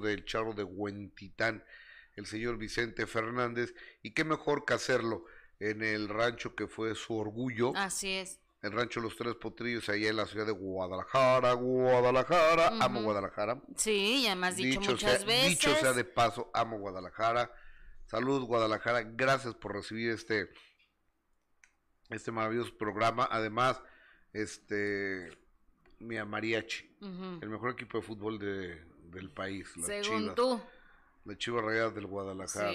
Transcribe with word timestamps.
del 0.00 0.24
charro 0.24 0.52
de 0.52 0.64
Huentitán, 0.64 1.64
el 2.16 2.26
señor 2.26 2.58
Vicente 2.58 3.06
Fernández, 3.06 3.74
y 4.02 4.12
qué 4.12 4.24
mejor 4.24 4.64
que 4.64 4.74
hacerlo 4.74 5.24
en 5.58 5.82
el 5.82 6.08
rancho 6.08 6.54
que 6.54 6.66
fue 6.66 6.94
su 6.94 7.14
orgullo. 7.14 7.72
Así 7.76 8.10
es. 8.10 8.40
El 8.62 8.72
rancho 8.72 9.00
Los 9.00 9.16
Tres 9.16 9.36
Potrillos, 9.36 9.88
allá 9.88 10.10
en 10.10 10.16
la 10.16 10.26
ciudad 10.26 10.44
de 10.44 10.52
Guadalajara, 10.52 11.52
Guadalajara, 11.54 12.72
amo 12.80 13.02
Guadalajara. 13.02 13.62
Sí, 13.76 14.24
ya 14.24 14.34
me 14.34 14.48
has 14.48 14.56
dicho, 14.56 14.80
muchas 14.80 15.24
veces. 15.24 15.48
Dicho 15.48 15.74
sea 15.76 15.94
de 15.94 16.04
paso, 16.04 16.50
amo 16.52 16.78
Guadalajara. 16.78 17.50
Salud, 18.06 18.44
Guadalajara. 18.44 19.02
Gracias 19.02 19.54
por 19.54 19.74
recibir 19.74 20.10
este, 20.10 20.50
este 22.10 22.32
maravilloso 22.32 22.76
programa. 22.76 23.26
Además, 23.30 23.80
este, 24.34 25.30
mi 26.00 26.22
mariachi, 26.22 26.96
el 27.40 27.48
mejor 27.48 27.70
equipo 27.72 27.98
de 27.98 28.04
fútbol 28.04 28.38
de, 28.38 28.84
del 29.10 29.30
país. 29.30 29.76
Las 29.76 29.86
Según 29.86 30.34
tú. 30.34 30.60
La 31.24 31.36
Chivas 31.36 31.62
Rayadas 31.62 31.94
del 31.94 32.06
Guadalajara, 32.06 32.72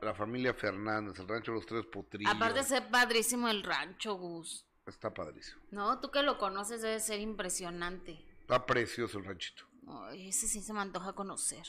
la, 0.00 0.14
familia 0.14 0.54
Fernández, 0.54 1.18
el 1.18 1.28
rancho 1.28 1.52
Los 1.52 1.66
Tres 1.66 1.84
Potrillos. 1.84 2.34
Aparte 2.34 2.60
de 2.60 2.64
ser 2.64 2.90
padrísimo 2.90 3.48
el 3.48 3.62
rancho, 3.62 4.14
Gus. 4.14 4.64
Está 4.86 5.12
padrísimo. 5.12 5.60
No, 5.70 6.00
tú 6.00 6.10
que 6.10 6.22
lo 6.22 6.38
conoces 6.38 6.80
debe 6.80 7.00
ser 7.00 7.20
impresionante. 7.20 8.24
Está 8.40 8.64
precioso 8.64 9.18
el 9.18 9.26
ranchito. 9.26 9.64
Ay, 9.86 10.28
ese 10.28 10.48
sí 10.48 10.62
se 10.62 10.72
me 10.72 10.80
antoja 10.80 11.12
conocer. 11.12 11.66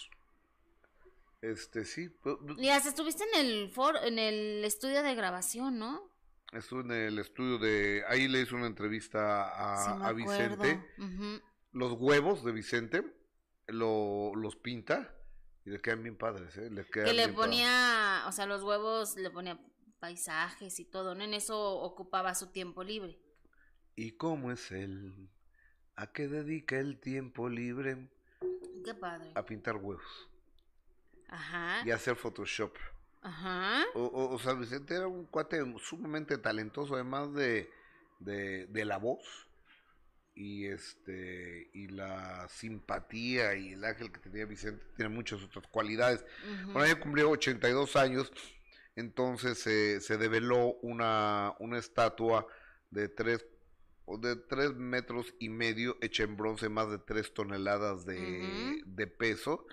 Este, 1.42 1.84
sí. 1.84 2.10
Y 2.58 2.70
hasta 2.70 2.90
estuviste 2.90 3.26
en 3.34 3.46
el 3.46 3.70
for, 3.70 3.98
en 3.98 4.18
el 4.18 4.64
estudio 4.64 5.04
de 5.04 5.14
grabación, 5.14 5.78
¿no? 5.78 6.10
Estuve 6.54 6.82
en 6.84 6.92
el 6.92 7.20
estudio 7.20 7.58
de... 7.58 8.04
Ahí 8.08 8.30
le 8.30 8.42
hice 8.42 8.56
una 8.56 8.68
entrevista 8.68 10.06
a, 10.08 10.12
Vicente. 10.14 10.82
Los 11.74 11.94
huevos 12.00 12.46
de 12.46 12.52
Vicente 12.54 13.14
lo, 13.68 14.34
los 14.36 14.56
pinta 14.56 15.16
y 15.66 15.70
le 15.70 15.82
quedan 15.82 16.04
bien 16.04 16.18
padres, 16.18 16.58
¿eh? 16.58 16.70
Le 16.70 16.86
que 16.86 17.14
le 17.14 17.30
ponía, 17.30 18.24
o 18.28 18.32
sea, 18.32 18.46
los 18.46 18.64
huevos 18.64 19.16
le 19.16 19.30
ponía 19.30 19.60
paisajes 20.00 20.80
y 20.80 20.86
todo, 20.86 21.16
¿no? 21.16 21.24
En 21.24 21.34
eso 21.34 21.58
ocupaba 21.80 22.36
su 22.36 22.52
tiempo 22.52 22.84
libre. 22.84 23.18
¿Y 23.96 24.12
cómo 24.12 24.52
es 24.52 24.72
él? 24.72 25.30
¿A 25.96 26.12
qué 26.12 26.28
dedica 26.28 26.78
el 26.78 27.00
tiempo 27.00 27.48
libre? 27.48 28.10
Qué 28.84 28.94
padre. 28.94 29.32
A 29.36 29.46
pintar 29.46 29.78
huevos. 29.78 30.30
Ajá. 31.30 31.84
Y 31.86 31.92
a 31.92 31.96
hacer 31.96 32.16
Photoshop. 32.16 32.76
Ajá. 33.22 33.86
O, 33.94 34.38
sea, 34.40 34.54
Vicente 34.54 34.96
era 34.96 35.08
un 35.08 35.26
cuate 35.26 35.58
sumamente 35.80 36.38
talentoso, 36.38 36.96
además 36.96 37.34
de, 37.34 37.72
de, 38.20 38.86
la 38.86 38.98
voz 38.98 39.48
y 40.36 40.66
este 40.66 41.70
y 41.74 41.88
la 41.90 42.48
simpatía 42.50 43.56
y 43.56 43.74
el 43.74 43.84
ángel 43.84 44.12
que 44.12 44.20
tenía 44.20 44.46
Vicente 44.46 44.84
tiene 44.96 45.14
muchas 45.14 45.42
otras 45.44 45.68
cualidades. 45.68 46.26
Bueno, 46.66 46.86
ella 46.86 47.00
cumplió 47.00 47.30
82 47.30 47.96
años 47.96 48.32
entonces 48.96 49.60
se 49.60 50.18
develó 50.18 50.74
una, 50.82 51.56
una 51.60 51.80
estatua 51.80 52.48
de 52.92 53.10
tres 53.10 53.46
de 54.20 54.36
tres 54.36 54.76
metros 54.76 55.34
y 55.40 55.48
medio 55.48 55.98
hecha 56.02 56.24
en 56.24 56.36
bronce, 56.36 56.68
más 56.68 56.90
de 56.90 57.00
tres 57.00 57.34
toneladas 57.34 58.06
de, 58.06 58.82
de 58.86 59.08
peso, 59.08 59.66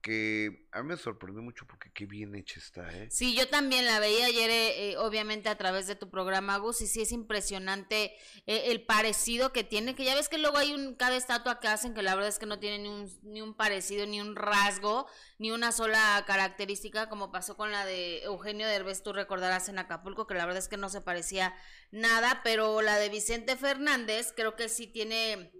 que 0.00 0.68
a 0.72 0.82
mí 0.82 0.88
me 0.88 0.96
sorprendió 0.96 1.42
mucho 1.42 1.66
porque 1.66 1.90
qué 1.92 2.06
bien 2.06 2.34
hecha 2.34 2.58
está, 2.58 2.90
¿eh? 2.96 3.08
Sí, 3.10 3.34
yo 3.34 3.48
también 3.48 3.84
la 3.84 4.00
veía 4.00 4.26
ayer, 4.26 4.48
eh, 4.50 4.90
eh, 4.90 4.96
obviamente 4.96 5.48
a 5.48 5.58
través 5.58 5.86
de 5.86 5.94
tu 5.94 6.10
programa, 6.10 6.56
Gus, 6.56 6.80
y 6.80 6.86
sí 6.86 7.02
es 7.02 7.12
impresionante 7.12 8.14
eh, 8.46 8.64
el 8.66 8.82
parecido 8.84 9.52
que 9.52 9.62
tiene, 9.62 9.94
que 9.94 10.04
ya 10.04 10.14
ves 10.14 10.28
que 10.28 10.38
luego 10.38 10.56
hay 10.56 10.72
un, 10.72 10.94
cada 10.94 11.16
estatua 11.16 11.60
que 11.60 11.68
hacen 11.68 11.92
que 11.92 12.02
la 12.02 12.14
verdad 12.14 12.30
es 12.30 12.38
que 12.38 12.46
no 12.46 12.58
tiene 12.58 12.78
ni 12.78 12.88
un, 12.88 13.10
ni 13.22 13.42
un 13.42 13.54
parecido, 13.54 14.06
ni 14.06 14.20
un 14.20 14.36
rasgo, 14.36 15.06
ni 15.38 15.50
una 15.50 15.70
sola 15.70 16.24
característica, 16.26 17.08
como 17.08 17.30
pasó 17.30 17.56
con 17.56 17.70
la 17.70 17.84
de 17.84 18.22
Eugenio 18.22 18.66
Derbez, 18.66 19.02
tú 19.02 19.12
recordarás 19.12 19.68
en 19.68 19.78
Acapulco, 19.78 20.26
que 20.26 20.34
la 20.34 20.46
verdad 20.46 20.62
es 20.62 20.68
que 20.68 20.76
no 20.78 20.88
se 20.88 21.02
parecía 21.02 21.54
nada, 21.90 22.40
pero 22.42 22.80
la 22.80 22.96
de 22.96 23.10
Vicente 23.10 23.56
Fernández 23.56 24.32
creo 24.34 24.56
que 24.56 24.68
sí 24.68 24.86
tiene 24.86 25.52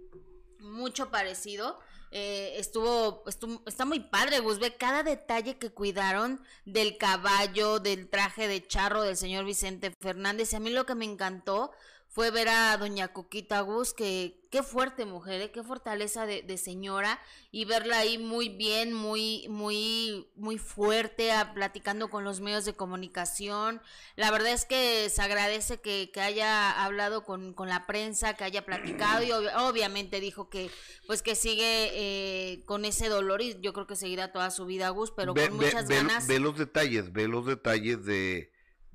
mucho 0.59 1.11
parecido. 1.11 1.79
Eh, 2.13 2.55
estuvo, 2.57 3.23
está 3.65 3.85
muy 3.85 4.01
padre, 4.01 4.39
Gus, 4.39 4.59
ve 4.59 4.75
cada 4.75 5.01
detalle 5.01 5.57
que 5.57 5.71
cuidaron 5.71 6.43
del 6.65 6.97
caballo, 6.97 7.79
del 7.79 8.09
traje 8.09 8.49
de 8.49 8.67
charro 8.67 9.01
del 9.01 9.15
señor 9.15 9.45
Vicente 9.45 9.91
Fernández. 10.01 10.51
Y 10.51 10.57
a 10.57 10.59
mí 10.59 10.69
lo 10.69 10.85
que 10.85 10.95
me 10.95 11.05
encantó 11.05 11.71
fue 12.11 12.29
ver 12.29 12.49
a 12.49 12.75
doña 12.75 13.13
Coquita 13.13 13.61
Gus, 13.61 13.93
que 13.93 14.37
qué 14.51 14.63
fuerte 14.63 15.05
mujer, 15.05 15.39
¿eh? 15.39 15.51
qué 15.51 15.63
fortaleza 15.63 16.25
de, 16.25 16.41
de, 16.41 16.57
señora, 16.57 17.21
y 17.51 17.63
verla 17.63 17.99
ahí 17.99 18.17
muy 18.17 18.49
bien, 18.49 18.91
muy, 18.91 19.47
muy, 19.47 20.27
muy 20.35 20.57
fuerte, 20.57 21.31
platicando 21.53 22.09
con 22.09 22.25
los 22.25 22.41
medios 22.41 22.65
de 22.65 22.73
comunicación. 22.73 23.81
La 24.17 24.29
verdad 24.29 24.51
es 24.51 24.65
que 24.65 25.09
se 25.09 25.21
agradece 25.21 25.79
que, 25.79 26.11
que 26.13 26.19
haya 26.19 26.83
hablado 26.83 27.23
con, 27.23 27.53
con, 27.53 27.69
la 27.69 27.87
prensa, 27.87 28.33
que 28.33 28.43
haya 28.43 28.65
platicado, 28.65 29.23
y 29.23 29.31
obviamente 29.31 30.19
dijo 30.19 30.49
que, 30.49 30.69
pues 31.07 31.21
que 31.21 31.35
sigue 31.35 31.91
eh, 31.93 32.65
con 32.65 32.83
ese 32.83 33.07
dolor, 33.07 33.41
y 33.41 33.57
yo 33.61 33.71
creo 33.71 33.87
que 33.87 33.95
seguirá 33.95 34.33
toda 34.33 34.51
su 34.51 34.65
vida 34.65 34.89
Gus, 34.89 35.13
pero 35.15 35.33
con 35.33 35.55
muchas 35.55 35.87
ganas. 35.87 36.27
Ve 36.27 36.39
los 36.39 36.57
detalles, 36.57 37.13
ve 37.13 37.29
los 37.29 37.45
detalles 37.45 38.03
de 38.03 38.50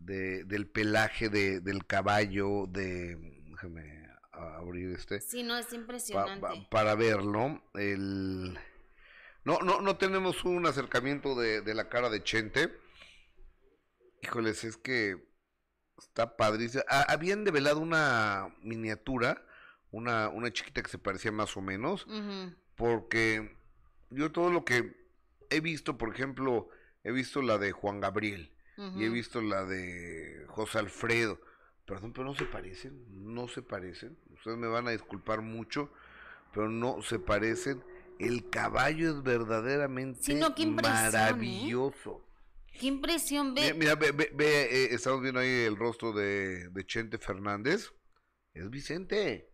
de, 0.06 0.44
del 0.44 0.68
pelaje 0.68 1.28
de, 1.28 1.60
del 1.60 1.86
caballo, 1.86 2.66
de... 2.68 3.16
Déjame 3.50 4.06
abrir 4.30 4.92
este. 4.92 5.20
Sí, 5.20 5.42
no, 5.42 5.56
es 5.56 5.72
impresionante. 5.72 6.66
para 6.70 6.94
verlo, 6.94 7.62
el... 7.74 8.58
No, 9.44 9.58
no, 9.60 9.80
no 9.80 9.96
tenemos 9.96 10.44
un 10.44 10.66
acercamiento 10.66 11.34
de, 11.34 11.60
de 11.60 11.74
la 11.74 11.88
cara 11.88 12.10
de 12.10 12.22
Chente. 12.22 12.76
Híjoles, 14.22 14.64
es 14.64 14.76
que 14.76 15.16
está 15.98 16.36
padrísimo. 16.36 16.82
Habían 16.88 17.44
develado 17.44 17.78
una 17.78 18.54
miniatura, 18.62 19.46
una, 19.90 20.28
una 20.28 20.52
chiquita 20.52 20.82
que 20.82 20.90
se 20.90 20.98
parecía 20.98 21.30
más 21.30 21.56
o 21.56 21.62
menos, 21.62 22.06
porque 22.74 23.56
yo 24.10 24.32
todo 24.32 24.50
lo 24.50 24.64
que 24.64 24.96
he 25.48 25.60
visto, 25.60 25.96
por 25.96 26.12
ejemplo, 26.12 26.68
he 27.04 27.12
visto 27.12 27.40
la 27.40 27.56
de 27.58 27.70
Juan 27.70 28.00
Gabriel 28.00 28.55
y 28.76 29.04
he 29.04 29.08
visto 29.08 29.40
la 29.40 29.64
de 29.64 30.44
José 30.48 30.78
Alfredo. 30.78 31.40
Perdón, 31.86 32.12
pero 32.12 32.24
no 32.24 32.34
se 32.34 32.44
parecen, 32.44 33.04
no 33.34 33.46
se 33.48 33.62
parecen. 33.62 34.18
Ustedes 34.30 34.58
me 34.58 34.66
van 34.66 34.88
a 34.88 34.90
disculpar 34.90 35.40
mucho, 35.40 35.90
pero 36.52 36.68
no 36.68 37.00
se 37.02 37.18
parecen. 37.18 37.82
El 38.18 38.50
caballo 38.50 39.10
es 39.10 39.22
verdaderamente 39.22 40.32
¿eh? 40.32 40.66
maravilloso. 40.66 42.26
Qué 42.78 42.86
impresión, 42.86 43.54
ve. 43.54 43.72
Mira, 43.72 43.94
ve, 43.94 44.12
ve, 44.12 44.28
eh, 44.34 44.88
estamos 44.90 45.22
viendo 45.22 45.40
ahí 45.40 45.48
el 45.48 45.76
rostro 45.76 46.12
de, 46.12 46.68
de, 46.68 46.86
Chente 46.86 47.18
Fernández. 47.18 47.92
Es 48.52 48.68
Vicente. 48.68 49.50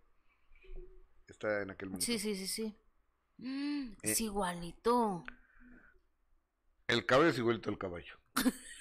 Está 1.28 1.62
en 1.62 1.70
aquel 1.70 1.90
momento. 1.90 2.06
Sí, 2.06 2.18
sí, 2.18 2.34
sí, 2.34 2.46
sí. 2.46 2.76
Mm, 3.38 3.92
es 4.02 4.20
eh, 4.20 4.24
igualito. 4.24 5.24
El 6.88 7.04
caballo 7.06 7.30
es 7.30 7.38
igualito 7.38 7.70
al 7.70 7.78
caballo. 7.78 8.14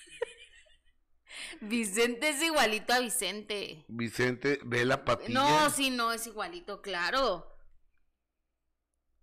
Vicente 1.60 2.30
es 2.30 2.42
igualito 2.42 2.94
a 2.94 3.00
Vicente. 3.00 3.84
Vicente, 3.88 4.60
ve 4.64 4.86
la 4.86 5.04
patilla. 5.04 5.34
No, 5.34 5.70
sí, 5.70 5.90
no, 5.90 6.12
es 6.12 6.26
igualito, 6.28 6.82
claro. 6.82 7.48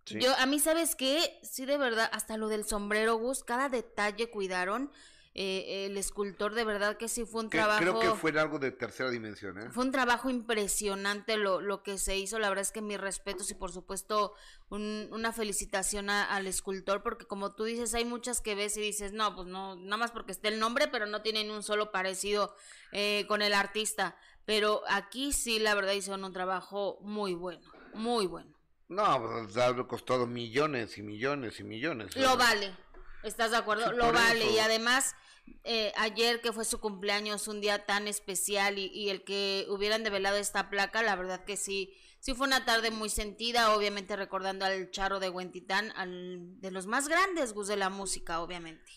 Yo, 0.05 0.35
a 0.37 0.45
mí, 0.45 0.59
¿sabes 0.59 0.95
qué? 0.95 1.39
Sí, 1.43 1.65
de 1.65 1.77
verdad, 1.77 2.09
hasta 2.13 2.37
lo 2.37 2.47
del 2.47 2.65
sombrero, 2.65 3.15
Gus, 3.15 3.43
cada 3.43 3.69
detalle 3.69 4.29
cuidaron. 4.29 4.91
Eh, 5.35 5.85
el 5.85 5.95
escultor 5.97 6.55
de 6.55 6.65
verdad 6.65 6.97
que 6.97 7.07
sí 7.07 7.23
fue 7.23 7.43
un 7.43 7.49
trabajo. 7.49 7.79
Creo 7.79 7.99
que 7.99 8.09
fue 8.09 8.37
algo 8.39 8.57
de 8.57 8.71
tercera 8.71 9.11
dimensión, 9.11 9.59
¿eh? 9.59 9.69
Fue 9.69 9.85
un 9.85 9.91
trabajo 9.91 10.29
impresionante 10.29 11.37
lo, 11.37 11.61
lo 11.61 11.83
que 11.83 11.99
se 11.99 12.17
hizo. 12.17 12.39
La 12.39 12.49
verdad 12.49 12.63
es 12.63 12.71
que 12.71 12.81
mis 12.81 12.99
respetos 12.99 13.49
y 13.51 13.53
por 13.53 13.71
supuesto 13.71 14.33
una 14.69 15.31
felicitación 15.31 16.09
al 16.09 16.47
escultor, 16.47 17.01
porque 17.01 17.25
como 17.25 17.55
tú 17.55 17.63
dices, 17.63 17.93
hay 17.93 18.05
muchas 18.05 18.41
que 18.41 18.55
ves 18.55 18.77
y 18.77 18.81
dices, 18.81 19.13
no, 19.13 19.35
pues 19.35 19.47
no, 19.47 19.75
nada 19.75 19.97
más 19.97 20.11
porque 20.11 20.31
esté 20.31 20.47
el 20.49 20.59
nombre, 20.59 20.87
pero 20.87 21.05
no 21.05 21.21
tienen 21.21 21.49
un 21.51 21.63
solo 21.63 21.91
parecido 21.91 22.55
eh, 22.91 23.25
con 23.27 23.41
el 23.41 23.53
artista. 23.53 24.15
Pero 24.45 24.81
aquí 24.89 25.31
sí, 25.31 25.59
la 25.59 25.75
verdad, 25.75 25.93
hicieron 25.93 26.23
un 26.23 26.33
trabajo 26.33 26.99
muy 27.01 27.33
bueno, 27.33 27.61
muy 27.93 28.25
bueno. 28.27 28.51
No, 28.89 29.21
pues 29.21 29.55
ha 29.57 29.75
costado 29.87 30.25
millones 30.25 30.97
y 30.97 31.03
millones 31.03 31.59
y 31.59 31.63
millones. 31.63 32.15
Lo 32.15 32.35
vale. 32.35 32.75
¿Estás 33.23 33.51
de 33.51 33.57
acuerdo? 33.57 33.91
Lo 33.91 34.11
vale. 34.11 34.49
Y 34.51 34.59
además, 34.59 35.15
eh, 35.63 35.91
ayer 35.97 36.41
que 36.41 36.53
fue 36.53 36.65
su 36.65 36.79
cumpleaños, 36.79 37.47
un 37.47 37.61
día 37.61 37.85
tan 37.85 38.07
especial 38.07 38.77
y, 38.77 39.09
el 39.09 39.23
que 39.23 39.65
hubieran 39.69 40.03
develado 40.03 40.37
esta 40.37 40.69
placa, 40.69 41.03
la 41.03 41.15
verdad 41.15 41.43
que 41.43 41.57
sí, 41.57 41.93
sí 42.19 42.33
fue 42.33 42.47
una 42.47 42.65
tarde 42.65 42.91
muy 42.91 43.09
sentida, 43.09 43.75
obviamente 43.75 44.15
recordando 44.15 44.65
al 44.65 44.89
charro 44.91 45.19
de 45.19 45.29
Huentitán, 45.29 45.91
al, 45.95 46.59
de 46.61 46.71
los 46.71 46.87
más 46.87 47.07
grandes 47.07 47.53
Gus 47.53 47.67
de 47.67 47.77
la 47.77 47.89
música, 47.89 48.41
obviamente. 48.41 48.91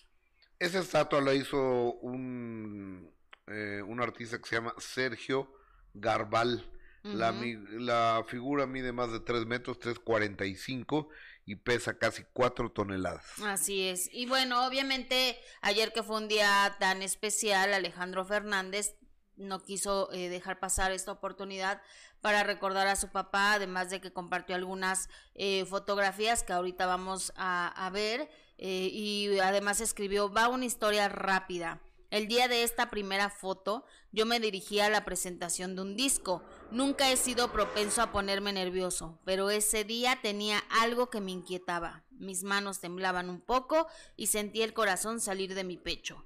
Esa 0.59 0.79
estatua 0.79 1.21
la 1.21 1.35
hizo 1.35 1.95
un, 1.95 3.11
eh, 3.49 3.83
un 3.85 4.01
artista 4.01 4.39
que 4.39 4.49
se 4.49 4.57
llama 4.57 4.75
Sergio 4.79 5.53
Garbal. 5.95 6.69
la, 7.03 7.33
la, 7.33 8.25
figura 8.29 8.65
mide 8.65 8.93
más 8.93 9.11
de 9.11 9.19
3 9.19 9.45
metros, 9.47 9.81
3.45 9.81 11.09
y 11.45 11.57
pesa 11.57 11.99
casi 11.99 12.25
cuatro 12.33 12.71
toneladas. 12.71 13.25
Así 13.45 13.89
es. 13.89 14.09
Y 14.13 14.27
bueno, 14.27 14.67
obviamente 14.67 15.39
ayer 15.61 15.93
que 15.93 16.03
fue 16.03 16.17
un 16.17 16.29
día 16.29 16.77
tan 16.79 17.03
especial, 17.03 17.75
Alejandro 17.75 18.25
Fernández 18.25 18.95
no 19.37 19.63
quiso 19.63 20.13
eh, 20.13 20.29
dejar 20.29 20.61
pasar 20.61 20.93
esta 20.93 21.13
oportunidad 21.13 21.83
para 22.21 22.45
recordar 22.45 22.87
a 22.87 22.97
su 22.97 23.09
papá, 23.09 23.55
además 23.55 23.91
de 23.91 24.01
que 24.01 24.13
compartió 24.13 24.55
algunas 24.55 25.09
eh, 25.35 25.65
fotografías 25.65 26.45
que 26.45 26.53
ahorita 26.53 26.87
vamos 26.87 27.33
a, 27.37 27.91
ver 27.93 28.31
eh, 28.59 28.89
y 28.93 29.39
además 29.41 29.81
escribió, 29.81 30.33
va 30.33 30.49
una 30.49 30.65
historia 30.65 31.09
rápida. 31.09 31.81
El 32.13 32.29
día 32.29 32.47
de 32.47 32.63
esta 32.63 32.91
primera 32.91 33.31
foto, 33.31 33.87
yo 34.13 34.27
me 34.27 34.39
dirigía 34.39 34.85
a 34.85 34.91
la 34.91 35.03
presentación 35.03 35.75
de 35.75 35.81
un 35.81 35.97
disco. 35.97 36.43
Nunca 36.71 37.11
he 37.11 37.17
sido 37.17 37.51
propenso 37.51 38.03
a 38.03 38.13
ponerme 38.13 38.53
nervioso, 38.53 39.19
pero 39.25 39.49
ese 39.49 39.85
día 39.85 40.19
tenía 40.21 40.59
algo 40.69 41.09
que 41.09 41.23
me 41.23 41.31
inquietaba. 41.31 42.05
Mis 42.11 42.43
manos 42.43 42.81
temblaban 42.81 43.31
un 43.31 43.41
poco 43.41 43.87
y 44.15 44.27
sentí 44.27 44.61
el 44.61 44.75
corazón 44.75 45.23
salir 45.23 45.55
de 45.55 45.65
mi 45.65 45.79
pecho. 45.79 46.23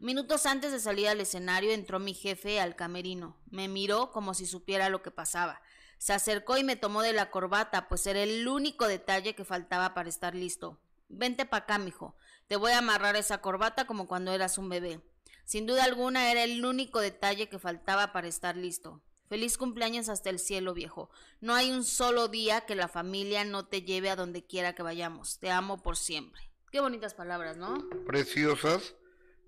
Minutos 0.00 0.44
antes 0.44 0.72
de 0.72 0.80
salir 0.80 1.06
al 1.06 1.20
escenario 1.20 1.70
entró 1.70 2.00
mi 2.00 2.14
jefe 2.14 2.58
al 2.58 2.74
camerino. 2.74 3.36
Me 3.48 3.68
miró 3.68 4.10
como 4.10 4.34
si 4.34 4.44
supiera 4.44 4.88
lo 4.88 5.02
que 5.02 5.12
pasaba. 5.12 5.62
Se 5.98 6.12
acercó 6.12 6.58
y 6.58 6.64
me 6.64 6.74
tomó 6.74 7.00
de 7.02 7.12
la 7.12 7.30
corbata, 7.30 7.86
pues 7.86 8.04
era 8.08 8.24
el 8.24 8.48
único 8.48 8.88
detalle 8.88 9.36
que 9.36 9.44
faltaba 9.44 9.94
para 9.94 10.08
estar 10.08 10.34
listo. 10.34 10.80
Vente 11.08 11.46
pa' 11.46 11.58
acá, 11.58 11.78
mijo. 11.78 12.16
Te 12.48 12.56
voy 12.56 12.72
a 12.72 12.78
amarrar 12.78 13.14
esa 13.14 13.40
corbata 13.40 13.86
como 13.86 14.08
cuando 14.08 14.32
eras 14.32 14.58
un 14.58 14.68
bebé. 14.68 15.00
Sin 15.48 15.64
duda 15.64 15.84
alguna 15.84 16.30
era 16.30 16.44
el 16.44 16.62
único 16.62 17.00
detalle 17.00 17.48
que 17.48 17.58
faltaba 17.58 18.12
para 18.12 18.28
estar 18.28 18.54
listo. 18.54 19.02
Feliz 19.30 19.56
cumpleaños 19.56 20.10
hasta 20.10 20.28
el 20.28 20.40
cielo, 20.40 20.74
viejo. 20.74 21.08
No 21.40 21.54
hay 21.54 21.70
un 21.70 21.84
solo 21.84 22.28
día 22.28 22.66
que 22.66 22.74
la 22.74 22.86
familia 22.86 23.46
no 23.46 23.66
te 23.66 23.80
lleve 23.80 24.10
a 24.10 24.16
donde 24.16 24.44
quiera 24.44 24.74
que 24.74 24.82
vayamos. 24.82 25.38
Te 25.38 25.50
amo 25.50 25.82
por 25.82 25.96
siempre. 25.96 26.42
Qué 26.70 26.80
bonitas 26.80 27.14
palabras, 27.14 27.56
¿no? 27.56 27.78
Preciosas. 28.06 28.94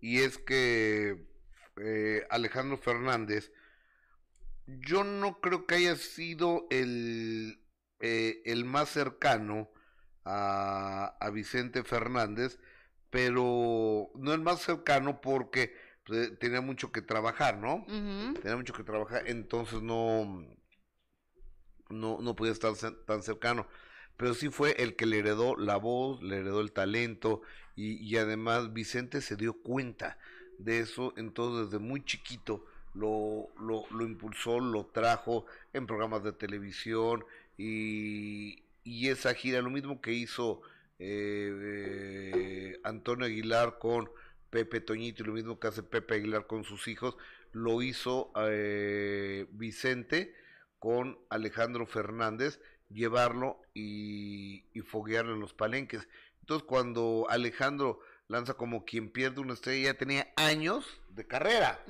Y 0.00 0.20
es 0.20 0.38
que 0.38 1.28
eh, 1.76 2.26
Alejandro 2.30 2.78
Fernández, 2.78 3.52
yo 4.66 5.04
no 5.04 5.38
creo 5.42 5.66
que 5.66 5.74
haya 5.74 5.96
sido 5.96 6.66
el, 6.70 7.62
eh, 7.98 8.40
el 8.46 8.64
más 8.64 8.88
cercano 8.88 9.70
a, 10.24 11.14
a 11.20 11.28
Vicente 11.28 11.84
Fernández, 11.84 12.58
pero 13.10 14.10
no 14.14 14.32
el 14.32 14.40
más 14.40 14.62
cercano 14.62 15.20
porque 15.20 15.89
pues, 16.10 16.36
tenía 16.40 16.60
mucho 16.60 16.90
que 16.90 17.02
trabajar, 17.02 17.58
¿no? 17.58 17.84
Tenía 17.86 18.56
mucho 18.56 18.74
que 18.74 18.82
trabajar, 18.82 19.22
entonces 19.26 19.80
no, 19.80 20.44
no, 21.88 22.18
no 22.20 22.34
podía 22.34 22.50
estar 22.50 22.74
tan 23.06 23.22
cercano. 23.22 23.68
Pero 24.16 24.34
sí 24.34 24.50
fue 24.50 24.72
el 24.82 24.96
que 24.96 25.06
le 25.06 25.20
heredó 25.20 25.56
la 25.56 25.76
voz, 25.76 26.20
le 26.20 26.38
heredó 26.38 26.60
el 26.60 26.72
talento 26.72 27.42
y, 27.76 27.92
y 28.04 28.16
además 28.16 28.72
Vicente 28.72 29.20
se 29.20 29.36
dio 29.36 29.54
cuenta 29.54 30.18
de 30.58 30.80
eso, 30.80 31.14
entonces 31.16 31.70
desde 31.70 31.78
muy 31.78 32.04
chiquito 32.04 32.66
lo, 32.92 33.48
lo, 33.60 33.84
lo 33.90 34.04
impulsó, 34.04 34.58
lo 34.58 34.86
trajo 34.86 35.46
en 35.72 35.86
programas 35.86 36.24
de 36.24 36.32
televisión 36.32 37.24
y, 37.56 38.64
y 38.82 39.08
esa 39.08 39.32
gira, 39.32 39.62
lo 39.62 39.70
mismo 39.70 40.00
que 40.00 40.12
hizo 40.12 40.60
eh, 40.98 41.52
eh, 41.62 42.80
Antonio 42.82 43.26
Aguilar 43.26 43.78
con 43.78 44.10
Pepe 44.50 44.80
Toñito 44.80 45.22
y 45.22 45.26
lo 45.26 45.32
mismo 45.32 45.58
que 45.58 45.68
hace 45.68 45.82
Pepe 45.82 46.16
Aguilar 46.16 46.46
con 46.46 46.64
sus 46.64 46.88
hijos, 46.88 47.16
lo 47.52 47.82
hizo 47.82 48.32
eh, 48.36 49.46
Vicente 49.52 50.34
con 50.78 51.18
Alejandro 51.28 51.86
Fernández, 51.86 52.60
llevarlo 52.88 53.62
y, 53.74 54.64
y 54.72 54.80
foguearlo 54.80 55.34
en 55.34 55.40
los 55.40 55.54
palenques. 55.54 56.08
Entonces 56.40 56.66
cuando 56.66 57.26
Alejandro 57.28 58.00
lanza 58.28 58.54
como 58.54 58.84
quien 58.84 59.10
pierde 59.10 59.40
una 59.40 59.54
estrella, 59.54 59.92
ya 59.92 59.98
tenía 59.98 60.32
años 60.36 60.86
de 61.10 61.26
carrera. 61.26 61.84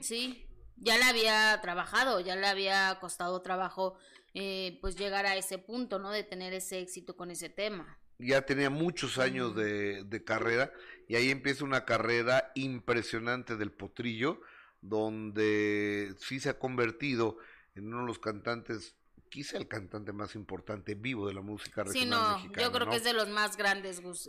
sí, 0.00 0.46
ya 0.76 0.96
le 0.96 1.04
había 1.04 1.58
trabajado, 1.60 2.20
ya 2.20 2.36
le 2.36 2.46
había 2.46 2.98
costado 3.00 3.42
trabajo 3.42 3.98
eh, 4.34 4.78
pues 4.80 4.96
llegar 4.96 5.26
a 5.26 5.36
ese 5.36 5.58
punto, 5.58 5.98
¿no? 5.98 6.10
De 6.10 6.22
tener 6.22 6.52
ese 6.52 6.80
éxito 6.80 7.16
con 7.16 7.30
ese 7.30 7.48
tema 7.48 7.98
ya 8.18 8.42
tenía 8.42 8.68
muchos 8.68 9.18
años 9.18 9.54
de, 9.54 10.04
de, 10.04 10.24
carrera 10.24 10.72
y 11.08 11.16
ahí 11.16 11.30
empieza 11.30 11.64
una 11.64 11.86
carrera 11.86 12.52
impresionante 12.54 13.56
del 13.56 13.72
potrillo, 13.72 14.40
donde 14.82 16.14
sí 16.18 16.38
se 16.38 16.50
ha 16.50 16.58
convertido 16.58 17.38
en 17.74 17.88
uno 17.88 18.02
de 18.02 18.06
los 18.06 18.18
cantantes 18.18 18.94
quizá 19.28 19.58
el 19.58 19.68
cantante 19.68 20.12
más 20.12 20.34
importante 20.34 20.94
vivo 20.94 21.26
de 21.26 21.34
la 21.34 21.40
música 21.40 21.84
regional 21.84 22.40
sí, 22.40 22.48
no, 22.48 22.54
Yo 22.60 22.72
creo 22.72 22.88
que 22.88 22.96
es 22.96 23.04
de 23.04 23.12
los 23.12 23.28
más 23.28 23.56
grandes, 23.56 24.00
Gus. 24.00 24.28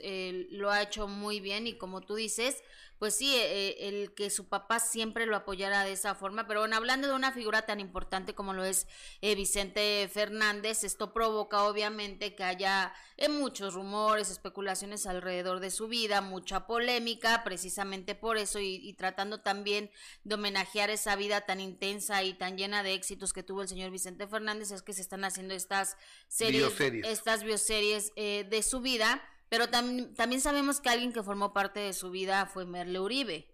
lo 0.51 0.71
ha 0.71 0.81
hecho 0.81 1.07
muy 1.07 1.39
bien 1.39 1.67
y 1.67 1.77
como 1.77 2.01
tú 2.01 2.15
dices, 2.15 2.63
pues 2.99 3.15
sí, 3.15 3.33
eh, 3.33 3.69
eh, 3.69 3.87
el 3.87 4.13
que 4.13 4.29
su 4.29 4.49
papá 4.49 4.79
siempre 4.79 5.25
lo 5.25 5.37
apoyara 5.37 5.85
de 5.85 5.93
esa 5.93 6.15
forma. 6.15 6.45
Pero 6.47 6.59
bueno, 6.59 6.75
hablando 6.75 7.07
de 7.07 7.13
una 7.13 7.31
figura 7.31 7.61
tan 7.61 7.79
importante 7.79 8.35
como 8.35 8.53
lo 8.53 8.65
es 8.65 8.87
eh, 9.21 9.35
Vicente 9.35 10.09
Fernández, 10.13 10.83
esto 10.83 11.13
provoca 11.13 11.63
obviamente 11.63 12.35
que 12.35 12.43
haya 12.43 12.93
muchos 13.29 13.73
rumores, 13.73 14.29
especulaciones 14.29 15.05
alrededor 15.05 15.61
de 15.61 15.71
su 15.71 15.87
vida, 15.87 16.21
mucha 16.21 16.67
polémica, 16.67 17.43
precisamente 17.43 18.15
por 18.15 18.37
eso 18.37 18.59
y, 18.59 18.75
y 18.75 18.93
tratando 18.93 19.41
también 19.41 19.91
de 20.23 20.35
homenajear 20.35 20.89
esa 20.89 21.15
vida 21.15 21.41
tan 21.41 21.61
intensa 21.61 22.23
y 22.23 22.33
tan 22.33 22.57
llena 22.57 22.83
de 22.83 22.93
éxitos 22.93 23.33
que 23.33 23.43
tuvo 23.43 23.61
el 23.61 23.69
señor 23.69 23.91
Vicente 23.91 24.27
Fernández, 24.27 24.71
es 24.71 24.81
que 24.81 24.88
se 24.93 25.01
están 25.01 25.23
haciendo 25.23 25.53
estas 25.53 25.97
series, 26.27 26.63
bioseries. 26.63 27.07
estas 27.07 27.43
bioseries 27.43 28.13
de 28.15 28.63
su 28.63 28.81
vida 28.81 29.21
pero 29.49 29.67
también 29.69 30.41
sabemos 30.41 30.79
que 30.79 30.89
alguien 30.89 31.11
que 31.11 31.23
formó 31.23 31.53
parte 31.53 31.79
de 31.79 31.93
su 31.93 32.11
vida 32.11 32.45
fue 32.45 32.65
Merle 32.65 32.99
Uribe. 32.99 33.51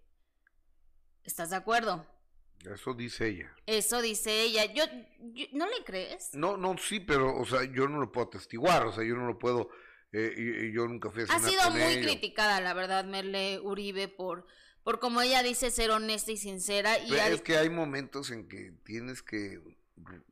¿Estás 1.24 1.50
de 1.50 1.56
acuerdo? 1.56 2.06
Eso 2.70 2.92
dice 2.92 3.28
ella. 3.28 3.54
Eso 3.64 4.02
dice 4.02 4.42
ella. 4.42 4.66
Yo, 4.72 4.84
¿No 5.52 5.66
le 5.66 5.84
crees? 5.84 6.30
No, 6.34 6.58
no, 6.58 6.76
sí, 6.76 7.00
pero, 7.00 7.34
o 7.34 7.46
sea, 7.46 7.64
yo 7.64 7.88
no 7.88 7.98
lo 7.98 8.12
puedo 8.12 8.26
atestiguar, 8.26 8.86
o 8.86 8.92
sea, 8.92 9.04
yo 9.04 9.14
no 9.14 9.26
lo 9.26 9.38
puedo, 9.38 9.70
eh, 10.12 10.34
y, 10.36 10.72
yo 10.72 10.86
nunca 10.86 11.10
fui 11.10 11.22
a 11.22 11.34
Ha 11.34 11.38
sido 11.38 11.70
muy 11.70 12.02
criticada, 12.02 12.60
la 12.60 12.74
verdad, 12.74 13.04
Merle 13.06 13.60
Uribe, 13.60 14.08
por, 14.08 14.46
por 14.82 15.00
como 15.00 15.22
ella 15.22 15.42
dice, 15.42 15.70
ser 15.70 15.90
honesta 15.90 16.32
y 16.32 16.36
sincera. 16.36 16.98
Y 16.98 17.14
es 17.14 17.40
que 17.40 17.56
hay 17.56 17.70
momentos 17.70 18.30
en 18.30 18.48
que 18.48 18.72
tienes 18.84 19.22
que 19.22 19.60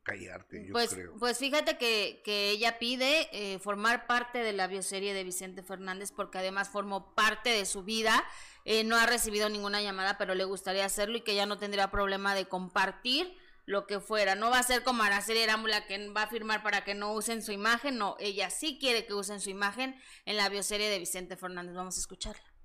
callarte, 0.03 0.67
yo 0.67 0.73
pues, 0.73 0.93
creo. 0.93 1.13
Pues 1.17 1.37
fíjate 1.37 1.77
que, 1.77 2.21
que 2.23 2.51
ella 2.51 2.77
pide 2.79 3.29
eh, 3.31 3.59
formar 3.59 4.07
parte 4.07 4.39
de 4.39 4.53
la 4.53 4.67
bioserie 4.67 5.13
de 5.13 5.23
Vicente 5.23 5.63
Fernández 5.63 6.11
porque 6.11 6.37
además 6.37 6.69
formó 6.69 7.13
parte 7.15 7.49
de 7.49 7.65
su 7.65 7.83
vida. 7.83 8.23
Eh, 8.63 8.83
no 8.83 8.95
ha 8.97 9.05
recibido 9.05 9.49
ninguna 9.49 9.81
llamada, 9.81 10.17
pero 10.17 10.35
le 10.35 10.43
gustaría 10.43 10.85
hacerlo 10.85 11.17
y 11.17 11.21
que 11.21 11.35
ya 11.35 11.45
no 11.45 11.57
tendría 11.57 11.91
problema 11.91 12.35
de 12.35 12.45
compartir 12.45 13.35
lo 13.65 13.87
que 13.87 13.99
fuera. 13.99 14.35
No 14.35 14.49
va 14.49 14.59
a 14.59 14.63
ser 14.63 14.83
como 14.83 15.03
Araceli 15.03 15.41
Arámbula 15.41 15.87
que 15.87 16.09
va 16.09 16.23
a 16.23 16.29
firmar 16.29 16.61
para 16.61 16.83
que 16.83 16.93
no 16.93 17.13
usen 17.13 17.41
su 17.41 17.51
imagen. 17.51 17.97
No, 17.97 18.15
ella 18.19 18.49
sí 18.49 18.77
quiere 18.79 19.05
que 19.05 19.13
usen 19.13 19.39
su 19.39 19.49
imagen 19.49 19.95
en 20.25 20.37
la 20.37 20.49
bioserie 20.49 20.89
de 20.89 20.99
Vicente 20.99 21.35
Fernández. 21.35 21.75
Vamos 21.75 21.97
a 21.97 21.99
escucharla 21.99 22.55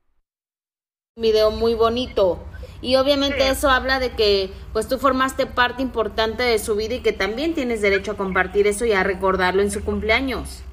video 1.16 1.50
muy 1.50 1.74
bonito 1.74 2.38
y 2.82 2.96
obviamente 2.96 3.48
eso 3.48 3.68
habla 3.70 3.98
de 3.98 4.10
que 4.10 4.50
pues 4.72 4.88
tú 4.88 4.98
formaste 4.98 5.46
parte 5.46 5.82
importante 5.82 6.42
de 6.42 6.58
su 6.58 6.76
vida 6.76 6.94
y 6.94 7.02
que 7.02 7.12
también 7.12 7.54
tienes 7.54 7.82
derecho 7.82 8.12
a 8.12 8.16
compartir 8.16 8.66
eso 8.66 8.84
y 8.84 8.92
a 8.92 9.02
recordarlo 9.02 9.62
en 9.62 9.70
su 9.70 9.84
cumpleaños. 9.84 10.64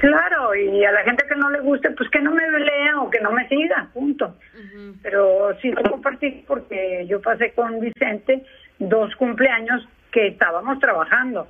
Claro, 0.00 0.52
y 0.56 0.84
a 0.84 0.90
la 0.90 1.04
gente 1.04 1.24
que 1.28 1.36
no 1.36 1.48
le 1.50 1.60
guste, 1.60 1.90
pues 1.92 2.10
que 2.10 2.18
no 2.18 2.32
me 2.32 2.42
lea 2.58 3.00
o 3.00 3.08
que 3.08 3.20
no 3.20 3.30
me 3.30 3.46
siga, 3.48 3.88
punto. 3.94 4.34
Pero 5.00 5.56
sí 5.60 5.70
lo 5.70 5.82
compartí 5.88 6.44
porque 6.46 7.06
yo 7.08 7.22
pasé 7.22 7.52
con 7.52 7.78
Vicente 7.78 8.44
dos 8.80 9.14
cumpleaños 9.14 9.86
que 10.10 10.26
estábamos 10.26 10.80
trabajando. 10.80 11.46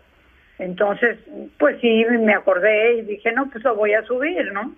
Entonces, 0.58 1.18
pues 1.58 1.80
sí, 1.80 2.04
me 2.20 2.34
acordé 2.34 2.98
y 2.98 3.02
dije, 3.02 3.32
no, 3.32 3.48
pues 3.50 3.64
lo 3.64 3.74
voy 3.74 3.94
a 3.94 4.04
subir, 4.04 4.52
¿no? 4.52 4.74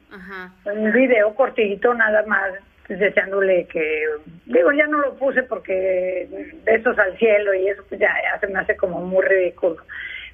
Un 0.64 0.92
video 0.92 1.34
cortito 1.34 1.92
nada 1.94 2.24
más 2.26 2.52
deseándole 2.88 3.66
que, 3.66 4.04
digo, 4.46 4.72
ya 4.72 4.86
no 4.86 4.98
lo 4.98 5.14
puse 5.14 5.42
porque 5.42 6.28
besos 6.64 6.98
al 6.98 7.16
cielo 7.18 7.54
y 7.54 7.68
eso 7.68 7.82
pues 7.88 8.00
ya, 8.00 8.14
se 8.40 8.46
me 8.46 8.58
hace 8.58 8.76
como 8.76 9.00
muy 9.00 9.24
ridículo. 9.24 9.76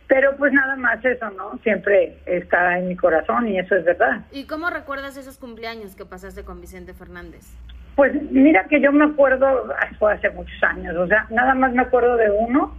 Pero 0.09 0.37
pues 0.37 0.52
nada 0.52 0.75
más 0.75 1.04
eso, 1.04 1.30
¿no? 1.30 1.57
Siempre 1.62 2.16
está 2.26 2.78
en 2.78 2.88
mi 2.88 2.97
corazón 2.97 3.47
y 3.47 3.59
eso 3.59 3.76
es 3.76 3.85
verdad. 3.85 4.23
¿Y 4.33 4.45
cómo 4.47 4.69
recuerdas 4.69 5.16
esos 5.16 5.38
cumpleaños 5.38 5.95
que 5.95 6.04
pasaste 6.04 6.45
con 6.45 6.61
Vicente 6.61 6.95
Fernández? 6.95 7.47
Pues 7.95 8.12
mira 8.30 8.64
que 8.64 8.80
yo 8.80 8.90
me 8.92 9.04
acuerdo, 9.04 9.73
fue 9.99 10.14
hace 10.14 10.30
muchos 10.30 10.61
años, 10.62 10.97
o 10.97 11.07
sea, 11.07 11.26
nada 11.30 11.54
más 11.54 11.73
me 11.73 11.83
acuerdo 11.83 12.16
de 12.16 12.30
uno 12.30 12.75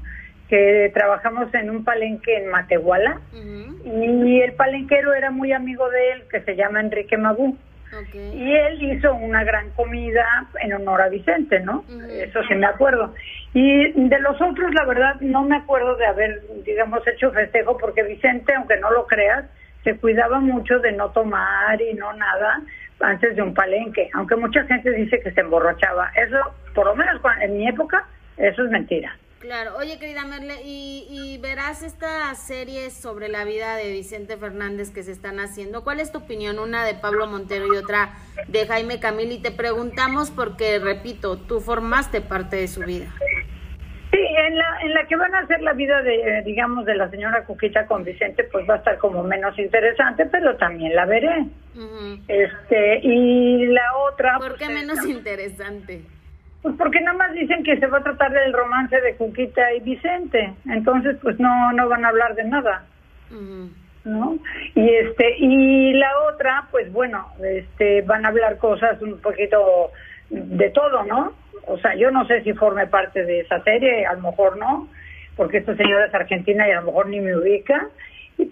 que 0.49 0.91
trabajamos 0.93 1.53
en 1.53 1.69
un 1.69 1.85
palenque 1.85 2.37
en 2.37 2.49
Matehuala 2.49 3.21
y 3.85 4.41
el 4.41 4.53
palenquero 4.53 5.13
era 5.13 5.31
muy 5.31 5.53
amigo 5.53 5.89
de 5.89 6.11
él, 6.11 6.23
que 6.29 6.41
se 6.41 6.55
llama 6.57 6.81
Enrique 6.81 7.17
Magú. 7.17 7.57
Y 8.13 8.55
él 8.55 8.81
hizo 8.83 9.13
una 9.13 9.43
gran 9.43 9.69
comida 9.71 10.25
en 10.61 10.73
honor 10.73 11.01
a 11.01 11.09
Vicente, 11.09 11.59
¿no? 11.59 11.83
Eso 12.09 12.41
sí 12.47 12.55
me 12.55 12.67
acuerdo. 12.67 13.13
Y 13.53 13.91
de 13.91 14.19
los 14.19 14.41
otros, 14.41 14.73
la 14.73 14.85
verdad, 14.85 15.15
no 15.19 15.43
me 15.43 15.57
acuerdo 15.57 15.95
de 15.95 16.05
haber, 16.05 16.41
digamos, 16.63 17.05
hecho 17.07 17.31
festejo, 17.31 17.77
porque 17.77 18.03
Vicente, 18.03 18.53
aunque 18.53 18.77
no 18.77 18.91
lo 18.91 19.05
creas, 19.07 19.45
se 19.83 19.97
cuidaba 19.97 20.39
mucho 20.39 20.79
de 20.79 20.91
no 20.93 21.09
tomar 21.09 21.81
y 21.81 21.93
no 21.93 22.13
nada 22.13 22.61
antes 22.99 23.35
de 23.35 23.41
un 23.41 23.53
palenque, 23.53 24.09
aunque 24.13 24.35
mucha 24.35 24.63
gente 24.65 24.91
dice 24.91 25.19
que 25.19 25.31
se 25.31 25.41
emborrachaba. 25.41 26.11
Eso, 26.15 26.37
por 26.73 26.85
lo 26.85 26.95
menos 26.95 27.21
en 27.41 27.57
mi 27.57 27.67
época, 27.67 28.05
eso 28.37 28.63
es 28.63 28.69
mentira. 28.69 29.15
Claro, 29.41 29.75
oye 29.77 29.97
querida 29.97 30.23
Merle, 30.23 30.61
y, 30.63 31.39
verás 31.41 31.81
esta 31.81 32.33
serie 32.35 32.91
sobre 32.91 33.27
la 33.27 33.43
vida 33.43 33.75
de 33.75 33.91
Vicente 33.91 34.37
Fernández 34.37 34.91
que 34.91 35.01
se 35.01 35.11
están 35.11 35.39
haciendo. 35.39 35.83
¿Cuál 35.83 35.99
es 35.99 36.11
tu 36.11 36.19
opinión? 36.19 36.59
Una 36.59 36.85
de 36.85 36.93
Pablo 36.93 37.25
Montero 37.25 37.65
y 37.73 37.75
otra 37.75 38.13
de 38.47 38.67
Jaime 38.67 38.99
Camil. 38.99 39.31
Y 39.31 39.41
te 39.41 39.49
preguntamos 39.49 40.29
porque, 40.29 40.77
repito, 40.77 41.37
tú 41.39 41.59
formaste 41.59 42.21
parte 42.21 42.57
de 42.57 42.67
su 42.67 42.81
vida. 42.81 43.07
Sí, 44.11 44.19
en 44.19 44.57
la, 44.59 44.81
en 44.83 44.93
la 44.93 45.07
que 45.07 45.15
van 45.15 45.33
a 45.33 45.39
hacer 45.39 45.59
la 45.63 45.73
vida 45.73 46.03
de, 46.03 46.43
digamos, 46.45 46.85
de 46.85 46.93
la 46.93 47.09
señora 47.09 47.43
Cuquita 47.45 47.87
con 47.87 48.03
Vicente, 48.03 48.43
pues 48.43 48.69
va 48.69 48.75
a 48.75 48.77
estar 48.77 48.99
como 48.99 49.23
menos 49.23 49.57
interesante, 49.57 50.27
pero 50.27 50.55
también 50.57 50.93
la 50.93 51.05
veré. 51.05 51.47
Este, 52.27 52.99
y 53.01 53.65
la 53.65 53.95
otra... 54.07 54.37
¿Por 54.37 54.57
qué 54.57 54.65
pues, 54.65 54.75
menos 54.75 55.03
interesante? 55.07 56.03
Pues 56.61 56.75
porque 56.77 57.01
nada 57.01 57.17
más 57.17 57.33
dicen 57.33 57.63
que 57.63 57.77
se 57.77 57.87
va 57.87 57.97
a 57.99 58.03
tratar 58.03 58.31
del 58.31 58.53
romance 58.53 58.99
de 59.01 59.15
Cuquita 59.15 59.73
y 59.73 59.79
Vicente, 59.79 60.53
entonces 60.69 61.17
pues 61.21 61.39
no 61.39 61.71
no 61.73 61.89
van 61.89 62.05
a 62.05 62.09
hablar 62.09 62.35
de 62.35 62.43
nada, 62.43 62.83
¿no? 64.05 64.37
Y 64.75 64.89
este 64.89 65.37
y 65.39 65.93
la 65.93 66.11
otra, 66.31 66.67
pues 66.69 66.91
bueno, 66.91 67.27
este 67.43 68.03
van 68.03 68.25
a 68.25 68.29
hablar 68.29 68.57
cosas 68.57 69.01
un 69.01 69.19
poquito 69.21 69.91
de 70.29 70.69
todo, 70.69 71.03
¿no? 71.03 71.33
O 71.65 71.77
sea, 71.79 71.95
yo 71.95 72.11
no 72.11 72.25
sé 72.25 72.41
si 72.43 72.53
forme 72.53 72.85
parte 72.87 73.25
de 73.25 73.41
esa 73.41 73.61
serie, 73.63 74.05
a 74.05 74.13
lo 74.13 74.21
mejor 74.21 74.57
no, 74.57 74.87
porque 75.35 75.57
esta 75.57 75.75
señora 75.75 76.05
es 76.05 76.13
argentina 76.13 76.67
y 76.67 76.71
a 76.71 76.81
lo 76.81 76.87
mejor 76.87 77.07
ni 77.07 77.19
me 77.21 77.35
ubica, 77.35 77.87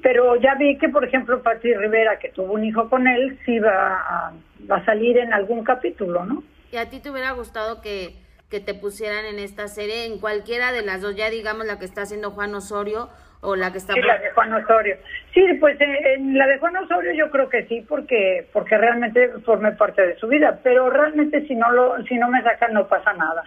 pero 0.01 0.35
ya 0.37 0.55
vi 0.55 0.77
que, 0.77 0.89
por 0.89 1.05
ejemplo, 1.05 1.41
Pati 1.41 1.73
Rivera, 1.73 2.19
que 2.19 2.29
tuvo 2.29 2.53
un 2.53 2.63
hijo 2.63 2.89
con 2.89 3.07
él, 3.07 3.37
sí 3.45 3.59
va 3.59 3.95
a, 3.95 4.33
va 4.69 4.77
a 4.77 4.85
salir 4.85 5.17
en 5.17 5.33
algún 5.33 5.63
capítulo, 5.63 6.25
¿no? 6.25 6.43
¿Y 6.71 6.77
a 6.77 6.89
ti 6.89 6.99
te 6.99 7.09
hubiera 7.09 7.31
gustado 7.31 7.81
que, 7.81 8.15
que 8.49 8.59
te 8.59 8.73
pusieran 8.73 9.25
en 9.25 9.39
esta 9.39 9.67
serie, 9.67 10.05
en 10.05 10.19
cualquiera 10.19 10.71
de 10.71 10.83
las 10.83 11.01
dos, 11.01 11.15
ya 11.15 11.29
digamos 11.29 11.65
la 11.65 11.79
que 11.79 11.85
está 11.85 12.01
haciendo 12.01 12.31
Juan 12.31 12.53
Osorio 12.55 13.09
o 13.41 13.55
la 13.55 13.71
que 13.71 13.77
está... 13.77 13.93
Sí, 13.93 14.01
la 14.01 14.17
de 14.17 14.31
Juan 14.31 14.53
Osorio. 14.53 14.97
Sí, 15.33 15.45
pues 15.59 15.79
eh, 15.79 16.13
en, 16.15 16.37
la 16.37 16.47
de 16.47 16.57
Juan 16.57 16.75
Osorio 16.77 17.13
yo 17.13 17.29
creo 17.31 17.49
que 17.49 17.65
sí, 17.65 17.85
porque 17.87 18.47
porque 18.51 18.77
realmente 18.77 19.29
formé 19.45 19.71
parte 19.73 20.05
de 20.05 20.15
su 20.17 20.27
vida, 20.27 20.59
pero 20.63 20.89
realmente 20.89 21.47
si 21.47 21.55
no 21.55 21.71
lo 21.71 22.03
si 22.03 22.15
no 22.15 22.29
me 22.29 22.41
sacan 22.41 22.73
no 22.73 22.87
pasa 22.87 23.13
nada. 23.13 23.43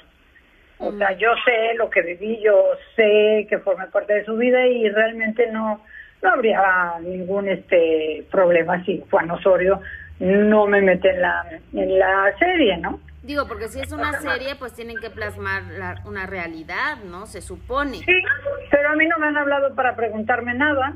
O 0.78 0.92
sea, 0.92 1.10
mm. 1.10 1.18
yo 1.18 1.30
sé 1.44 1.74
lo 1.74 1.90
que 1.90 2.02
viví, 2.02 2.40
yo 2.42 2.70
sé 2.96 3.46
que 3.48 3.58
formé 3.58 3.86
parte 3.88 4.14
de 4.14 4.24
su 4.24 4.36
vida 4.36 4.66
y 4.66 4.88
realmente 4.88 5.50
no 5.50 5.84
no 6.22 6.30
habría 6.30 6.94
ningún 7.00 7.48
este 7.48 8.24
problema 8.30 8.82
si 8.84 9.02
Juan 9.10 9.30
Osorio 9.30 9.80
no 10.20 10.66
me 10.66 10.80
mete 10.80 11.10
en 11.10 11.20
la 11.20 11.44
en 11.74 11.98
la 11.98 12.32
serie, 12.38 12.78
¿no? 12.78 13.00
Digo, 13.22 13.46
porque 13.46 13.68
si 13.68 13.78
es 13.80 13.92
una 13.92 14.12
serie, 14.14 14.56
pues 14.56 14.74
tienen 14.74 14.96
que 14.98 15.08
plasmar 15.08 15.62
una 16.06 16.26
realidad, 16.26 16.98
¿no? 17.04 17.26
Se 17.26 17.40
supone. 17.40 17.98
Sí, 17.98 18.22
pero 18.70 18.90
a 18.90 18.96
mí 18.96 19.06
no 19.06 19.16
me 19.18 19.28
han 19.28 19.36
hablado 19.36 19.74
para 19.76 19.94
preguntarme 19.94 20.54
nada. 20.54 20.94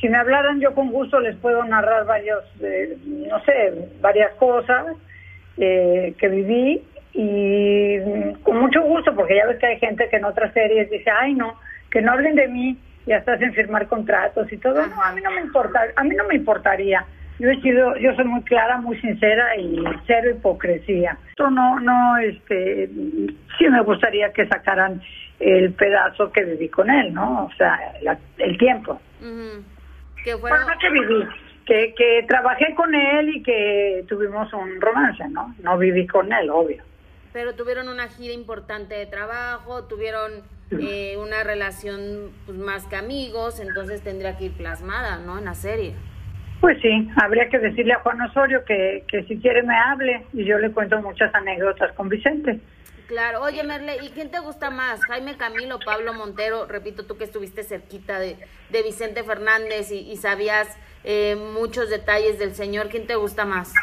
Si 0.00 0.08
me 0.08 0.18
hablaran, 0.18 0.60
yo 0.60 0.74
con 0.74 0.90
gusto 0.90 1.20
les 1.20 1.36
puedo 1.36 1.64
narrar 1.64 2.06
varios, 2.06 2.42
eh, 2.60 2.96
no 3.06 3.40
sé, 3.44 3.88
varias 4.00 4.34
cosas 4.34 4.96
eh, 5.56 6.14
que 6.18 6.28
viví 6.28 6.82
y 7.12 8.00
con 8.42 8.58
mucho 8.58 8.82
gusto, 8.82 9.14
porque 9.14 9.36
ya 9.36 9.46
ves 9.46 9.58
que 9.60 9.66
hay 9.66 9.78
gente 9.78 10.08
que 10.08 10.16
en 10.16 10.24
otras 10.24 10.52
series 10.52 10.90
dice, 10.90 11.08
ay, 11.08 11.34
no, 11.34 11.58
que 11.88 12.02
no 12.02 12.10
hablen 12.10 12.34
de 12.34 12.48
mí, 12.48 12.76
ya 13.06 13.18
estás 13.18 13.40
en 13.40 13.54
firmar 13.54 13.86
contratos 13.86 14.52
y 14.52 14.56
todo. 14.58 14.84
No, 14.84 15.02
a 15.02 15.12
mí 15.12 15.20
no 15.22 15.30
me 15.30 15.40
importa, 15.40 15.80
a 15.94 16.02
mí 16.02 16.16
no 16.16 16.24
me 16.24 16.34
importaría 16.34 17.06
yo 17.38 17.50
he 17.50 17.60
sido, 17.60 17.96
yo 17.96 18.14
soy 18.14 18.24
muy 18.24 18.42
clara, 18.42 18.78
muy 18.78 19.00
sincera 19.00 19.56
y 19.56 19.82
cero 20.06 20.30
hipocresía. 20.30 21.18
Esto 21.30 21.50
no, 21.50 21.80
no, 21.80 22.16
este, 22.18 22.88
sí 23.58 23.68
me 23.68 23.82
gustaría 23.82 24.32
que 24.32 24.46
sacaran 24.46 25.02
el 25.40 25.72
pedazo 25.72 26.30
que 26.30 26.44
viví 26.44 26.68
con 26.68 26.88
él, 26.90 27.12
¿no? 27.12 27.46
O 27.46 27.50
sea, 27.56 27.78
el 28.38 28.58
tiempo. 28.58 29.00
Que 30.24 30.34
bueno, 30.34 30.56
que 30.80 30.90
viví, 30.90 31.24
que, 31.66 31.94
que 31.94 32.24
trabajé 32.28 32.74
con 32.74 32.94
él 32.94 33.36
y 33.36 33.42
que 33.42 34.04
tuvimos 34.08 34.52
un 34.52 34.80
romance, 34.80 35.28
¿no? 35.28 35.54
No 35.62 35.76
viví 35.76 36.06
con 36.06 36.32
él, 36.32 36.50
obvio. 36.50 36.82
Pero 37.32 37.54
tuvieron 37.54 37.88
una 37.88 38.06
gira 38.06 38.32
importante 38.32 38.94
de 38.94 39.06
trabajo, 39.06 39.84
tuvieron 39.84 40.44
eh, 40.70 41.16
una 41.18 41.42
relación 41.42 42.30
pues, 42.46 42.56
más 42.56 42.86
que 42.86 42.94
amigos, 42.96 43.58
entonces 43.58 44.02
tendría 44.02 44.36
que 44.38 44.44
ir 44.44 44.52
plasmada, 44.52 45.18
¿no? 45.18 45.38
En 45.38 45.46
la 45.46 45.54
serie. 45.54 45.94
Pues 46.64 46.80
sí, 46.80 47.10
habría 47.22 47.50
que 47.50 47.58
decirle 47.58 47.92
a 47.92 47.98
Juan 47.98 48.22
Osorio 48.22 48.64
que, 48.64 49.04
que 49.06 49.22
si 49.24 49.38
quiere 49.38 49.62
me 49.62 49.76
hable 49.76 50.24
y 50.32 50.46
yo 50.46 50.56
le 50.56 50.72
cuento 50.72 50.98
muchas 51.02 51.34
anécdotas 51.34 51.92
con 51.92 52.08
Vicente. 52.08 52.58
Claro, 53.06 53.42
oye 53.42 53.62
Merle, 53.64 53.98
¿y 54.02 54.08
quién 54.12 54.30
te 54.30 54.38
gusta 54.38 54.70
más? 54.70 55.04
Jaime 55.04 55.36
Camilo, 55.36 55.78
Pablo 55.84 56.14
Montero, 56.14 56.64
repito, 56.64 57.04
tú 57.04 57.18
que 57.18 57.24
estuviste 57.24 57.64
cerquita 57.64 58.18
de, 58.18 58.38
de 58.70 58.82
Vicente 58.82 59.22
Fernández 59.24 59.92
y, 59.92 60.16
sabías 60.16 60.80
eh, 61.04 61.36
muchos 61.36 61.90
detalles 61.90 62.38
del 62.38 62.54
señor, 62.54 62.88
¿quién 62.88 63.06
te 63.06 63.16
gusta 63.16 63.44
más? 63.44 63.74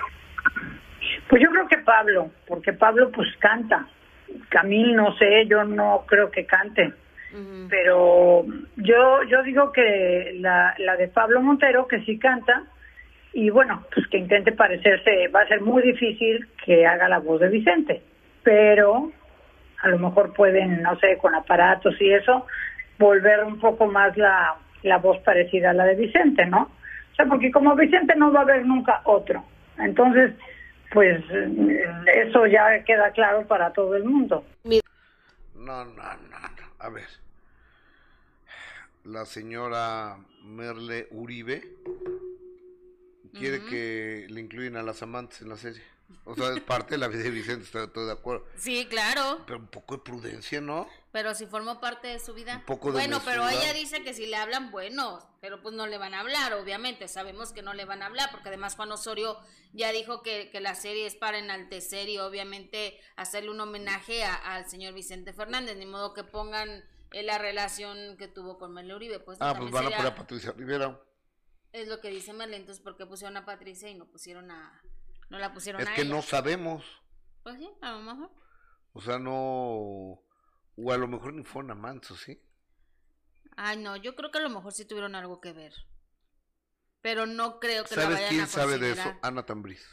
Pues 1.29 1.39
yo 1.39 1.51
creo 1.51 1.67
que 1.67 1.77
Pablo, 1.85 2.31
porque 2.47 2.73
Pablo 2.73 3.11
pues 3.11 3.27
canta. 3.37 3.85
Camil 4.49 4.95
no 4.95 5.15
sé, 5.17 5.45
yo 5.45 5.63
no 5.65 6.03
creo 6.07 6.31
que 6.31 6.47
cante. 6.47 6.91
Pero 7.69 8.45
yo 8.77 9.23
yo 9.23 9.43
digo 9.43 9.71
que 9.71 10.35
la, 10.39 10.75
la 10.77 10.97
de 10.97 11.07
Pablo 11.07 11.41
Montero, 11.41 11.87
que 11.87 12.01
sí 12.01 12.19
canta, 12.19 12.63
y 13.33 13.49
bueno, 13.49 13.85
pues 13.93 14.07
que 14.07 14.17
intente 14.17 14.51
parecerse, 14.51 15.27
va 15.29 15.41
a 15.41 15.47
ser 15.47 15.61
muy 15.61 15.81
difícil 15.83 16.47
que 16.65 16.85
haga 16.85 17.07
la 17.07 17.19
voz 17.19 17.39
de 17.39 17.49
Vicente, 17.49 18.01
pero 18.43 19.11
a 19.81 19.87
lo 19.87 19.99
mejor 19.99 20.33
pueden, 20.33 20.81
no 20.81 20.97
sé, 20.99 21.17
con 21.17 21.33
aparatos 21.33 21.99
y 22.01 22.11
eso, 22.11 22.45
volver 22.99 23.43
un 23.43 23.59
poco 23.59 23.87
más 23.87 24.15
la, 24.17 24.55
la 24.83 24.97
voz 24.97 25.17
parecida 25.19 25.71
a 25.71 25.73
la 25.73 25.85
de 25.85 25.95
Vicente, 25.95 26.45
¿no? 26.45 26.63
O 27.11 27.15
sea, 27.15 27.25
porque 27.25 27.51
como 27.51 27.75
Vicente 27.75 28.15
no 28.15 28.31
va 28.31 28.39
a 28.39 28.43
haber 28.43 28.65
nunca 28.65 29.01
otro. 29.05 29.43
Entonces, 29.77 30.33
pues 30.91 31.23
eso 32.15 32.45
ya 32.47 32.83
queda 32.83 33.11
claro 33.11 33.47
para 33.47 33.71
todo 33.71 33.95
el 33.95 34.03
mundo. 34.03 34.43
No, 35.55 35.85
no, 35.85 35.85
no, 35.85 36.03
A 36.79 36.89
ver. 36.89 37.20
La 39.03 39.25
señora 39.25 40.23
Merle 40.43 41.07
Uribe 41.11 41.77
quiere 43.33 43.63
que 43.65 44.27
le 44.29 44.41
incluyan 44.41 44.75
a 44.75 44.83
las 44.83 45.01
amantes 45.01 45.41
en 45.41 45.49
la 45.49 45.57
serie. 45.57 45.81
O 46.25 46.35
sea, 46.35 46.53
es 46.53 46.61
parte 46.61 46.91
de 46.91 46.97
la 46.97 47.07
vida 47.07 47.23
de 47.23 47.29
Vicente, 47.29 47.63
estoy, 47.63 48.05
de 48.05 48.11
acuerdo. 48.11 48.45
Sí, 48.57 48.85
claro. 48.89 49.43
Pero 49.45 49.59
un 49.59 49.67
poco 49.67 49.95
de 49.95 50.03
prudencia, 50.03 50.61
¿no? 50.61 50.87
Pero 51.11 51.33
si 51.33 51.45
formó 51.45 51.79
parte 51.79 52.09
de 52.09 52.19
su 52.19 52.33
vida. 52.33 52.57
Un 52.57 52.65
poco 52.65 52.91
de 52.91 52.99
Bueno, 52.99 53.21
pero 53.25 53.47
ella 53.49 53.73
dice 53.73 54.03
que 54.03 54.13
si 54.13 54.25
le 54.25 54.35
hablan, 54.35 54.71
bueno, 54.71 55.19
pero 55.39 55.61
pues 55.61 55.73
no 55.73 55.87
le 55.87 55.97
van 55.97 56.13
a 56.13 56.19
hablar, 56.19 56.53
obviamente. 56.53 57.07
Sabemos 57.07 57.53
que 57.53 57.61
no 57.61 57.73
le 57.73 57.85
van 57.85 58.03
a 58.03 58.07
hablar, 58.07 58.29
porque 58.31 58.49
además 58.49 58.75
Juan 58.75 58.91
Osorio 58.91 59.39
ya 59.73 59.91
dijo 59.91 60.21
que, 60.21 60.49
que 60.51 60.59
la 60.59 60.75
serie 60.75 61.05
es 61.05 61.15
para 61.15 61.39
enaltecer 61.39 62.09
y 62.09 62.17
obviamente 62.19 62.99
hacerle 63.15 63.49
un 63.49 63.61
homenaje 63.61 64.23
al 64.23 64.69
señor 64.69 64.93
Vicente 64.93 65.33
Fernández. 65.33 65.77
Ni 65.77 65.85
modo 65.85 66.13
que 66.13 66.23
pongan 66.23 66.83
eh, 67.11 67.23
la 67.23 67.37
relación 67.37 68.17
que 68.17 68.27
tuvo 68.27 68.57
con 68.57 68.73
Merle 68.73 68.95
Uribe. 68.95 69.19
Pues, 69.19 69.37
ah, 69.41 69.53
pues 69.57 69.71
van 69.71 69.87
a 69.87 69.89
poner 69.89 70.07
a 70.07 70.15
Patricia 70.15 70.51
Rivera. 70.51 71.01
Es 71.71 71.87
lo 71.87 72.01
que 72.01 72.09
dice 72.09 72.33
Merle, 72.33 72.57
entonces, 72.57 72.83
¿por 72.83 72.97
qué 72.97 73.05
pusieron 73.05 73.37
a 73.37 73.45
Patricia 73.45 73.89
y 73.89 73.95
no 73.95 74.05
pusieron 74.05 74.51
a 74.51 74.81
no 75.31 75.39
la 75.39 75.53
pusieron 75.53 75.81
Es 75.81 75.89
que 75.91 76.03
no 76.03 76.21
sabemos. 76.21 76.83
Pues 77.41 77.57
sí, 77.57 77.69
a 77.81 77.93
lo 77.93 78.01
mejor. 78.01 78.29
O 78.91 79.01
sea, 79.01 79.17
no. 79.17 79.33
O 79.33 80.91
a 80.91 80.97
lo 80.97 81.07
mejor 81.07 81.33
ni 81.33 81.45
fueron 81.45 81.71
amantes, 81.71 82.17
¿sí? 82.17 82.41
Ay, 83.55 83.77
no, 83.77 83.95
yo 83.95 84.15
creo 84.17 84.29
que 84.29 84.39
a 84.39 84.41
lo 84.41 84.49
mejor 84.49 84.73
sí 84.73 84.83
tuvieron 84.83 85.15
algo 85.15 85.39
que 85.39 85.53
ver. 85.53 85.73
Pero 87.01 87.25
no 87.25 87.61
creo 87.61 87.85
que 87.85 87.95
¿Sabes 87.95 88.09
la 88.09 88.15
vayan 88.15 88.29
quién 88.29 88.47
sabe 88.47 88.77
de 88.77 88.91
eso? 88.91 89.17
Ana 89.21 89.45
Tambriz. 89.45 89.87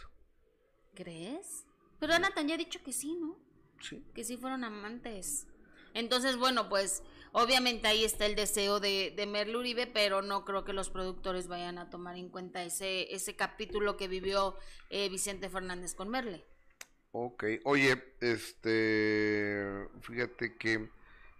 ¿Crees? 0.94 1.64
Pero 2.00 2.14
Ana 2.14 2.30
ya 2.44 2.54
ha 2.54 2.58
dicho 2.58 2.82
que 2.82 2.92
sí, 2.92 3.14
¿no? 3.14 3.38
Sí. 3.80 4.04
Que 4.12 4.24
sí 4.24 4.36
fueron 4.36 4.64
amantes. 4.64 5.46
Entonces, 5.94 6.36
bueno, 6.36 6.68
pues 6.68 7.02
Obviamente 7.32 7.86
ahí 7.86 8.04
está 8.04 8.26
el 8.26 8.34
deseo 8.34 8.80
de, 8.80 9.12
de 9.14 9.26
Merle 9.26 9.56
Uribe, 9.56 9.86
pero 9.86 10.22
no 10.22 10.44
creo 10.44 10.64
que 10.64 10.72
los 10.72 10.90
productores 10.90 11.46
vayan 11.46 11.78
a 11.78 11.90
tomar 11.90 12.16
en 12.16 12.30
cuenta 12.30 12.62
ese, 12.64 13.14
ese 13.14 13.36
capítulo 13.36 13.96
que 13.96 14.08
vivió 14.08 14.56
eh, 14.90 15.08
Vicente 15.08 15.50
Fernández 15.50 15.94
con 15.94 16.08
Merle. 16.08 16.44
Ok, 17.12 17.44
oye, 17.64 18.02
este, 18.20 19.88
fíjate 20.00 20.56
que 20.56 20.88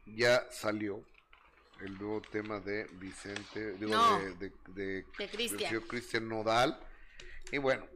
ya 0.07 0.47
salió 0.51 1.03
el 1.81 1.97
nuevo 1.99 2.21
tema 2.21 2.61
de 2.61 2.85
Vicente, 2.93 3.73
de, 3.73 3.87
de, 4.39 4.53
de, 4.69 5.81
Cristian 5.87 6.29
Nodal. 6.29 6.79
Y 7.51 7.59
bueno, 7.59 7.87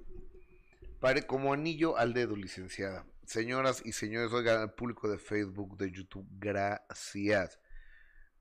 pare 1.01 1.27
como 1.27 1.53
anillo 1.53 1.97
al 1.97 2.15
dedo, 2.15 2.37
licenciada. 2.37 3.05
Señoras 3.33 3.81
y 3.83 3.93
señores, 3.93 4.31
oigan, 4.35 4.61
al 4.61 4.75
público 4.75 5.09
de 5.09 5.17
Facebook, 5.17 5.79
de 5.79 5.91
YouTube, 5.91 6.27
gracias 6.39 7.59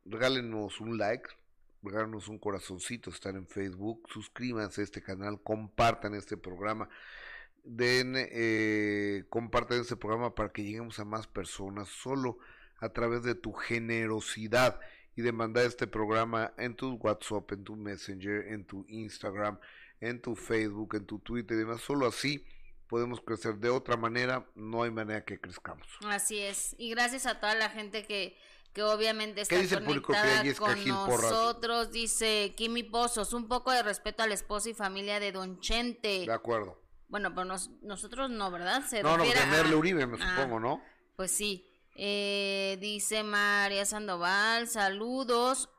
regálenos 0.03 0.81
un 0.81 0.97
like, 0.97 1.29
regálanos 1.81 2.27
un 2.27 2.37
corazoncito, 2.37 3.09
estar 3.09 3.33
en 3.35 3.47
Facebook, 3.47 4.03
suscríbanse 4.11 4.81
a 4.81 4.83
este 4.83 5.01
canal, 5.01 5.41
compartan 5.41 6.13
este 6.13 6.35
programa, 6.35 6.89
den, 7.63 8.15
eh, 8.17 9.23
compartan 9.29 9.79
este 9.79 9.95
programa 9.95 10.35
para 10.35 10.51
que 10.51 10.63
lleguemos 10.63 10.99
a 10.99 11.05
más 11.05 11.25
personas, 11.25 11.87
solo 11.87 12.39
a 12.79 12.89
través 12.89 13.23
de 13.23 13.35
tu 13.35 13.53
generosidad 13.53 14.77
y 15.15 15.21
de 15.21 15.31
mandar 15.31 15.67
este 15.67 15.87
programa 15.87 16.53
en 16.57 16.75
tu 16.75 16.95
WhatsApp, 16.95 17.49
en 17.53 17.63
tu 17.63 17.77
Messenger, 17.77 18.45
en 18.49 18.65
tu 18.65 18.83
Instagram, 18.89 19.57
en 20.01 20.19
tu 20.19 20.35
Facebook, 20.35 20.95
en 20.95 21.05
tu 21.05 21.19
Twitter 21.19 21.55
y 21.55 21.59
demás. 21.61 21.79
Solo 21.79 22.07
así 22.07 22.43
podemos 22.91 23.21
crecer. 23.21 23.55
De 23.55 23.69
otra 23.69 23.95
manera, 23.95 24.45
no 24.53 24.83
hay 24.83 24.91
manera 24.91 25.23
que 25.23 25.39
crezcamos. 25.39 25.87
Así 26.05 26.39
es. 26.39 26.75
Y 26.77 26.89
gracias 26.89 27.25
a 27.25 27.39
toda 27.39 27.55
la 27.55 27.69
gente 27.69 28.05
que, 28.05 28.37
que 28.73 28.83
obviamente 28.83 29.39
está 29.41 29.55
conectada 29.79 30.43
con 30.55 30.85
nosotros. 30.85 31.91
Dice 31.93 32.53
Kimi 32.57 32.83
Pozos, 32.83 33.31
un 33.31 33.47
poco 33.47 33.71
de 33.71 33.81
respeto 33.81 34.23
al 34.23 34.33
esposo 34.33 34.69
y 34.69 34.73
familia 34.73 35.21
de 35.21 35.31
Don 35.31 35.61
Chente. 35.61 36.25
De 36.25 36.33
acuerdo. 36.33 36.81
Bueno, 37.07 37.33
pero 37.33 37.45
nosotros 37.81 38.29
no, 38.29 38.51
¿verdad? 38.51 38.83
Se 38.85 39.01
no, 39.01 39.15
no, 39.15 39.23
de 39.23 39.45
Merle 39.45 39.75
Uribe, 39.75 40.05
me 40.05 40.17
ah, 40.21 40.35
supongo, 40.35 40.59
¿no? 40.59 40.83
Pues 41.15 41.31
sí. 41.31 41.65
Eh, 41.95 42.77
dice 42.81 43.23
María 43.23 43.85
Sandoval, 43.85 44.67
saludos. 44.67 45.69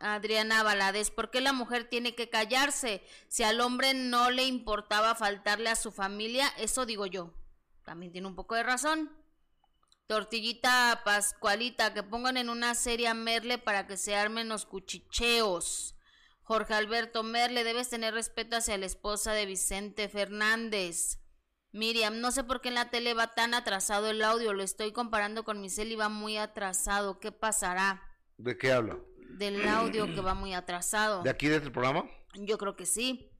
Adriana 0.00 0.62
Valadez, 0.62 1.10
¿por 1.10 1.30
qué 1.30 1.40
la 1.40 1.52
mujer 1.52 1.88
tiene 1.88 2.14
que 2.14 2.28
callarse? 2.28 3.02
Si 3.28 3.42
al 3.42 3.60
hombre 3.60 3.94
no 3.94 4.30
le 4.30 4.44
importaba 4.44 5.14
faltarle 5.14 5.70
a 5.70 5.76
su 5.76 5.92
familia, 5.92 6.48
eso 6.58 6.86
digo 6.86 7.06
yo. 7.06 7.32
También 7.84 8.12
tiene 8.12 8.26
un 8.26 8.34
poco 8.34 8.54
de 8.54 8.62
razón. 8.62 9.10
Tortillita 10.06 11.00
Pascualita, 11.04 11.94
que 11.94 12.02
pongan 12.02 12.36
en 12.36 12.50
una 12.50 12.74
serie 12.74 13.12
Merle 13.14 13.58
para 13.58 13.86
que 13.86 13.96
se 13.96 14.14
armen 14.14 14.48
los 14.48 14.66
cuchicheos. 14.66 15.96
Jorge 16.42 16.74
Alberto 16.74 17.22
Merle, 17.22 17.64
debes 17.64 17.88
tener 17.88 18.12
respeto 18.12 18.56
hacia 18.56 18.76
la 18.76 18.84
esposa 18.84 19.32
de 19.32 19.46
Vicente 19.46 20.10
Fernández. 20.10 21.20
Miriam, 21.72 22.20
no 22.20 22.30
sé 22.30 22.44
por 22.44 22.60
qué 22.60 22.68
en 22.68 22.74
la 22.74 22.90
tele 22.90 23.14
va 23.14 23.34
tan 23.34 23.54
atrasado 23.54 24.10
el 24.10 24.22
audio, 24.22 24.52
lo 24.52 24.62
estoy 24.62 24.92
comparando 24.92 25.42
con 25.44 25.60
mi 25.60 25.68
y 25.68 25.96
va 25.96 26.08
muy 26.08 26.36
atrasado. 26.36 27.18
¿Qué 27.18 27.32
pasará? 27.32 28.02
¿De 28.36 28.56
qué 28.58 28.72
habla? 28.72 28.98
Del 29.38 29.66
audio 29.68 30.06
que 30.06 30.20
va 30.20 30.34
muy 30.34 30.54
atrasado. 30.54 31.22
¿De 31.22 31.30
aquí 31.30 31.48
de 31.48 31.56
este 31.56 31.70
programa? 31.70 32.04
Yo 32.34 32.58
creo 32.58 32.76
que 32.76 32.86
sí. 32.86 33.30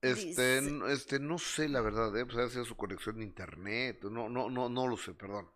Este, 0.00 0.58
este, 0.92 1.18
no 1.18 1.38
sé 1.38 1.68
la 1.68 1.80
verdad, 1.80 2.16
¿eh? 2.16 2.24
pues 2.24 2.38
ha 2.38 2.48
sido 2.48 2.64
su 2.64 2.76
conexión 2.76 3.18
de 3.18 3.24
internet, 3.24 4.04
no, 4.04 4.28
no, 4.28 4.48
no, 4.48 4.68
no 4.68 4.86
lo 4.86 4.96
sé, 4.96 5.12
perdón. 5.12 5.50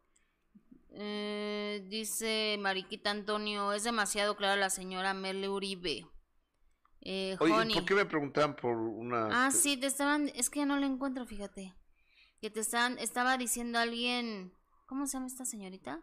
Eh, 0.91 1.87
dice 1.89 2.57
Mariquita 2.59 3.11
Antonio, 3.11 3.73
es 3.73 3.85
demasiado 3.85 4.37
clara 4.37 4.57
la 4.57 4.69
señora 4.69 5.15
Merle 5.15 5.49
Uribe. 5.49 6.07
Eh, 7.03 7.37
Oye, 7.39 7.75
¿por 7.75 7.85
qué 7.85 7.95
me 7.95 8.05
preguntaban 8.05 8.57
por 8.57 8.77
una... 8.77 9.47
Ah, 9.47 9.51
sí, 9.53 9.77
te 9.77 9.87
estaban, 9.87 10.29
es 10.35 10.51
que 10.51 10.61
ya 10.61 10.67
no 10.67 10.77
la 10.77 10.87
encuentro, 10.87 11.25
fíjate. 11.25 11.75
Que 12.41 12.51
te 12.51 12.61
estaban, 12.61 12.99
estaba 12.99 13.39
diciendo 13.39 13.79
alguien, 13.79 14.53
¿cómo 14.87 15.07
se 15.07 15.15
llama 15.15 15.29
esta 15.29 15.45
señorita? 15.45 16.01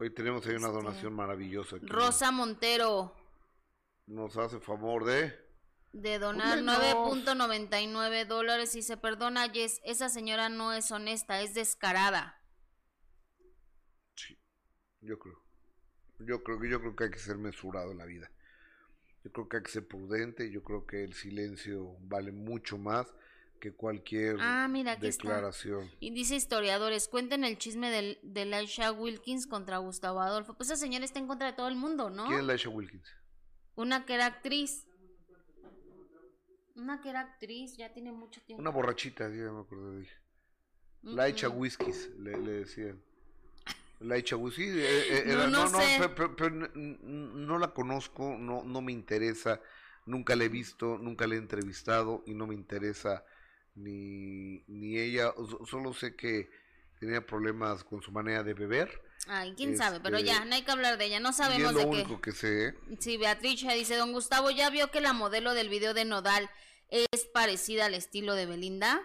Hoy 0.00 0.10
tenemos 0.10 0.46
ahí 0.46 0.54
una 0.54 0.68
este, 0.68 0.78
donación 0.78 1.12
maravillosa. 1.12 1.76
Rosa 1.82 2.30
Montero. 2.30 3.12
Nos 4.06 4.36
hace 4.36 4.60
favor 4.60 5.04
de... 5.04 5.34
De 5.92 6.20
donar 6.20 6.60
9.99 6.60 8.26
dólares 8.26 8.76
y 8.76 8.82
se 8.82 8.96
perdona, 8.96 9.48
Jess, 9.48 9.80
esa 9.84 10.08
señora 10.08 10.48
no 10.48 10.72
es 10.72 10.92
honesta, 10.92 11.40
es 11.42 11.54
descarada. 11.54 12.40
Sí, 14.14 14.38
yo 15.00 15.18
creo. 15.18 15.42
Yo 16.20 16.44
creo 16.44 16.60
que 16.60 16.70
yo 16.70 16.80
creo 16.80 16.94
que 16.94 17.04
hay 17.04 17.10
que 17.10 17.18
ser 17.18 17.38
mesurado 17.38 17.90
en 17.90 17.98
la 17.98 18.04
vida. 18.04 18.30
Yo 19.24 19.32
creo 19.32 19.48
que 19.48 19.56
hay 19.56 19.62
que 19.64 19.70
ser 19.70 19.88
prudente, 19.88 20.52
yo 20.52 20.62
creo 20.62 20.86
que 20.86 21.02
el 21.02 21.14
silencio 21.14 21.96
vale 22.02 22.30
mucho 22.30 22.78
más 22.78 23.12
que 23.58 23.72
cualquier 23.72 24.36
ah, 24.40 24.68
declaración. 25.00 25.90
Y 26.00 26.10
dice 26.10 26.36
historiadores, 26.36 27.08
cuenten 27.08 27.44
el 27.44 27.58
chisme 27.58 27.90
del, 27.90 28.18
de 28.22 28.44
Laisha 28.44 28.92
Wilkins 28.92 29.46
contra 29.46 29.78
Gustavo 29.78 30.20
Adolfo. 30.20 30.54
Pues 30.54 30.70
esa 30.70 30.78
señora 30.78 31.04
está 31.04 31.18
en 31.18 31.26
contra 31.26 31.48
de 31.48 31.52
todo 31.54 31.68
el 31.68 31.76
mundo, 31.76 32.10
¿no? 32.10 32.26
¿Quién 32.26 32.40
es 32.40 32.46
Laisha 32.46 32.68
Wilkins? 32.68 33.08
Una 33.74 34.04
que 34.04 34.14
era 34.14 34.26
actriz. 34.26 34.86
Una 36.74 37.00
que 37.00 37.10
era 37.10 37.20
actriz, 37.20 37.76
ya 37.76 37.92
tiene 37.92 38.12
mucho 38.12 38.40
tiempo. 38.42 38.60
Una 38.60 38.70
borrachita, 38.70 39.28
ya 39.28 39.50
me 39.52 39.60
acuerdo 39.60 39.92
de 39.92 40.02
ella. 40.02 40.12
Laisha 41.02 41.48
Whiskies, 41.48 42.10
le, 42.18 42.36
le 42.38 42.52
decían. 42.52 43.02
La 44.00 44.16
Ichaguzi, 44.16 44.62
eh, 44.62 45.22
eh, 45.22 45.24
no, 45.48 45.48
no, 45.48 45.68
no, 45.68 46.68
no, 46.74 47.58
la 47.58 47.74
conozco, 47.74 48.36
no, 48.38 48.62
no 48.62 48.80
me 48.80 48.92
interesa, 48.92 49.60
nunca 50.06 50.36
la 50.36 50.44
he 50.44 50.48
visto, 50.48 50.98
nunca 50.98 51.26
la 51.26 51.34
he 51.34 51.38
entrevistado 51.38 52.22
y 52.26 52.34
no 52.34 52.46
me 52.46 52.54
interesa 52.54 53.24
ni, 53.78 54.62
ni 54.66 54.98
ella, 54.98 55.32
solo 55.68 55.92
sé 55.94 56.16
que 56.16 56.50
tenía 56.98 57.24
problemas 57.24 57.84
con 57.84 58.02
su 58.02 58.10
manera 58.10 58.42
de 58.42 58.54
beber. 58.54 59.02
Ay, 59.26 59.54
quién 59.56 59.76
sabe, 59.76 60.00
pero 60.00 60.18
ya, 60.18 60.44
no 60.44 60.54
hay 60.54 60.62
que 60.62 60.70
hablar 60.70 60.96
de 60.96 61.06
ella, 61.06 61.20
no 61.20 61.32
sabemos 61.32 61.72
es 61.72 61.82
lo 61.82 61.88
único 61.88 62.20
que 62.20 62.32
sé. 62.32 62.74
Sí, 62.98 63.16
Beatriz 63.16 63.60
dice, 63.74 63.96
don 63.96 64.12
Gustavo, 64.12 64.50
¿ya 64.50 64.70
vio 64.70 64.90
que 64.90 65.00
la 65.00 65.12
modelo 65.12 65.54
del 65.54 65.68
video 65.68 65.92
de 65.92 66.04
Nodal 66.04 66.50
es 66.88 67.24
parecida 67.32 67.86
al 67.86 67.94
estilo 67.94 68.34
de 68.34 68.46
Belinda? 68.46 69.02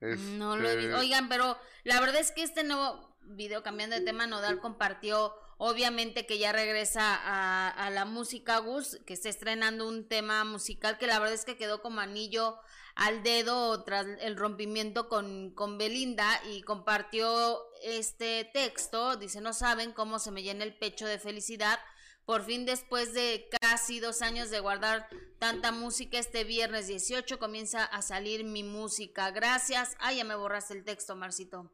No 0.00 0.56
lo 0.56 0.68
he 0.68 0.76
visto. 0.76 0.92
Este 0.92 1.00
Oigan, 1.00 1.28
pero 1.28 1.58
la 1.84 2.00
verdad 2.00 2.20
es 2.20 2.32
que 2.32 2.42
este 2.42 2.64
nuevo 2.64 3.16
video, 3.22 3.62
cambiando 3.62 3.96
de 3.96 4.02
tema, 4.02 4.26
Nodal 4.26 4.60
compartió, 4.60 5.34
obviamente 5.58 6.26
que 6.26 6.38
ya 6.38 6.52
regresa 6.52 7.14
a, 7.14 7.90
la 7.90 8.04
música 8.04 8.58
Gus, 8.58 9.00
que 9.06 9.14
está 9.14 9.28
estrenando 9.28 9.88
un 9.88 10.08
tema 10.08 10.44
musical 10.44 10.98
que 10.98 11.06
la 11.06 11.18
verdad 11.18 11.34
es 11.34 11.44
que 11.44 11.56
quedó 11.56 11.82
como 11.82 12.00
anillo 12.00 12.58
al 12.94 13.22
dedo 13.22 13.82
tras 13.84 14.06
el 14.20 14.36
rompimiento 14.36 15.08
con, 15.08 15.50
con 15.50 15.78
Belinda 15.78 16.40
y 16.50 16.62
compartió 16.62 17.60
este 17.82 18.48
texto, 18.52 19.16
dice, 19.16 19.40
no 19.40 19.52
saben 19.52 19.92
cómo 19.92 20.18
se 20.18 20.30
me 20.30 20.42
llena 20.42 20.64
el 20.64 20.76
pecho 20.76 21.06
de 21.06 21.18
felicidad 21.18 21.78
por 22.24 22.42
fin, 22.42 22.64
después 22.64 23.12
de 23.12 23.48
casi 23.60 24.00
dos 24.00 24.22
años 24.22 24.48
de 24.48 24.60
guardar 24.60 25.08
tanta 25.38 25.72
música, 25.72 26.18
este 26.18 26.44
viernes 26.44 26.86
18 26.86 27.38
comienza 27.38 27.84
a 27.84 28.00
salir 28.00 28.44
mi 28.44 28.62
música. 28.62 29.30
Gracias. 29.30 29.94
Ay, 29.98 30.16
ya 30.16 30.24
me 30.24 30.34
borraste 30.34 30.72
el 30.72 30.84
texto, 30.84 31.16
Marcito. 31.16 31.70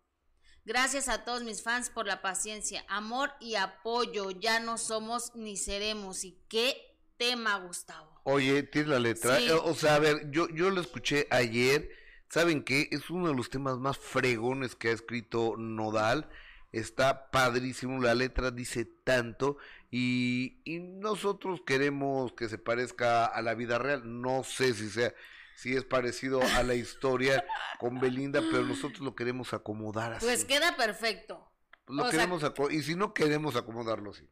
Gracias 0.64 1.08
a 1.08 1.24
todos 1.24 1.42
mis 1.42 1.62
fans 1.62 1.90
por 1.90 2.06
la 2.06 2.22
paciencia, 2.22 2.84
amor 2.88 3.32
y 3.40 3.54
apoyo. 3.54 4.30
Ya 4.30 4.60
no 4.60 4.78
somos 4.78 5.34
ni 5.34 5.56
seremos. 5.56 6.24
¿Y 6.24 6.38
qué 6.48 6.76
tema, 7.16 7.58
Gustavo? 7.58 8.20
Oye, 8.24 8.62
tienes 8.62 8.90
la 8.90 8.98
letra. 8.98 9.38
O 9.64 9.74
sea, 9.74 9.96
a 9.96 9.98
ver, 9.98 10.30
yo, 10.30 10.48
yo 10.50 10.70
lo 10.70 10.80
escuché 10.80 11.26
ayer. 11.30 11.90
¿Saben 12.28 12.62
qué? 12.62 12.88
Es 12.92 13.10
uno 13.10 13.28
de 13.28 13.34
los 13.34 13.50
temas 13.50 13.78
más 13.78 13.98
fregones 13.98 14.76
que 14.76 14.88
ha 14.88 14.92
escrito 14.92 15.56
Nodal. 15.56 16.28
Está 16.72 17.30
padrísimo, 17.30 18.00
la 18.00 18.14
letra 18.14 18.52
dice 18.52 18.84
tanto 18.84 19.56
y, 19.90 20.60
y, 20.64 20.78
nosotros 20.78 21.62
queremos 21.66 22.32
que 22.32 22.48
se 22.48 22.58
parezca 22.58 23.26
a 23.26 23.42
la 23.42 23.54
vida 23.54 23.78
real. 23.78 24.02
No 24.22 24.44
sé 24.44 24.72
si 24.74 24.88
sea, 24.88 25.12
si 25.60 25.76
es 25.76 25.84
parecido 25.84 26.40
a 26.56 26.62
la 26.62 26.74
historia 26.74 27.44
con 27.78 28.00
Belinda, 28.00 28.40
pero 28.50 28.62
nosotros 28.62 29.00
lo 29.00 29.14
queremos 29.14 29.52
acomodar 29.52 30.14
así. 30.14 30.24
Pues 30.24 30.46
queda 30.46 30.74
perfecto. 30.74 31.52
Lo 31.86 32.08
queremos 32.08 32.42
y 32.70 32.82
si 32.82 32.94
no 32.94 33.12
queremos 33.12 33.56
acomodarlo 33.56 34.12
así. 34.12 34.26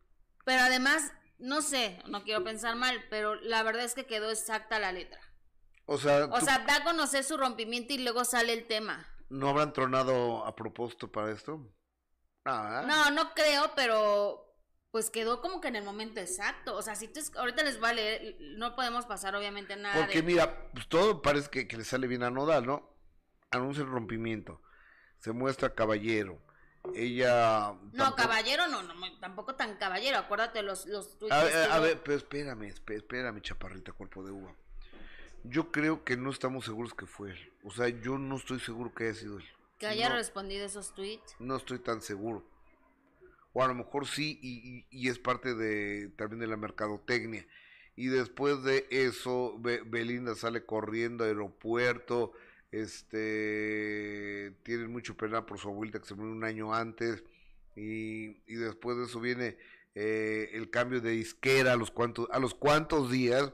Pero 0.47 0.63
además, 0.63 1.13
no 1.39 1.61
sé, 1.61 1.99
no 2.07 2.25
quiero 2.25 2.45
pensar 2.45 2.77
mal, 2.77 3.05
pero 3.11 3.35
la 3.35 3.63
verdad 3.63 3.85
es 3.85 3.93
que 3.93 4.07
quedó 4.07 4.31
exacta 4.31 4.79
la 4.79 4.91
letra. 4.91 5.21
O 5.85 5.99
sea, 5.99 6.25
o 6.33 6.41
sea, 6.41 6.61
da 6.61 6.77
a 6.77 6.85
conocer 6.85 7.23
su 7.25 7.37
rompimiento 7.37 7.93
y 7.93 7.99
luego 7.99 8.25
sale 8.25 8.55
el 8.55 8.67
tema. 8.67 9.07
¿No 9.29 9.51
habrán 9.51 9.75
tronado 9.75 10.47
a 10.47 10.57
propósito 10.57 11.13
para 11.13 11.31
esto? 11.31 11.71
Ah. 12.47 12.85
No, 12.87 13.11
no 13.11 13.35
creo, 13.35 13.73
pero 13.77 14.48
pues 14.91 15.11
quedó 15.11 15.41
como 15.41 15.61
que 15.61 15.69
en 15.69 15.77
el 15.77 15.85
momento 15.85 16.21
exacto. 16.21 16.75
O 16.77 16.83
sea, 16.83 16.95
si 16.95 17.09
tú, 17.09 17.21
ahorita 17.37 17.63
les 17.63 17.83
va 17.83 17.91
a 17.91 17.93
leer, 17.93 18.37
no 18.57 18.75
podemos 18.75 19.07
pasar 19.07 19.35
obviamente 19.37 19.77
nada. 19.77 19.97
Porque 19.97 20.23
mira, 20.23 20.71
pues 20.73 20.89
todo 20.89 21.21
parece 21.21 21.67
que, 21.67 21.77
le 21.77 21.85
sale 21.85 22.07
bien 22.07 22.23
a 22.23 22.31
Nodal, 22.31 22.67
¿no? 22.67 22.89
Anuncia 23.51 23.83
el 23.83 23.91
rompimiento, 23.91 24.63
se 25.19 25.33
muestra 25.33 25.75
caballero. 25.75 26.41
Ella. 26.95 27.75
No, 27.93 28.15
caballero 28.15 28.67
no, 28.69 28.83
no, 28.83 28.95
tampoco 29.21 29.55
tan 29.57 29.77
caballero. 29.77 30.17
Acuérdate 30.17 30.63
los, 30.63 30.87
los 30.87 31.17
A, 31.31 31.45
ver, 31.45 31.71
a 31.71 31.79
ver, 31.81 32.03
pero 32.03 32.17
espérame, 32.17 32.63
espérame, 32.63 33.41
chaparrita, 33.43 33.93
cuerpo 33.93 34.23
de 34.23 34.33
uva. 34.33 34.55
Yo 35.45 35.71
creo 35.71 36.05
que 36.05 36.17
no 36.17 36.31
estamos 36.31 36.65
seguros 36.65 36.95
que 36.95 37.07
fue 37.07 37.33
él. 37.33 37.53
O 37.63 37.71
sea, 37.71 37.89
yo 37.89 38.17
no 38.17 38.37
estoy 38.37 38.61
seguro 38.61 38.95
que 38.95 39.05
haya 39.05 39.15
sido 39.15 39.39
él. 39.39 39.45
Que 39.79 39.87
haya 39.87 40.09
respondido 40.09 40.65
esos 40.65 40.95
tweets. 40.95 41.37
No 41.39 41.57
estoy 41.57 41.79
tan 41.79 42.01
seguro 42.01 42.45
o 43.59 43.63
a 43.65 43.67
lo 43.67 43.75
mejor 43.75 44.07
sí, 44.07 44.39
y, 44.41 45.09
es 45.09 45.19
parte 45.19 45.53
de 45.57 46.11
también 46.11 46.39
de 46.39 46.47
la 46.47 46.57
mercadotecnia. 46.57 47.45
Y 47.97 48.07
después 48.07 48.63
de 48.63 48.87
eso, 48.89 49.59
Belinda 49.59 50.37
sale 50.37 50.65
corriendo 50.65 51.25
al 51.25 51.31
aeropuerto, 51.31 52.35
este, 52.71 54.55
tienen 54.63 54.93
mucho 54.93 55.17
pena 55.17 55.45
por 55.45 55.59
su 55.59 55.69
abuelita 55.71 55.99
que 55.99 56.07
se 56.07 56.15
murió 56.15 56.31
un 56.31 56.45
año 56.45 56.73
antes, 56.73 57.25
y, 57.75 58.35
después 58.47 58.97
de 58.97 59.07
eso 59.07 59.19
viene 59.19 59.57
eh, 59.97 60.51
el 60.53 60.71
cambio 60.71 61.01
de 61.01 61.11
disquera 61.11 61.73
a 61.73 61.77
los 61.77 61.91
cuantos, 61.91 62.29
a 62.31 62.39
los 62.39 62.55
cuantos 62.55 63.11
días, 63.11 63.53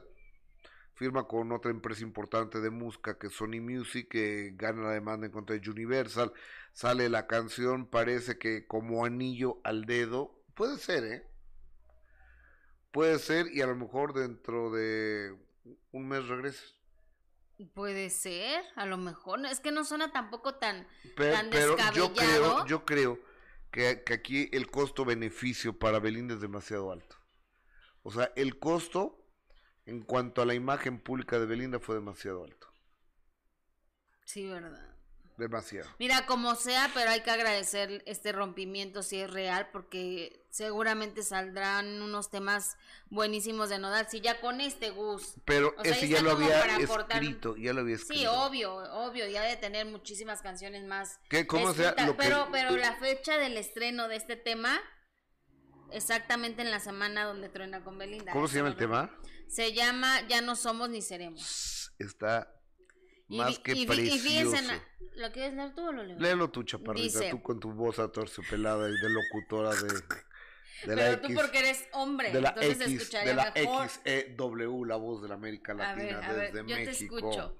firma 0.95 1.27
con 1.27 1.51
otra 1.51 1.71
empresa 1.71 2.03
importante 2.03 2.59
de 2.61 2.69
música 2.69 3.17
que 3.17 3.27
es 3.27 3.33
Sony 3.33 3.61
Music, 3.61 4.07
que 4.09 4.53
gana 4.55 4.83
la 4.83 4.91
demanda 4.91 5.25
en 5.27 5.31
contra 5.31 5.57
de 5.57 5.69
Universal, 5.69 6.33
sale 6.73 7.09
la 7.09 7.27
canción, 7.27 7.85
parece 7.87 8.37
que 8.37 8.65
como 8.65 9.05
anillo 9.05 9.59
al 9.63 9.85
dedo, 9.85 10.41
puede 10.55 10.77
ser, 10.77 11.03
¿eh? 11.03 11.27
Puede 12.91 13.19
ser 13.19 13.47
y 13.53 13.61
a 13.61 13.67
lo 13.67 13.75
mejor 13.75 14.13
dentro 14.13 14.71
de 14.71 15.35
un 15.91 16.07
mes 16.07 16.25
regreses. 16.27 16.75
Puede 17.73 18.09
ser, 18.09 18.63
a 18.75 18.85
lo 18.85 18.97
mejor. 18.97 19.45
Es 19.45 19.59
que 19.59 19.71
no 19.71 19.83
suena 19.85 20.11
tampoco 20.11 20.55
tan, 20.55 20.87
Pe- 21.15 21.31
tan 21.31 21.49
pero 21.49 21.75
yo 21.93 22.13
creo, 22.13 22.65
yo 22.65 22.85
creo 22.85 23.19
que, 23.71 24.03
que 24.05 24.13
aquí 24.13 24.49
el 24.53 24.69
costo-beneficio 24.69 25.77
para 25.77 25.99
Belinda 25.99 26.35
es 26.35 26.41
demasiado 26.41 26.91
alto. 26.91 27.15
O 28.03 28.11
sea, 28.11 28.31
el 28.35 28.59
costo 28.59 29.24
en 29.85 30.01
cuanto 30.01 30.41
a 30.41 30.45
la 30.45 30.53
imagen 30.53 30.99
pública 30.99 31.39
de 31.39 31.45
Belinda 31.45 31.79
fue 31.79 31.95
demasiado 31.95 32.43
alto. 32.43 32.67
Sí, 34.25 34.47
verdad. 34.47 34.91
Demasiado. 35.37 35.89
Mira, 35.99 36.25
como 36.27 36.55
sea, 36.55 36.89
pero 36.93 37.09
hay 37.11 37.19
que 37.21 37.29
agradecer 37.29 38.01
este 38.05 38.31
rompimiento 38.31 39.03
si 39.03 39.19
es 39.19 39.29
real, 39.29 39.67
porque 39.73 40.45
seguramente 40.49 41.23
saldrán 41.23 42.01
unos 42.01 42.29
temas 42.31 42.77
buenísimos 43.09 43.67
de 43.67 43.77
Nodal. 43.77 44.07
Si 44.09 44.21
ya 44.21 44.39
con 44.39 44.61
este 44.61 44.91
Gus. 44.91 45.33
Pero 45.43 45.75
O 45.77 45.83
ese 45.83 46.07
ya 46.07 46.21
lo 46.21 46.31
había 46.31 46.63
escrito, 46.77 47.57
ya 47.57 47.73
lo 47.73 47.81
había 47.81 47.95
escrito. 47.95 48.21
Sí, 48.21 48.25
obvio, 48.25 48.75
obvio, 48.75 49.27
ya 49.27 49.41
de 49.43 49.57
tener 49.57 49.85
muchísimas 49.85 50.41
canciones 50.41 50.85
más. 50.85 51.19
¿Qué? 51.29 51.45
¿Cómo 51.45 51.73
sea? 51.73 51.93
que- 51.93 52.13
pero, 52.13 52.47
pero 52.49 52.71
la 52.77 52.95
fecha 52.95 53.37
del 53.37 53.57
estreno 53.57 54.07
de 54.07 54.15
este 54.15 54.37
tema, 54.37 54.79
exactamente 55.91 56.61
en 56.61 56.71
la 56.71 56.79
semana 56.79 57.25
donde 57.25 57.49
truena 57.49 57.83
con 57.83 57.97
Belinda. 57.97 58.31
¿Cómo 58.31 58.47
se 58.47 58.55
llama 58.55 58.69
el 58.69 58.75
lo- 58.75 58.79
tema? 58.79 59.19
Se 59.47 59.73
llama 59.73 60.27
Ya 60.27 60.41
no 60.41 60.55
somos 60.55 60.89
ni 60.89 61.01
seremos. 61.01 61.93
Está 61.99 62.51
Y 63.27 63.37
más 63.37 63.49
vi- 63.57 63.63
que 63.63 63.71
y 63.73 63.83
y 63.83 63.87
fíjense, 63.87 64.19
precioso. 64.19 64.61
na- 64.63 64.83
¿lo 65.15 65.31
quieres 65.31 65.53
leer 65.53 65.73
tú 65.75 65.87
o 65.87 65.91
lo 65.91 66.03
leo? 66.03 66.19
Léelo 66.19 66.49
tú, 66.51 66.63
chaparrita, 66.63 67.19
Dice- 67.19 67.29
tú 67.31 67.41
con 67.41 67.59
tu 67.59 67.71
voz 67.73 67.99
atorciopelada 67.99 68.89
y 68.89 68.93
de 68.99 69.09
locutora 69.09 69.69
de, 69.75 69.87
de 69.87 70.95
la 70.95 71.03
Pero 71.05 71.19
tú 71.21 71.25
X. 71.27 71.35
porque 71.39 71.59
eres 71.59 71.87
hombre, 71.93 72.31
de 72.31 72.41
la 72.41 72.49
entonces 72.49 72.81
X, 72.81 72.93
escucharía 73.01 73.29
de 73.29 73.35
la 73.35 73.51
mejor. 73.55 73.87
XEW, 73.89 74.85
la 74.85 74.95
voz 74.97 75.21
de 75.21 75.27
la 75.29 75.35
América 75.35 75.71
A 75.71 75.75
Latina 75.75 76.03
ver, 76.19 76.23
a 76.25 76.33
ver, 76.33 76.51
desde 76.53 76.67
yo 76.69 76.75
te 76.75 76.85
México. 76.85 77.17
escucho. 77.17 77.57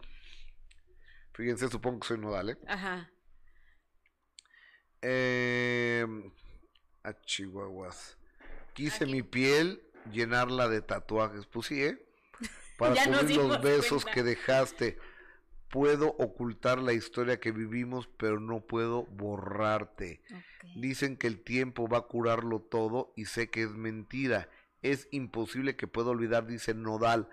Fíjense, 1.33 1.67
supongo 1.69 1.99
que 2.01 2.07
soy 2.07 2.17
nodal, 2.17 2.49
¿eh? 2.49 2.57
Ajá. 2.67 3.09
Eh, 5.01 6.05
a 7.03 7.13
Chihuahuas. 7.21 8.17
Quise 8.73 9.03
Aquí. 9.03 9.11
mi 9.13 9.21
piel 9.23 9.81
llenarla 10.11 10.67
de 10.69 10.81
tatuajes. 10.81 11.45
Pues 11.47 11.67
sí, 11.67 11.83
¿eh? 11.83 12.05
Para 12.77 12.95
cubrir 13.05 13.37
los 13.37 13.61
besos 13.61 14.03
cuenta. 14.03 14.11
que 14.13 14.23
dejaste. 14.23 14.97
Puedo 15.69 16.09
ocultar 16.19 16.79
la 16.79 16.93
historia 16.93 17.39
que 17.39 17.51
vivimos, 17.51 18.07
pero 18.17 18.39
no 18.39 18.61
puedo 18.61 19.03
borrarte. 19.07 20.21
Dicen 20.75 21.17
que 21.17 21.27
el 21.27 21.41
tiempo 21.43 21.87
va 21.87 21.99
a 21.99 22.01
curarlo 22.07 22.59
todo 22.61 23.13
y 23.15 23.25
sé 23.25 23.49
que 23.49 23.63
es 23.63 23.71
mentira. 23.71 24.49
Es 24.81 25.07
imposible 25.11 25.75
que 25.75 25.87
pueda 25.87 26.09
olvidar, 26.11 26.45
dice 26.47 26.73
Nodal, 26.73 27.27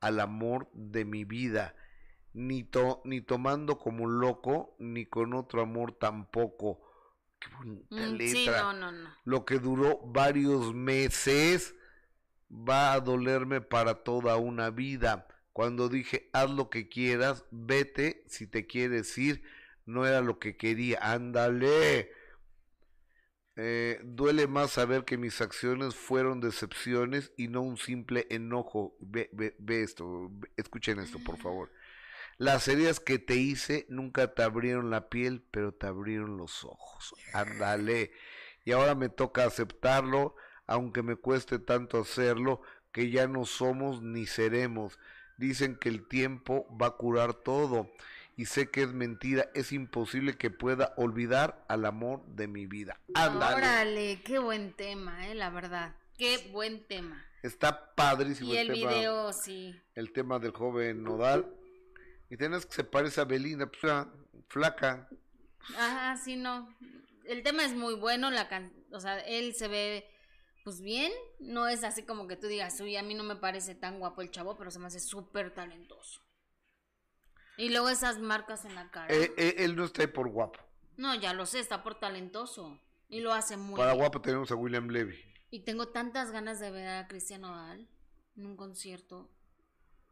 al 0.00 0.20
amor 0.20 0.68
de 0.72 1.04
mi 1.04 1.24
vida. 1.24 1.74
Ni, 2.34 2.62
to- 2.62 3.00
ni 3.04 3.20
tomando 3.20 3.78
como 3.78 4.04
un 4.04 4.20
loco, 4.20 4.74
ni 4.78 5.06
con 5.06 5.32
otro 5.34 5.62
amor 5.62 5.92
tampoco. 5.92 6.80
Qué 7.40 7.48
bonita 7.56 7.96
Mm, 7.96 8.12
letra. 8.16 8.28
sí, 8.28 8.46
no, 8.46 8.72
no, 8.72 8.92
no. 8.92 9.10
Lo 9.24 9.44
que 9.44 9.58
duró 9.60 9.98
varios 10.04 10.74
meses 10.74 11.74
va 12.50 12.92
a 12.92 13.00
dolerme 13.00 13.60
para 13.60 14.02
toda 14.04 14.36
una 14.36 14.70
vida. 14.70 15.26
Cuando 15.52 15.88
dije, 15.88 16.30
haz 16.32 16.50
lo 16.50 16.70
que 16.70 16.88
quieras, 16.88 17.44
vete 17.50 18.24
si 18.28 18.46
te 18.46 18.66
quieres 18.66 19.16
ir, 19.18 19.42
no 19.86 20.06
era 20.06 20.20
lo 20.20 20.38
que 20.38 20.56
quería, 20.56 20.98
ándale. 21.02 22.10
Eh, 23.60 23.98
duele 24.04 24.46
más 24.46 24.70
saber 24.72 25.04
que 25.04 25.16
mis 25.18 25.40
acciones 25.40 25.96
fueron 25.96 26.40
decepciones 26.40 27.32
y 27.36 27.48
no 27.48 27.62
un 27.62 27.76
simple 27.76 28.26
enojo. 28.30 28.96
Ve, 29.00 29.30
ve- 29.32 29.56
ve 29.58 29.82
esto, 29.82 30.28
ve- 30.30 30.48
escuchen 30.56 31.00
esto, 31.00 31.18
por 31.24 31.38
favor. 31.38 31.70
Las 32.38 32.68
heridas 32.68 33.00
que 33.00 33.18
te 33.18 33.36
hice 33.36 33.86
nunca 33.90 34.34
te 34.34 34.42
abrieron 34.42 34.90
la 34.90 35.08
piel, 35.10 35.44
pero 35.50 35.72
te 35.74 35.86
abrieron 35.86 36.36
los 36.38 36.64
ojos. 36.64 37.14
Ándale. 37.34 38.12
Y 38.64 38.72
ahora 38.72 38.94
me 38.94 39.08
toca 39.10 39.44
aceptarlo, 39.46 40.36
aunque 40.68 41.02
me 41.02 41.16
cueste 41.16 41.58
tanto 41.58 41.98
hacerlo, 41.98 42.60
que 42.92 43.10
ya 43.10 43.26
no 43.26 43.44
somos 43.46 44.02
ni 44.02 44.26
seremos. 44.26 44.98
Dicen 45.38 45.76
que 45.76 45.88
el 45.88 46.06
tiempo 46.06 46.66
va 46.80 46.88
a 46.88 46.96
curar 46.96 47.34
todo. 47.34 47.90
Y 48.36 48.44
sé 48.44 48.70
que 48.70 48.82
es 48.82 48.92
mentira, 48.92 49.50
es 49.54 49.72
imposible 49.72 50.36
que 50.36 50.50
pueda 50.50 50.94
olvidar 50.96 51.64
al 51.68 51.84
amor 51.86 52.24
de 52.26 52.46
mi 52.46 52.66
vida. 52.66 53.00
Ándale. 53.14 53.56
Órale, 53.56 54.22
qué 54.22 54.38
buen 54.38 54.72
tema, 54.74 55.26
eh, 55.26 55.34
la 55.34 55.50
verdad. 55.50 55.96
Qué 56.16 56.48
buen 56.52 56.86
tema. 56.86 57.24
Está 57.42 57.94
padrísimo 57.94 58.52
Y 58.52 58.56
el 58.56 58.68
tema, 58.68 58.90
video, 58.90 59.32
sí. 59.32 59.74
el 59.94 60.12
tema 60.12 60.38
del 60.38 60.52
joven 60.52 61.02
Nodal. 61.02 61.52
Y 62.30 62.36
tenés 62.36 62.66
que 62.66 62.74
se 62.74 62.84
parece 62.84 63.20
a 63.20 63.24
Belinda, 63.24 63.66
pues 63.66 63.92
flaca. 64.48 65.08
Ajá, 65.76 66.16
sí, 66.16 66.36
no. 66.36 66.68
El 67.24 67.42
tema 67.42 67.64
es 67.64 67.74
muy 67.74 67.94
bueno, 67.94 68.30
la 68.30 68.48
can... 68.48 68.72
o 68.92 69.00
sea, 69.00 69.18
él 69.20 69.54
se 69.54 69.68
ve 69.68 70.06
pues 70.68 70.82
bien, 70.82 71.10
no 71.38 71.66
es 71.66 71.82
así 71.82 72.02
como 72.02 72.28
que 72.28 72.36
tú 72.36 72.46
digas, 72.46 72.78
uy, 72.80 72.94
a 72.98 73.02
mí 73.02 73.14
no 73.14 73.24
me 73.24 73.36
parece 73.36 73.74
tan 73.74 73.98
guapo 73.98 74.20
el 74.20 74.30
chavo, 74.30 74.58
pero 74.58 74.70
se 74.70 74.78
me 74.78 74.88
hace 74.88 75.00
súper 75.00 75.54
talentoso. 75.54 76.20
Y 77.56 77.70
luego 77.70 77.88
esas 77.88 78.18
marcas 78.18 78.66
en 78.66 78.74
la 78.74 78.90
cara. 78.90 79.06
Eh, 79.08 79.32
eh, 79.38 79.54
él 79.60 79.76
no 79.76 79.86
está 79.86 80.02
ahí 80.02 80.08
por 80.08 80.28
guapo. 80.28 80.60
No, 80.98 81.14
ya 81.14 81.32
lo 81.32 81.46
sé, 81.46 81.60
está 81.60 81.82
por 81.82 81.94
talentoso. 81.94 82.78
Y 83.08 83.20
lo 83.20 83.32
hace 83.32 83.56
muy 83.56 83.78
Para 83.78 83.92
bien. 83.92 84.02
guapo 84.02 84.20
tenemos 84.20 84.50
a 84.50 84.56
William 84.56 84.88
Levy. 84.88 85.18
Y 85.50 85.60
tengo 85.60 85.88
tantas 85.88 86.32
ganas 86.32 86.60
de 86.60 86.70
ver 86.70 86.86
a 86.86 87.08
Cristian 87.08 87.40
Nodal 87.40 87.88
en 88.36 88.44
un 88.44 88.54
concierto. 88.54 89.30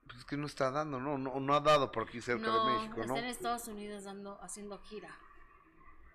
Pues 0.06 0.20
es 0.20 0.24
que 0.24 0.38
no 0.38 0.46
está 0.46 0.70
dando, 0.70 0.98
no, 0.98 1.18
no, 1.18 1.38
no 1.38 1.54
ha 1.54 1.60
dado 1.60 1.92
por 1.92 2.08
aquí 2.08 2.22
cerca 2.22 2.46
no, 2.46 2.64
de 2.64 2.72
México, 2.72 3.02
está 3.02 3.12
¿no? 3.12 3.18
en 3.18 3.26
Estados 3.26 3.68
Unidos 3.68 4.04
dando, 4.04 4.40
haciendo 4.40 4.78
gira. 4.78 5.14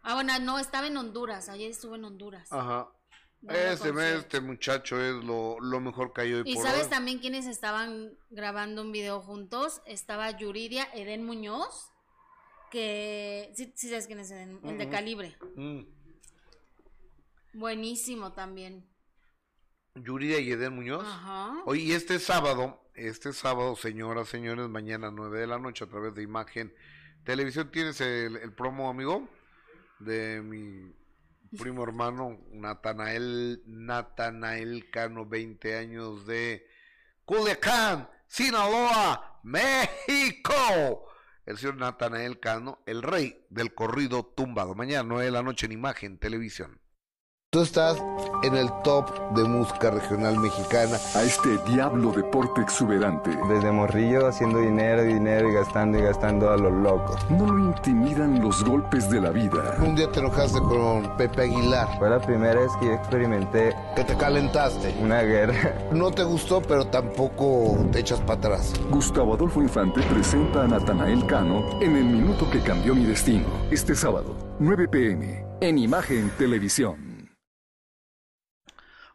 Ah, 0.01 0.15
bueno, 0.15 0.33
no, 0.39 0.57
estaba 0.57 0.87
en 0.87 0.97
Honduras. 0.97 1.47
Ayer 1.47 1.69
estuve 1.69 1.97
en 1.97 2.05
Honduras. 2.05 2.51
Ajá. 2.51 2.89
Este, 3.47 4.15
este 4.17 4.39
muchacho 4.39 5.01
es 5.01 5.23
lo, 5.23 5.59
lo 5.59 5.79
mejor 5.79 6.13
que 6.13 6.21
hay 6.21 6.33
hoy 6.33 6.43
Y 6.45 6.55
por 6.55 6.63
sabes 6.63 6.83
hoy. 6.83 6.89
también 6.89 7.19
quiénes 7.19 7.47
estaban 7.47 8.15
grabando 8.29 8.83
un 8.83 8.91
video 8.91 9.19
juntos. 9.19 9.81
Estaba 9.85 10.29
Yuridia, 10.37 10.87
Eden 10.93 11.25
Muñoz, 11.25 11.91
que 12.69 13.51
sí, 13.55 13.73
sí 13.75 13.89
sabes 13.89 14.05
quién 14.05 14.19
es 14.19 14.29
Eden, 14.29 14.59
el 14.63 14.77
de. 14.77 14.89
Calibre. 14.89 15.35
Mm. 15.55 15.81
Buenísimo 17.53 18.33
también. 18.33 18.87
Yuridia 19.95 20.39
y 20.39 20.51
Eden 20.51 20.75
Muñoz. 20.75 21.03
Ajá. 21.05 21.63
Oye, 21.65 21.81
y 21.81 21.91
este 21.93 22.19
sábado, 22.19 22.79
este 22.93 23.33
sábado, 23.33 23.75
señoras, 23.75 24.29
señores, 24.29 24.69
mañana 24.69 25.09
9 25.11 25.39
de 25.39 25.47
la 25.47 25.57
noche 25.57 25.83
a 25.83 25.87
través 25.87 26.13
de 26.13 26.21
Imagen 26.23 26.73
Televisión, 27.23 27.71
¿tienes 27.71 27.99
el, 28.01 28.37
el 28.37 28.53
promo, 28.53 28.89
amigo? 28.89 29.27
De 29.99 30.41
mi 30.41 30.93
primo 31.57 31.83
hermano, 31.83 32.39
Natanael, 32.51 33.63
Natanael 33.65 34.89
Cano, 34.89 35.25
20 35.25 35.77
años 35.77 36.25
de 36.25 36.67
Culiacán, 37.25 38.09
Sinaloa, 38.27 39.39
México. 39.43 41.07
El 41.45 41.57
señor 41.57 41.77
Natanael 41.77 42.39
Cano, 42.39 42.81
el 42.85 43.01
rey 43.01 43.45
del 43.49 43.73
corrido 43.73 44.25
tumbado. 44.25 44.75
Mañana 44.75 45.03
9 45.03 45.25
de 45.25 45.31
la 45.31 45.43
noche 45.43 45.65
en 45.65 45.73
Imagen 45.73 46.17
Televisión. 46.17 46.80
Tú 47.53 47.59
estás 47.59 47.97
en 48.43 48.55
el 48.55 48.69
top 48.81 49.11
de 49.35 49.43
música 49.43 49.91
regional 49.91 50.39
mexicana. 50.39 50.95
a 51.13 51.23
este 51.23 51.57
diablo 51.69 52.13
deporte 52.13 52.61
exuberante. 52.61 53.29
Desde 53.49 53.73
morrillo 53.73 54.25
haciendo 54.25 54.59
dinero 54.59 55.03
y 55.03 55.15
dinero 55.15 55.49
y 55.49 55.55
gastando 55.55 55.99
y 55.99 56.01
gastando 56.01 56.49
a 56.49 56.55
lo 56.55 56.69
loco. 56.69 57.13
No 57.29 57.45
lo 57.47 57.59
intimidan 57.59 58.41
los 58.41 58.63
golpes 58.63 59.09
de 59.09 59.19
la 59.19 59.31
vida. 59.31 59.75
Un 59.85 59.97
día 59.97 60.09
te 60.09 60.21
enojaste 60.21 60.59
con 60.59 61.17
Pepe 61.17 61.41
Aguilar, 61.41 61.89
Fue 61.99 62.09
la 62.09 62.21
primera 62.21 62.57
vez 62.57 62.71
que 62.79 62.85
yo 62.85 62.93
experimenté 62.93 63.75
que 63.97 64.05
te 64.05 64.15
calentaste. 64.15 64.95
una 65.01 65.21
guerra. 65.21 65.73
No 65.91 66.09
te 66.09 66.23
gustó, 66.23 66.61
pero 66.61 66.87
tampoco 66.87 67.77
te 67.91 67.99
echas 67.99 68.21
para 68.21 68.35
atrás. 68.35 68.73
Gustavo 68.89 69.33
Adolfo 69.33 69.61
Infante 69.61 70.01
presenta 70.03 70.63
a 70.63 70.67
Natanael 70.69 71.25
Cano 71.25 71.81
en 71.81 71.97
El 71.97 72.05
Minuto 72.05 72.49
que 72.49 72.61
Cambió 72.61 72.95
Mi 72.95 73.03
Destino. 73.03 73.47
Este 73.69 73.93
sábado, 73.93 74.37
9 74.59 74.87
pm, 74.87 75.45
en 75.59 75.77
Imagen 75.79 76.31
Televisión. 76.37 77.10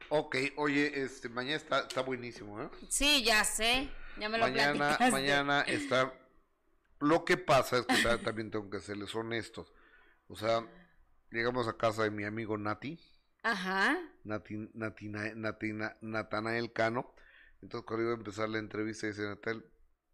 Ok, 0.09 0.37
oye, 0.57 1.03
este, 1.03 1.29
mañana 1.29 1.57
está, 1.57 1.81
está 1.81 2.03
buenísimo, 2.03 2.62
¿eh? 2.62 2.69
Sí, 2.88 3.25
ya 3.25 3.45
sé. 3.45 3.88
Ya 4.19 4.29
me 4.29 4.38
lo 4.38 4.45
Mañana, 4.45 4.73
platicaste. 4.75 5.11
mañana 5.12 5.61
está... 5.66 6.12
Lo 7.01 7.25
que 7.25 7.37
pasa 7.37 7.79
es 7.79 7.87
que 7.87 8.03
ta- 8.03 8.19
también 8.23 8.51
tengo 8.51 8.71
que 8.71 8.81
serles 8.81 9.14
honestos. 9.14 9.73
O 10.29 10.37
sea, 10.37 10.66
llegamos 11.31 11.69
a 11.69 11.77
casa 11.77 12.05
de 12.05 12.11
mi 12.11 12.25
amigo 12.25 12.57
Nati. 12.57 12.99
Ajá. 13.42 13.99
Nati- 14.25 14.71
Natina- 14.75 15.35
Natina- 15.35 15.97
Natanael 16.01 16.73
Cano. 16.73 17.14
Entonces 17.61 17.87
cuando 17.87 18.05
iba 18.05 18.14
a 18.14 18.16
empezar 18.19 18.49
la 18.49 18.59
entrevista 18.59 19.07
dice 19.07 19.23
Natal, 19.23 19.64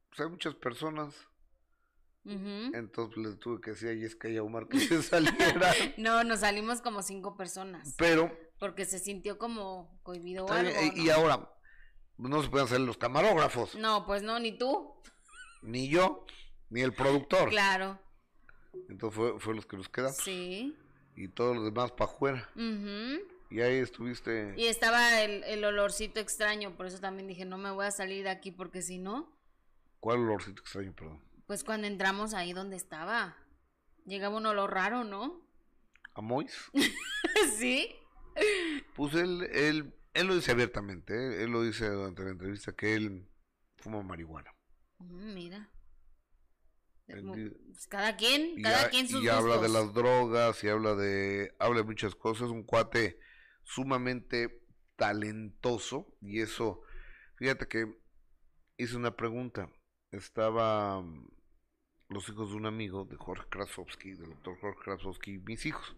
pues 0.08 0.20
hay 0.20 0.28
muchas 0.28 0.54
personas. 0.56 1.14
ujú. 2.24 2.74
Entonces 2.74 3.16
le 3.18 3.36
tuve 3.36 3.60
que 3.60 3.70
decir 3.70 3.90
a 3.90 3.94
Jessica 3.94 4.28
y 4.28 4.36
a 4.38 4.42
Omar 4.42 4.66
que 4.68 4.80
se 4.80 5.02
salieran. 5.02 5.74
No, 5.98 6.24
nos 6.24 6.40
salimos 6.40 6.80
como 6.80 7.02
cinco 7.02 7.36
personas. 7.36 7.94
Pero, 7.96 8.36
Porque 8.62 8.84
se 8.84 9.00
sintió 9.00 9.38
como 9.38 9.98
cohibido 10.04 10.46
o 10.46 10.52
algo. 10.52 10.70
y, 10.94 11.10
ahora, 11.10 11.50
no 12.16 12.40
se 12.44 12.48
pueden 12.48 12.66
hacer 12.68 12.78
los 12.78 12.96
camarógrafos. 12.96 13.74
No, 13.74 14.06
pues 14.06 14.22
no, 14.22 14.38
ni 14.38 14.56
tú. 14.56 14.94
Ni 15.62 15.88
yo, 15.88 16.24
ni 16.70 16.80
el 16.82 16.92
productor. 16.92 17.48
Claro. 17.48 17.98
Entonces 18.88 19.16
fue, 19.16 19.40
fue 19.40 19.56
los 19.56 19.66
que 19.66 19.76
nos 19.76 19.88
quedamos. 19.88 20.16
Sí. 20.18 20.76
Y 21.16 21.26
todos 21.26 21.56
los 21.56 21.64
demás 21.64 21.90
para 21.90 22.08
afuera. 22.08 22.48
ujú. 22.54 23.20
Y 23.50 23.60
ahí 23.62 23.78
estuviste. 23.78 24.54
Y 24.56 24.66
estaba 24.66 25.22
el, 25.22 25.42
el 25.42 25.64
olorcito 25.64 26.20
extraño, 26.20 26.76
por 26.76 26.86
eso 26.86 27.00
también 27.00 27.26
dije, 27.26 27.44
no 27.44 27.58
me 27.58 27.72
voy 27.72 27.86
a 27.86 27.90
salir 27.90 28.22
de 28.22 28.30
aquí 28.30 28.52
porque 28.52 28.80
si 28.80 28.98
no, 28.98 29.28
¿Cuál 29.98 30.18
olorcito 30.20 30.62
extraño, 30.62 30.92
perdón? 30.92 31.20
pues 31.48 31.64
cuando 31.64 31.88
entramos 31.88 32.32
ahí 32.32 32.52
donde 32.52 32.76
estaba, 32.76 33.36
llegaba 34.06 34.36
un 34.36 34.46
olor 34.46 34.72
raro, 34.72 35.02
¿no? 35.02 35.40
¿A 36.14 36.20
Mois? 36.20 36.70
sí. 37.58 37.92
Pues 38.94 39.14
él, 39.14 39.48
él, 39.52 39.94
él 40.14 40.26
lo 40.26 40.34
dice 40.34 40.52
abiertamente, 40.52 41.14
¿eh? 41.14 41.44
él 41.44 41.50
lo 41.50 41.62
dice 41.62 41.88
durante 41.88 42.22
la 42.24 42.30
entrevista 42.30 42.72
que 42.72 42.94
él 42.94 43.26
fuma 43.76 44.02
marihuana. 44.02 44.50
Mm, 44.98 45.34
mira. 45.34 45.70
Como, 47.06 47.34
pues, 47.34 47.86
cada 47.88 48.16
quien, 48.16 48.58
Y, 48.58 48.62
cada 48.62 48.88
quien 48.88 49.08
sus 49.08 49.22
y 49.22 49.28
habla 49.28 49.58
de 49.58 49.68
las 49.68 49.92
drogas 49.92 50.62
y 50.64 50.68
habla 50.68 50.94
de, 50.94 51.54
habla 51.58 51.78
de 51.78 51.84
muchas 51.84 52.14
cosas, 52.14 52.50
un 52.50 52.62
cuate 52.62 53.18
sumamente 53.62 54.62
talentoso 54.96 56.16
y 56.20 56.40
eso, 56.40 56.82
fíjate 57.36 57.66
que 57.66 57.98
hice 58.76 58.96
una 58.96 59.16
pregunta, 59.16 59.70
estaba 60.10 61.02
mm, 61.02 61.28
los 62.08 62.28
hijos 62.28 62.50
de 62.50 62.56
un 62.56 62.66
amigo 62.66 63.04
de 63.04 63.16
Jorge 63.16 63.48
Krasowski, 63.50 64.12
del 64.14 64.30
doctor 64.30 64.58
Jorge 64.60 64.80
Krasowski, 64.84 65.38
mis 65.38 65.66
hijos. 65.66 65.96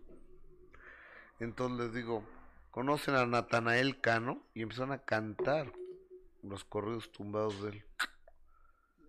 Entonces 1.45 1.79
les 1.87 1.95
digo, 1.95 2.25
¿conocen 2.71 3.15
a 3.15 3.27
Natanael 3.27 4.01
Cano? 4.01 4.43
Y 4.55 4.63
empezaron 4.63 4.93
a 4.93 4.99
cantar 5.05 5.73
los 6.43 6.65
corridos 6.65 7.11
tumbados 7.13 7.63
de 7.63 7.71
él. 7.71 7.85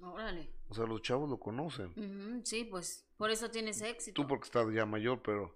Órale. 0.01 0.49
O 0.69 0.73
sea, 0.73 0.85
los 0.85 1.01
chavos 1.01 1.29
lo 1.29 1.39
conocen. 1.39 1.87
Ujú, 1.95 2.41
sí, 2.45 2.63
pues 2.65 3.05
por 3.17 3.31
eso 3.31 3.49
tienes 3.51 3.81
éxito. 3.81 4.21
Tú 4.21 4.27
porque 4.27 4.45
estás 4.45 4.71
ya 4.73 4.85
mayor, 4.85 5.21
pero 5.21 5.53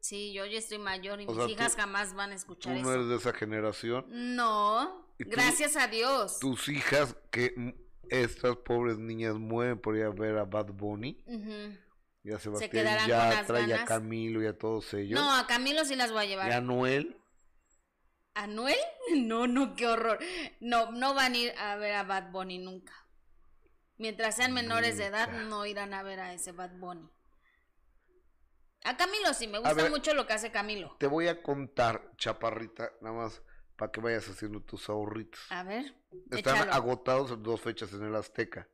Sí, 0.00 0.32
yo 0.32 0.46
ya 0.46 0.58
estoy 0.58 0.78
mayor 0.78 1.20
y 1.20 1.24
O 1.24 1.28
mis 1.28 1.36
sea, 1.36 1.44
tú- 1.44 1.50
hijas 1.52 1.76
jamás 1.76 2.14
van 2.14 2.30
a 2.30 2.32
tú 2.32 2.36
escuchar 2.38 2.72
no 2.74 2.80
eso. 2.80 2.94
eres 2.94 3.08
de 3.08 3.16
esa 3.16 3.32
generación. 3.34 4.06
No, 4.34 5.06
¿Y 5.18 5.24
tú- 5.24 5.30
gracias 5.32 5.76
a 5.76 5.88
Dios. 5.88 6.38
Tus 6.40 6.68
hijas, 6.70 7.14
que 7.30 7.74
estas 8.08 8.56
pobres 8.56 8.98
niñas 8.98 9.34
mueren 9.34 9.78
por 9.78 9.96
ir 9.96 10.04
a 10.04 10.10
ver 10.10 10.38
a 10.38 10.44
Bad 10.44 10.72
Bunny, 10.72 11.22
y 11.26 11.76
a 12.28 12.38
Sebastián 12.38 12.70
quedarán 12.70 13.08
con 13.08 13.18
las 13.18 13.46
Yatra, 13.46 13.60
y 13.62 13.72
a. 13.72 13.84
Camilo 13.86 14.42
y 14.42 14.46
a 14.46 14.56
todos 14.58 14.92
ellos. 14.94 15.18
No, 15.18 15.34
a 15.34 15.46
Camilo 15.46 15.84
sí 15.84 15.96
las 15.96 16.12
voy 16.12 16.24
a 16.24 16.28
llevar. 16.28 16.48
y 16.48 16.52
a 16.52 16.60
Noel. 16.60 17.16
¿Anuel? 18.34 18.76
No, 19.16 19.46
no, 19.48 19.74
qué 19.74 19.88
horror. 19.88 20.18
No, 20.60 20.92
no 20.92 21.14
van 21.14 21.32
a 21.32 21.36
ir 21.36 21.52
a 21.58 21.74
ver 21.76 21.94
a 21.94 22.04
Bad 22.04 22.30
Bunny 22.30 22.58
nunca. 22.58 22.92
Mientras 23.98 24.36
sean 24.36 24.52
menores 24.52 24.96
de 24.98 25.06
edad, 25.06 25.30
no 25.48 25.66
irán 25.66 25.94
a 25.94 26.02
ver 26.04 26.20
a 26.20 26.32
ese 26.32 26.52
Bad 26.52 26.78
Bunny. 26.78 27.10
A 28.84 28.96
Camilo 28.96 29.34
sí, 29.34 29.46
me 29.48 29.58
gusta 29.58 29.74
ver. 29.74 29.90
mucho 29.90 30.14
lo 30.14 30.26
que 30.26 30.32
hace 30.32 30.50
Camilo. 30.52 30.96
Te 30.98 31.06
voy 31.06 31.28
a 31.28 31.42
contar, 31.42 32.12
chaparrita, 32.16 32.92
nada 33.00 33.16
más 33.16 33.42
para 33.76 33.90
que 33.92 34.00
vayas 34.00 34.28
haciendo 34.28 34.60
tus 34.62 34.88
ahorritos. 34.88 35.40
A 35.50 35.62
ver, 35.64 35.94
Están 36.30 36.56
échalo. 36.56 36.72
agotados 36.72 37.42
dos 37.42 37.60
fechas 37.60 37.92
en 37.94 38.04
el 38.04 38.14
Azteca. 38.14 38.68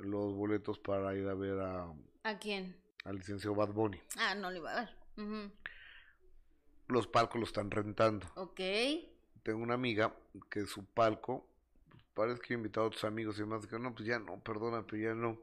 Los 0.00 0.34
boletos 0.34 0.78
para 0.78 1.14
ir 1.14 1.28
a 1.28 1.34
ver 1.34 1.60
a, 1.60 1.92
¿A 2.24 2.38
quién? 2.38 2.76
al 3.04 3.16
licenciado 3.16 3.54
Bad 3.54 3.72
Bunny. 3.72 4.00
Ah, 4.18 4.34
no 4.34 4.50
lo 4.50 4.56
iba 4.58 4.72
a 4.72 4.80
ver. 4.80 5.50
Los 6.88 7.06
palcos 7.06 7.38
los 7.40 7.48
están 7.50 7.70
rentando. 7.70 8.26
Ok. 8.36 8.60
tengo 9.42 9.62
una 9.62 9.74
amiga 9.74 10.14
que 10.50 10.66
su 10.66 10.84
palco, 10.84 11.46
pues, 11.88 12.02
parece 12.14 12.40
que 12.40 12.54
he 12.54 12.56
invitado 12.56 12.84
a 12.84 12.88
otros 12.88 13.04
amigos 13.04 13.36
y 13.36 13.40
demás, 13.40 13.66
que 13.66 13.78
no, 13.78 13.94
pues 13.94 14.06
ya 14.06 14.18
no, 14.18 14.38
perdona, 14.40 14.84
pero 14.86 15.02
ya 15.02 15.14
no. 15.14 15.38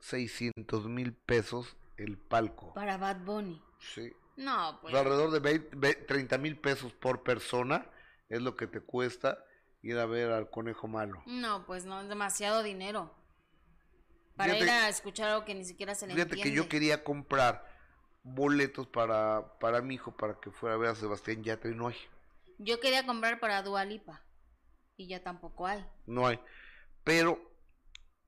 600 0.00 0.86
mil 0.88 1.12
pesos 1.14 1.76
el 1.96 2.18
palco. 2.18 2.74
Para 2.74 2.96
Bad 2.98 3.24
Bunny. 3.24 3.62
Sí. 3.78 4.12
No, 4.36 4.78
Pues 4.82 4.92
pues. 4.92 4.94
alrededor 4.94 5.30
de 5.30 5.38
20 5.40 5.76
ve- 5.76 5.94
30 5.94 6.38
mil 6.38 6.58
pesos 6.58 6.92
por 6.92 7.22
persona 7.22 7.86
es 8.28 8.42
lo 8.42 8.56
que 8.56 8.66
te 8.66 8.80
cuesta 8.80 9.44
ir 9.82 9.96
a 9.98 10.06
ver 10.06 10.30
al 10.32 10.50
conejo 10.50 10.88
malo. 10.88 11.22
No, 11.26 11.64
pues 11.66 11.84
no, 11.84 12.00
es 12.00 12.08
demasiado 12.08 12.62
dinero. 12.62 13.10
Para 14.36 14.54
Fíjate- 14.54 14.64
ir 14.64 14.70
a 14.70 14.88
escuchar 14.88 15.30
algo 15.30 15.44
que 15.44 15.54
ni 15.54 15.64
siquiera 15.64 15.94
se 15.94 16.06
le 16.06 16.14
Fíjate 16.14 16.32
entiende. 16.34 16.50
que 16.50 16.56
yo 16.56 16.68
quería 16.68 17.04
comprar 17.04 17.64
boletos 18.22 18.86
para, 18.88 19.58
para 19.58 19.80
mi 19.82 19.94
hijo 19.94 20.16
para 20.16 20.40
que 20.40 20.50
fuera 20.50 20.74
a 20.74 20.78
ver 20.78 20.90
a 20.90 20.94
Sebastián 20.94 21.42
Yatra 21.44 21.70
y 21.70 21.74
no 21.74 21.88
hay. 21.88 21.96
Yo 22.58 22.80
quería 22.80 23.04
comprar 23.06 23.38
para 23.40 23.62
Dualipa. 23.62 24.22
Y 24.96 25.08
ya 25.08 25.22
tampoco 25.22 25.66
hay. 25.66 25.84
No 26.06 26.26
hay. 26.26 26.38
Pero 27.02 27.38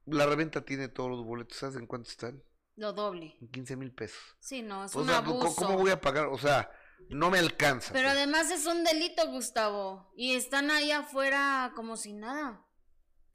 la 0.05 0.27
reventa 0.27 0.65
tiene 0.65 0.89
todos 0.89 1.11
los 1.11 1.25
boletos. 1.25 1.57
¿Sabes 1.59 1.77
en 1.77 1.87
cuánto 1.87 2.11
están? 2.11 2.43
Lo 2.75 2.93
doble. 2.93 3.37
En 3.41 3.49
15 3.49 3.77
mil 3.77 3.93
pesos. 3.93 4.21
Sí, 4.41 4.63
no, 4.63 4.85
es 4.85 4.95
O 4.95 5.01
un 5.01 5.07
sea, 5.07 5.23
¿cómo- 5.25 5.41
abuso. 5.43 5.57
¿cómo 5.65 5.79
voy 5.79 5.91
a 5.93 6.01
pagar? 6.01 6.27
O 6.27 6.39
sea, 6.39 6.71
no 7.09 7.31
me 7.31 7.39
alcanza. 7.39 7.93
Pero 7.93 8.09
pues. 8.09 8.17
además 8.17 8.51
es 8.51 8.67
un 8.67 8.83
delito, 8.85 9.27
Gustavo. 9.29 10.13
Y 10.17 10.35
están 10.35 10.71
ahí 10.71 10.91
afuera 10.91 11.73
como 11.77 11.97
si 11.97 12.13
nada. 12.13 12.65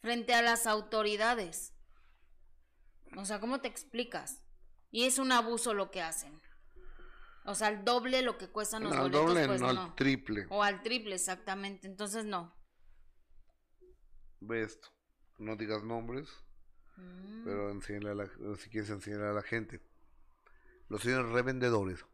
Frente 0.01 0.33
a 0.33 0.41
las 0.41 0.67
autoridades. 0.67 1.73
O 3.17 3.25
sea, 3.25 3.39
¿cómo 3.39 3.59
te 3.61 3.67
explicas? 3.67 4.41
Y 4.91 5.05
es 5.05 5.19
un 5.19 5.31
abuso 5.31 5.73
lo 5.73 5.91
que 5.91 6.01
hacen. 6.01 6.39
O 7.45 7.55
sea, 7.55 7.67
al 7.67 7.83
doble 7.83 8.21
lo 8.21 8.37
que 8.37 8.49
cuestan 8.49 8.83
los 8.83 8.91
No, 8.93 9.01
al 9.03 9.11
boletos, 9.11 9.27
doble, 9.29 9.47
pues 9.47 9.61
no 9.61 9.73
no. 9.73 9.81
al 9.83 9.95
triple. 9.95 10.45
O 10.49 10.63
al 10.63 10.81
triple, 10.83 11.15
exactamente. 11.15 11.87
Entonces 11.87 12.25
no. 12.25 12.55
Ve 14.39 14.63
esto. 14.63 14.89
No 15.37 15.55
digas 15.55 15.83
nombres, 15.83 16.29
Mm. 16.97 17.43
pero 17.45 17.71
enséñale 17.71 18.09
a 18.11 18.13
la, 18.15 18.55
si 18.57 18.69
quieres 18.69 18.89
enseñar 18.89 19.21
a 19.23 19.33
la 19.33 19.41
gente. 19.41 19.81
Los 20.87 21.01
señores 21.01 21.31
revendedores 21.31 22.05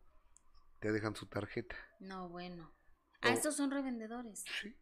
te 0.79 0.91
dejan 0.91 1.15
su 1.15 1.25
tarjeta. 1.25 1.75
No, 1.99 2.29
bueno. 2.29 2.71
Ah, 3.21 3.29
Oh. 3.29 3.33
estos 3.33 3.55
son 3.57 3.71
revendedores. 3.71 4.43
Sí. 4.61 4.75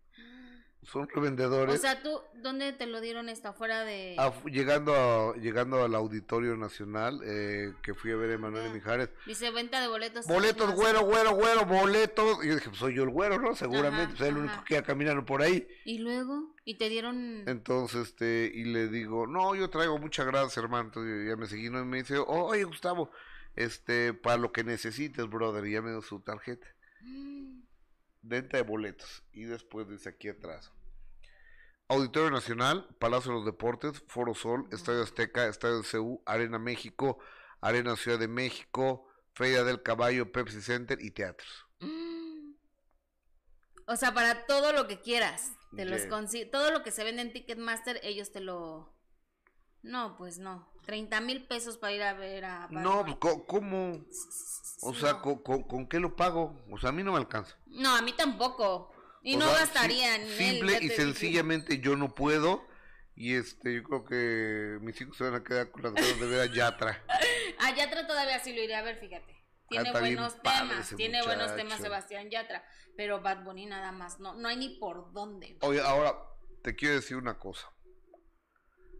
Son 0.86 1.08
revendedores. 1.10 1.74
O 1.76 1.78
sea, 1.78 2.02
tú, 2.04 2.22
¿dónde 2.36 2.72
te 2.74 2.86
lo 2.86 3.02
dieron 3.02 3.28
esta? 3.28 3.54
Fuera 3.54 3.84
de... 3.84 4.16
Afu- 4.18 4.52
llegando, 4.52 4.94
a- 4.96 5.36
llegando 5.36 5.84
al 5.84 5.96
Auditorio 5.96 6.56
Nacional, 6.58 7.22
eh, 7.26 7.74
que 7.82 7.94
fui 7.94 8.12
a 8.12 8.16
ver 8.16 8.30
a 8.32 8.34
Emanuel 8.36 8.68
Ah. 8.70 8.74
Mijares. 8.74 9.10
Dice 9.26 9.50
venta 9.52 9.82
de 9.82 9.88
boletos. 9.88 10.28
Boletos, 10.28 10.72
güero, 10.76 11.02
güero, 11.02 11.32
güero, 11.36 11.66
boletos. 11.66 12.44
Y 12.46 12.50
yo 12.50 12.56
dije, 12.56 12.70
pues 12.70 12.80
soy 12.80 12.94
yo 12.96 13.04
el 13.04 13.10
güero, 13.10 13.40
¿no? 13.42 13.56
Seguramente, 13.56 14.04
Ajá, 14.04 14.10
pues 14.18 14.22
es 14.22 14.28
el 14.28 14.36
ajá. 14.36 14.46
único 14.46 14.64
que 14.66 14.74
iba 14.76 14.84
caminando 14.84 15.26
por 15.26 15.42
ahí. 15.42 15.68
Y 15.86 15.98
luego, 16.00 16.54
y 16.64 16.78
te 16.78 16.88
dieron... 16.90 17.44
Entonces, 17.48 18.08
este, 18.10 18.52
y 18.54 18.66
le 18.66 18.88
digo, 18.88 19.26
no, 19.28 19.56
yo 19.56 19.70
traigo 19.72 19.98
muchas 19.98 20.26
gracias, 20.28 20.58
hermano. 20.58 20.90
Entonces 20.90 21.28
ya 21.28 21.36
me 21.36 21.48
seguí, 21.48 21.70
¿no? 21.70 21.82
Y 21.82 21.86
me 21.86 21.98
dice, 21.98 22.18
"Oh, 22.20 22.46
oye, 22.46 22.64
Gustavo, 22.64 23.10
este, 23.56 24.14
para 24.14 24.38
lo 24.38 24.52
que 24.52 24.64
necesites, 24.64 25.28
brother. 25.30 25.66
Y 25.66 25.72
ya 25.72 25.82
me 25.82 25.90
dio 25.92 26.02
su 26.02 26.20
tarjeta. 26.20 26.68
Mm, 27.02 27.55
Venta 28.28 28.58
de 28.58 28.64
boletos. 28.64 29.24
Y 29.34 29.44
después 29.44 29.88
dice 29.88 30.10
aquí 30.10 30.30
atrás. 30.30 30.72
Auditorio 31.88 32.32
Nacional, 32.32 32.88
Palacio 33.00 33.32
de 33.32 33.38
los 33.38 33.46
Deportes, 33.46 34.04
Foro 34.08 34.34
Sol, 34.34 34.68
Estadio 34.72 35.04
Azteca, 35.04 35.46
Estadio 35.48 35.84
CU, 35.84 36.24
Arena 36.26 36.58
México, 36.58 37.20
Arena 37.62 37.96
Ciudad 37.96 38.18
de 38.18 38.28
México, 38.28 39.08
Feria 39.36 39.64
del 39.64 39.84
Caballo, 39.84 40.32
Pepsi 40.32 40.62
Center 40.62 40.98
y 41.02 41.12
teatros. 41.12 41.68
mm. 41.80 42.26
O 43.88 43.96
sea, 43.98 44.16
para 44.16 44.48
todo 44.48 44.74
lo 44.74 44.88
que 44.88 45.00
quieras. 45.00 45.52
Te 45.76 45.86
los 45.86 46.02
Yeah. 46.02 46.10
consi- 46.10 46.50
Todo 46.50 46.72
lo 46.72 46.82
que 46.82 46.90
se 46.90 47.04
vende 47.04 47.22
en 47.22 47.32
Ticketmaster, 47.34 48.00
ellos 48.02 48.32
te 48.32 48.40
lo... 48.40 48.95
No, 49.86 50.16
pues 50.18 50.38
no. 50.40 50.68
30 50.86 51.22
mil 51.22 51.46
pesos 51.48 51.78
para 51.78 51.94
ir 51.94 52.04
a 52.04 52.14
ver 52.14 52.46
a... 52.46 52.68
No, 52.70 52.98
Batman. 52.98 53.16
co- 53.18 53.46
¿cómo? 53.48 54.06
O 54.82 54.94
sea, 54.94 55.14
No. 55.14 55.22
¿con, 55.22 55.38
con, 55.44 55.64
con 55.64 55.88
qué 55.88 56.00
lo 56.00 56.16
pago? 56.16 56.64
O 56.70 56.78
sea, 56.78 56.90
a 56.90 56.94
mí 56.94 57.02
no 57.04 57.12
me 57.12 57.18
alcanza. 57.18 57.56
No, 57.68 57.96
a 57.96 58.02
mí 58.02 58.14
tampoco. 58.14 58.92
Y 59.24 59.36
O 59.36 59.40
no 59.40 59.48
sea, 59.50 59.60
gastaría 59.62 60.16
él, 60.16 60.28
Simple 60.38 60.74
y 60.78 60.80
dije. 60.90 60.96
sencillamente 60.96 61.80
yo 61.80 61.96
no 61.96 62.14
puedo. 62.14 62.64
Y 63.16 63.34
este, 63.36 63.74
yo 63.76 63.84
creo 63.84 64.06
que 64.06 64.78
mis 64.86 65.00
hijos 65.02 65.18
se 65.18 65.24
van 65.24 65.36
a 65.36 65.44
quedar 65.44 65.72
con 65.72 65.84
las 65.84 65.94
ganas 65.94 66.20
de 66.20 66.26
ver 66.28 66.42
a 66.50 66.54
Yatra. 66.54 67.04
A 67.60 67.74
Yatra 67.74 68.06
todavía 68.06 68.38
sí 68.44 68.54
lo 68.54 68.62
iré 68.62 68.76
a 68.76 68.82
ver, 68.82 68.98
fíjate. 69.00 69.34
Tiene 69.70 69.88
está 69.88 70.00
bien 70.02 70.16
buenos 70.16 70.42
temas, 70.44 70.94
tiene 70.98 71.24
buenos 71.24 71.56
temas. 71.56 71.80
Sebastián 71.80 72.30
Yatra, 72.30 72.64
pero 72.98 73.22
Bad 73.22 73.44
Bunny 73.46 73.66
nada 73.66 73.92
más, 73.94 74.20
no, 74.20 74.36
no 74.36 74.48
hay 74.50 74.58
ni 74.58 74.78
por 74.78 75.12
dónde. 75.14 75.58
Oye, 75.62 75.80
ahora 75.82 76.14
te 76.62 76.76
quiero 76.76 76.96
decir 76.96 77.16
una 77.18 77.40
cosa. 77.40 77.66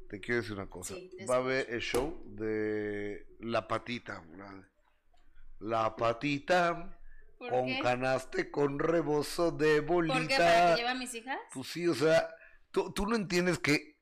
Te 0.10 0.20
quiero 0.20 0.42
decir 0.42 0.54
una 0.54 0.70
cosa. 0.70 0.94
Sí, 0.94 1.12
Va 1.30 1.36
a 1.36 1.38
haber 1.40 1.70
el 1.70 1.82
show 1.82 2.22
de 2.26 3.28
La 3.40 3.68
Patita. 3.68 4.24
La, 4.38 4.70
la 5.60 5.96
Patita 5.96 6.98
¿Por 7.38 7.50
con 7.50 7.66
qué? 7.66 7.80
canaste 7.82 8.52
con 8.52 8.80
rebozo 8.80 9.52
de 9.52 9.80
bolita. 9.80 10.18
¿Por 10.18 10.28
qué? 10.28 10.36
¿Para 10.38 10.70
que 10.72 10.82
lleve 10.82 10.90
a 10.90 10.96
mis 10.96 11.14
hijas? 11.16 11.38
Pues 11.54 11.68
sí, 11.68 11.88
o 11.88 11.96
sea, 11.96 12.30
tú, 12.72 12.92
tú 12.94 13.08
no 13.08 13.16
entiendes 13.16 13.60
que 13.60 13.96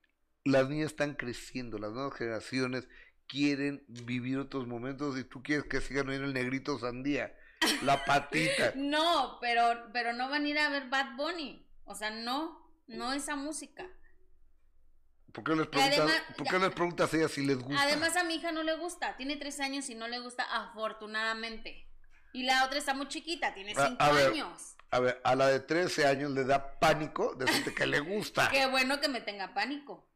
las 0.44 0.70
niñas 0.70 0.88
están 0.88 1.16
creciendo, 1.16 1.78
las 1.78 1.92
nuevas 1.92 2.16
generaciones 2.16 2.88
quieren 3.28 3.84
vivir 3.88 4.38
otros 4.38 4.68
momentos 4.68 5.18
y 5.18 5.24
tú 5.24 5.42
quieres 5.42 5.66
que 5.66 5.82
sigan 5.82 6.10
oyendo 6.10 6.28
el 6.28 6.34
negrito 6.34 6.78
sandía, 6.78 7.36
la 7.84 8.04
patita. 8.06 8.74
No, 8.76 9.38
pero, 9.39 9.89
pero 9.94 10.13
no 10.13 10.30
van 10.30 10.46
a 10.46 10.50
ir 10.50 10.60
a 10.60 10.70
ver 10.70 10.89
Bad 10.89 11.16
Bunny. 11.16 11.66
O 11.86 11.96
sea, 11.96 12.10
no, 12.12 12.70
no 12.88 13.13
esa 13.13 13.36
música. 13.36 13.89
¿Por 15.34 15.43
qué 15.43 15.56
les 15.56 15.67
preguntas, 15.67 16.00
además, 16.00 16.24
¿por 16.38 16.48
qué 16.48 16.60
les 16.60 16.72
preguntas 16.72 17.13
a 17.13 17.17
ella 17.17 17.28
si 17.28 17.46
les 17.46 17.58
gusta? 17.58 17.82
Además 17.82 18.15
a 18.15 18.24
mi 18.24 18.36
hija 18.36 18.52
no 18.52 18.63
le 18.63 18.76
gusta, 18.76 19.17
tiene 19.17 19.36
tres 19.36 19.60
años 19.60 19.89
y 19.89 19.96
no 19.96 20.08
le 20.08 20.19
gusta 20.19 20.43
afortunadamente. 20.43 21.88
Y 22.34 22.43
la 22.43 22.65
otra 22.65 22.78
está 22.80 22.93
muy 22.93 23.08
chiquita, 23.08 23.54
tiene 23.54 23.74
cinco 23.76 23.96
a 24.02 24.08
años. 24.10 24.76
A 24.91 25.00
ver, 25.00 25.19
a 25.24 25.36
la 25.36 25.48
de 25.48 25.60
13 25.60 26.06
años 26.06 26.32
le 26.32 26.43
da 26.43 26.80
pánico 26.80 27.34
decirte 27.34 27.74
que 27.74 27.88
le 27.88 28.00
gusta. 28.00 28.48
Qué 28.52 28.67
bueno 28.67 29.00
que 29.02 29.08
me 29.08 29.22
tenga 29.22 29.54
pánico. 29.56 30.08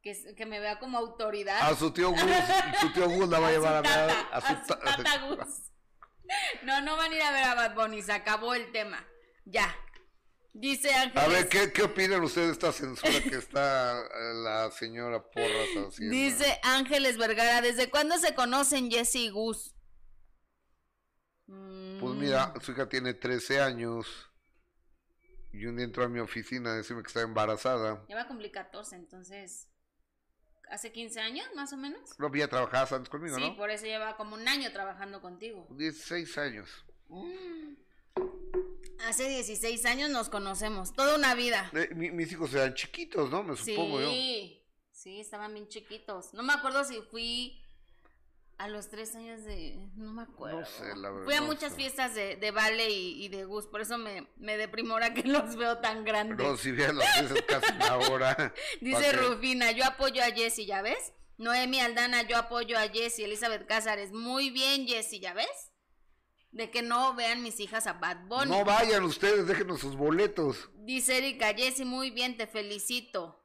Que, 0.00 0.34
que 0.36 0.46
me 0.46 0.58
vea 0.60 0.78
como 0.78 0.98
autoridad. 0.98 1.60
A 1.60 1.74
su 1.76 1.92
tío 1.92 2.10
Gus, 2.10 2.20
su 2.80 2.92
tío 2.92 3.08
Gus 3.08 3.28
la 3.28 3.38
va 3.40 3.48
a 3.48 3.50
llevar 3.52 3.74
a 3.76 3.80
ver 3.80 4.10
a 4.32 4.40
su 4.40 4.46
a 4.46 4.60
su 4.60 4.66
ta- 4.66 4.78
tata 4.80 5.18
Gus. 5.26 5.38
No, 6.62 6.80
no 6.80 6.96
van 6.96 7.12
a 7.12 7.14
ir 7.14 7.20
a 7.22 7.30
ver 7.30 7.44
a 7.44 7.54
Bad 7.54 7.74
Bunny, 7.74 8.00
se 8.00 8.12
acabó 8.12 8.54
el 8.54 8.72
tema. 8.72 9.04
Ya. 9.44 9.74
Dice 10.54 10.92
Ángeles. 10.92 11.24
A 11.24 11.28
ver, 11.28 11.48
¿qué, 11.48 11.72
¿qué 11.72 11.82
opinan 11.82 12.22
ustedes 12.22 12.48
de 12.48 12.52
esta 12.52 12.72
censura 12.72 13.22
que 13.22 13.36
está 13.36 14.00
eh, 14.00 14.34
la 14.42 14.70
señora 14.70 15.22
Porras 15.22 15.68
haciendo? 15.88 16.14
Dice 16.14 16.60
Ángeles 16.62 17.16
Vergara, 17.16 17.62
¿desde 17.62 17.88
cuándo 17.88 18.18
se 18.18 18.34
conocen 18.34 18.90
Jesse 18.90 19.16
y 19.16 19.30
Gus? 19.30 19.74
Pues 21.46 22.14
mira, 22.16 22.52
su 22.60 22.72
hija 22.72 22.88
tiene 22.88 23.14
13 23.14 23.60
años 23.60 24.32
y 25.52 25.66
un 25.66 25.76
día 25.76 25.84
entró 25.84 26.04
a 26.04 26.08
mi 26.08 26.18
oficina 26.18 26.72
a 26.72 26.74
decirme 26.74 27.02
que 27.02 27.08
está 27.08 27.20
embarazada. 27.20 28.04
Ya 28.08 28.16
va 28.16 28.22
a 28.22 28.28
cumplir 28.28 28.50
14, 28.50 28.96
entonces. 28.96 29.68
¿Hace 30.68 30.90
15 30.90 31.20
años, 31.20 31.46
más 31.54 31.72
o 31.72 31.76
menos? 31.76 32.18
No, 32.18 32.34
ya 32.34 32.48
trabajabas 32.48 32.92
antes 32.92 33.10
conmigo, 33.10 33.36
sí, 33.36 33.50
¿no? 33.50 33.56
por 33.56 33.70
eso 33.70 33.84
lleva 33.84 34.16
como 34.16 34.34
un 34.34 34.48
año 34.48 34.72
trabajando 34.72 35.20
contigo. 35.20 35.66
16 35.70 36.38
años. 36.38 36.86
Mm. 37.08 37.74
Hace 39.06 39.28
16 39.28 39.84
años 39.86 40.10
nos 40.10 40.28
conocemos, 40.28 40.92
toda 40.92 41.16
una 41.16 41.34
vida. 41.34 41.70
Eh, 41.74 41.88
mi- 41.94 42.10
mis 42.10 42.30
hijos 42.32 42.54
eran 42.54 42.74
chiquitos, 42.74 43.30
¿no? 43.30 43.42
Me 43.42 43.56
supongo 43.56 44.00
yo. 44.00 44.08
Sí, 44.10 44.62
sí, 44.92 45.20
estaban 45.20 45.52
bien 45.54 45.68
chiquitos. 45.68 46.32
No 46.34 46.42
me 46.42 46.52
acuerdo 46.52 46.84
si 46.84 47.00
fui 47.10 47.58
a 48.58 48.68
los 48.68 48.88
tres 48.90 49.16
años 49.16 49.42
de... 49.42 49.74
No 49.96 50.12
me 50.12 50.22
acuerdo. 50.22 50.60
No 50.60 50.66
sé, 50.66 50.94
la 50.94 51.10
verdad. 51.10 51.24
Fui 51.24 51.34
a 51.34 51.42
muchas 51.42 51.74
fiestas 51.74 52.14
de, 52.14 52.36
de 52.36 52.50
Vale 52.52 52.90
y, 52.90 53.24
y 53.24 53.28
de 53.28 53.44
Gus, 53.44 53.66
por 53.66 53.80
eso 53.80 53.98
me, 53.98 54.28
me 54.36 54.56
deprimo 54.56 54.94
ahora 54.94 55.12
que 55.14 55.24
los 55.24 55.56
veo 55.56 55.78
tan 55.78 56.04
grandes. 56.04 56.38
No, 56.38 56.56
si 56.56 56.70
vean 56.70 56.96
las 56.96 57.12
fiestas 57.18 57.42
casi 57.48 57.72
una 57.74 57.96
hora. 57.96 58.54
Dice. 58.80 59.12
Rufina, 59.14 59.72
yo 59.72 59.84
apoyo 59.84 60.22
a 60.22 60.26
Jessy, 60.30 60.64
¿ya 60.66 60.80
ves? 60.82 61.12
Noemi 61.38 61.80
Aldana, 61.80 62.22
yo 62.22 62.36
apoyo 62.36 62.78
a 62.78 62.82
Jessy. 62.88 63.24
Elizabeth 63.24 63.66
Cázares, 63.66 64.12
muy 64.12 64.50
bien 64.50 64.86
Jessy, 64.86 65.18
¿ya 65.18 65.34
ves? 65.34 65.71
De 66.52 66.70
que 66.70 66.82
no 66.82 67.14
vean 67.14 67.42
mis 67.42 67.58
hijas 67.60 67.86
a 67.86 67.94
Bad 67.94 68.26
Bunny. 68.28 68.50
No 68.50 68.64
vayan 68.64 69.02
ustedes, 69.04 69.46
déjenos 69.46 69.80
sus 69.80 69.96
boletos. 69.96 70.70
Dice 70.74 71.16
Erika, 71.18 71.52
Jessy, 71.54 71.84
muy 71.84 72.10
bien, 72.10 72.36
te 72.36 72.46
felicito. 72.46 73.38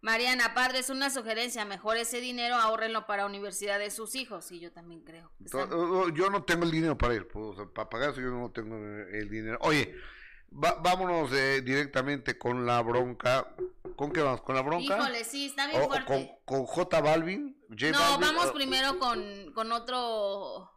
Mariana, 0.00 0.52
padre, 0.54 0.80
es 0.80 0.90
una 0.90 1.08
sugerencia, 1.08 1.64
mejor 1.64 1.96
ese 1.96 2.20
dinero 2.20 2.56
ahorrenlo 2.56 3.06
para 3.06 3.24
universidad 3.24 3.78
de 3.78 3.90
sus 3.90 4.14
hijos. 4.14 4.50
Y 4.52 4.60
yo 4.60 4.70
también 4.72 5.02
creo. 5.02 5.30
están- 5.44 5.70
Yo 6.14 6.28
no 6.30 6.42
tengo 6.44 6.64
el 6.64 6.70
dinero 6.70 6.96
para 6.98 7.14
ir, 7.14 7.26
pues, 7.28 7.58
para 7.74 7.88
pagar 7.88 8.10
eso 8.10 8.20
yo 8.20 8.28
no 8.30 8.50
tengo 8.50 8.76
el 8.76 9.30
dinero. 9.30 9.56
Oye, 9.62 9.94
va- 10.52 10.74
vámonos 10.82 11.32
eh, 11.32 11.62
directamente 11.62 12.36
con 12.36 12.66
la 12.66 12.82
bronca. 12.82 13.54
¿Con 13.96 14.12
qué 14.12 14.20
vamos? 14.20 14.42
¿Con 14.42 14.54
la 14.56 14.62
bronca? 14.62 14.98
Híjole, 14.98 15.24
sí, 15.24 15.46
está 15.46 15.66
bien 15.68 15.80
¿O- 15.80 15.84
o 15.84 15.88
fuerte. 15.88 16.06
con, 16.44 16.64
con 16.64 16.66
J 16.66 17.00
Balvin? 17.00 17.56
J 17.70 17.90
No, 17.92 17.98
Balvin, 17.98 18.20
vamos 18.20 18.46
o- 18.46 18.52
primero 18.54 18.98
con, 18.98 19.52
con 19.54 19.72
otro 19.72 20.70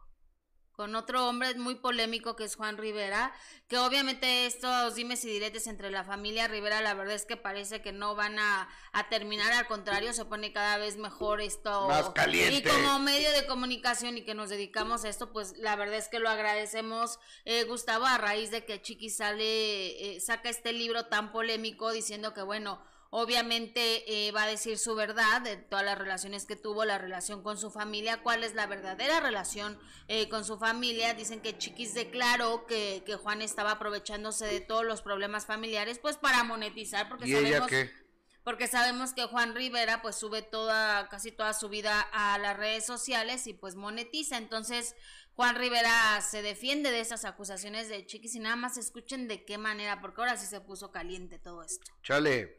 con 0.78 0.94
otro 0.94 1.28
hombre 1.28 1.56
muy 1.56 1.74
polémico 1.74 2.36
que 2.36 2.44
es 2.44 2.54
Juan 2.54 2.76
Rivera, 2.76 3.32
que 3.66 3.78
obviamente 3.78 4.46
estos 4.46 4.94
dimes 4.94 5.24
y 5.24 5.28
diretes 5.28 5.66
entre 5.66 5.90
la 5.90 6.04
familia 6.04 6.46
Rivera, 6.46 6.80
la 6.80 6.94
verdad 6.94 7.16
es 7.16 7.24
que 7.24 7.36
parece 7.36 7.82
que 7.82 7.90
no 7.90 8.14
van 8.14 8.38
a, 8.38 8.68
a 8.92 9.08
terminar, 9.08 9.52
al 9.52 9.66
contrario, 9.66 10.12
se 10.12 10.24
pone 10.24 10.52
cada 10.52 10.78
vez 10.78 10.96
mejor 10.96 11.40
esto. 11.40 11.88
Más 11.88 12.10
caliente. 12.10 12.58
Y 12.58 12.62
como 12.62 13.00
medio 13.00 13.32
de 13.32 13.44
comunicación 13.48 14.18
y 14.18 14.22
que 14.22 14.34
nos 14.34 14.50
dedicamos 14.50 15.04
a 15.04 15.08
esto, 15.08 15.32
pues 15.32 15.58
la 15.58 15.74
verdad 15.74 15.96
es 15.96 16.06
que 16.06 16.20
lo 16.20 16.30
agradecemos, 16.30 17.18
eh, 17.44 17.64
Gustavo, 17.64 18.06
a 18.06 18.16
raíz 18.16 18.52
de 18.52 18.64
que 18.64 18.80
Chiqui 18.80 19.10
sale, 19.10 20.14
eh, 20.14 20.20
saca 20.20 20.48
este 20.48 20.72
libro 20.72 21.06
tan 21.06 21.32
polémico 21.32 21.90
diciendo 21.90 22.34
que, 22.34 22.42
bueno, 22.42 22.80
Obviamente 23.10 24.26
eh, 24.26 24.32
va 24.32 24.42
a 24.42 24.46
decir 24.46 24.76
su 24.76 24.94
verdad 24.94 25.40
de 25.40 25.56
todas 25.56 25.84
las 25.84 25.96
relaciones 25.96 26.44
que 26.44 26.56
tuvo, 26.56 26.84
la 26.84 26.98
relación 26.98 27.42
con 27.42 27.56
su 27.56 27.70
familia, 27.70 28.22
cuál 28.22 28.44
es 28.44 28.54
la 28.54 28.66
verdadera 28.66 29.20
relación 29.20 29.78
eh, 30.08 30.28
con 30.28 30.44
su 30.44 30.58
familia. 30.58 31.14
Dicen 31.14 31.40
que 31.40 31.56
Chiquis 31.56 31.94
declaró 31.94 32.66
que, 32.66 33.02
que 33.06 33.16
Juan 33.16 33.40
estaba 33.40 33.72
aprovechándose 33.72 34.44
de 34.44 34.60
todos 34.60 34.84
los 34.84 35.00
problemas 35.00 35.46
familiares, 35.46 35.98
pues 35.98 36.18
para 36.18 36.44
monetizar, 36.44 37.08
porque 37.08 37.28
¿Y 37.28 37.34
ella 37.34 37.48
sabemos 37.48 37.68
qué? 37.68 38.08
porque 38.44 38.66
sabemos 38.66 39.12
que 39.12 39.26
Juan 39.26 39.54
Rivera 39.54 40.00
pues 40.00 40.16
sube 40.16 40.40
toda 40.40 41.06
casi 41.10 41.30
toda 41.30 41.52
su 41.52 41.68
vida 41.68 42.00
a 42.12 42.38
las 42.38 42.56
redes 42.56 42.86
sociales 42.86 43.46
y 43.46 43.52
pues 43.52 43.74
monetiza 43.74 44.38
entonces 44.38 44.94
Juan 45.34 45.54
Rivera 45.56 46.18
se 46.22 46.40
defiende 46.40 46.90
de 46.90 47.00
esas 47.00 47.26
acusaciones 47.26 47.90
de 47.90 48.06
Chiquis 48.06 48.34
y 48.36 48.40
nada 48.40 48.56
más 48.56 48.78
escuchen 48.78 49.28
de 49.28 49.44
qué 49.44 49.58
manera 49.58 50.00
porque 50.00 50.22
ahora 50.22 50.38
sí 50.38 50.46
se 50.46 50.62
puso 50.62 50.90
caliente 50.90 51.38
todo 51.38 51.62
esto 51.62 51.92
Chale. 52.02 52.57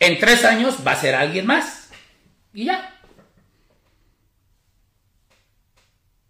En 0.00 0.18
tres 0.18 0.44
años 0.44 0.78
va 0.84 0.92
a 0.92 0.96
ser 0.96 1.14
alguien 1.14 1.46
más. 1.46 1.90
Y 2.52 2.64
ya. 2.64 2.98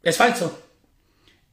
Es 0.03 0.17
falso. 0.17 0.63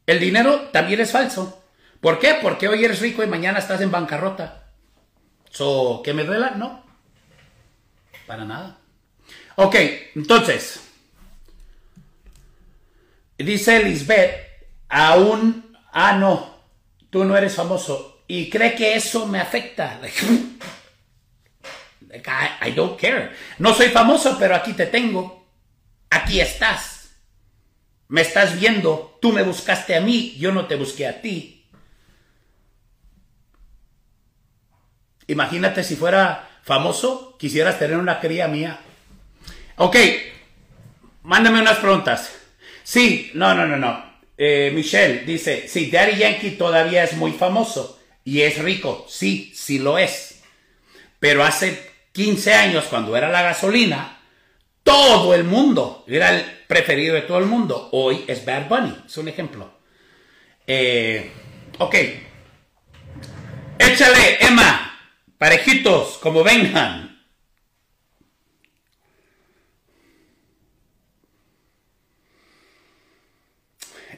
El 0.06 0.20
dinero 0.20 0.70
también 0.72 1.00
es 1.00 1.12
falso. 1.12 1.64
¿Por 2.02 2.20
qué? 2.20 2.40
Porque 2.42 2.68
hoy 2.68 2.84
eres 2.84 3.02
rico 3.02 3.24
y 3.24 3.28
mañana 3.28 3.60
estás 3.60 3.82
en 3.82 3.92
bancarrota. 3.92 4.72
So, 5.52 6.02
¿Que 6.04 6.14
me 6.14 6.24
duela? 6.24 6.52
No. 6.52 6.84
Para 8.26 8.46
nada. 8.46 8.78
Ok, 9.56 9.76
entonces. 10.16 10.82
Dice 13.38 13.84
Lisbeth, 13.84 14.36
aún, 14.90 15.78
ah, 15.92 16.14
no, 16.14 16.58
tú 17.10 17.24
no 17.24 17.38
eres 17.38 17.56
famoso. 17.56 18.24
Y 18.28 18.50
cree 18.50 18.76
que 18.76 18.96
eso 18.96 19.28
me 19.28 19.40
afecta. 19.40 20.00
I 22.12 22.72
don't 22.72 23.00
care. 23.00 23.32
No 23.60 23.74
soy 23.74 23.90
famoso, 23.90 24.38
pero 24.40 24.56
aquí 24.56 24.74
te 24.74 24.86
tengo. 24.86 25.46
Aquí 26.10 26.40
estás. 26.40 27.16
Me 28.08 28.22
estás 28.22 28.60
viendo. 28.60 29.18
Tú 29.22 29.34
me 29.34 29.44
buscaste 29.44 29.96
a 29.96 30.02
mí, 30.02 30.36
yo 30.38 30.52
no 30.52 30.68
te 30.68 30.76
busqué 30.76 31.08
a 31.08 31.22
ti. 31.22 31.66
Imagínate 35.28 35.84
si 35.84 35.96
fuera 35.98 36.48
famoso, 36.64 37.36
quisieras 37.38 37.78
tener 37.80 37.98
una 37.98 38.20
cría 38.20 38.48
mía. 38.48 38.80
Ok, 39.76 39.98
mándame 41.24 41.62
unas 41.62 41.78
preguntas. 41.78 42.34
Sí, 42.84 43.32
no, 43.34 43.54
no, 43.54 43.68
no, 43.68 43.76
no. 43.76 44.08
Eh, 44.38 44.72
Michelle 44.74 45.26
dice, 45.26 45.68
sí, 45.68 45.92
Daddy 45.92 46.18
Yankee 46.18 46.52
todavía 46.52 47.04
es 47.04 47.14
muy 47.14 47.34
famoso 47.34 48.00
y 48.24 48.42
es 48.42 48.58
rico. 48.60 49.06
Sí, 49.10 49.52
sí 49.54 49.80
lo 49.80 49.98
es. 49.98 50.42
Pero 51.20 51.44
hace 51.44 51.87
15 52.18 52.52
años, 52.52 52.86
cuando 52.86 53.16
era 53.16 53.30
la 53.30 53.44
gasolina, 53.44 54.18
todo 54.82 55.36
el 55.36 55.44
mundo 55.44 56.04
era 56.08 56.32
el 56.32 56.44
preferido 56.68 57.14
de 57.14 57.22
todo 57.22 57.38
el 57.38 57.46
mundo. 57.46 57.90
Hoy 57.92 58.26
es 58.28 58.44
Bad 58.44 58.68
Bunny, 58.68 59.04
es 59.06 59.16
un 59.20 59.28
ejemplo. 59.28 59.72
Eh, 60.66 61.32
ok. 61.78 61.96
Échale, 63.78 64.44
Emma. 64.44 64.98
Parejitos, 65.38 66.18
como 66.18 66.44
vengan. 66.44 67.24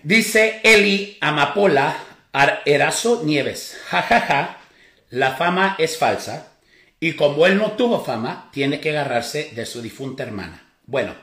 Dice 0.03 0.61
Eli 0.63 1.17
Amapola 1.19 1.97
Erazo 2.63 3.23
Nieves. 3.25 3.77
Ja, 3.89 4.01
ja, 4.03 4.21
ja. 4.21 4.57
La 5.09 5.35
fama 5.35 5.75
es 5.77 5.97
falsa. 5.97 6.49
Y 6.99 7.15
como 7.15 7.45
él 7.45 7.57
no 7.57 7.73
tuvo 7.73 8.03
fama, 8.03 8.49
tiene 8.51 8.81
que 8.81 8.89
agarrarse 8.89 9.51
de 9.55 9.65
su 9.65 9.81
difunta 9.81 10.23
hermana. 10.23 10.75
Bueno, 10.85 11.15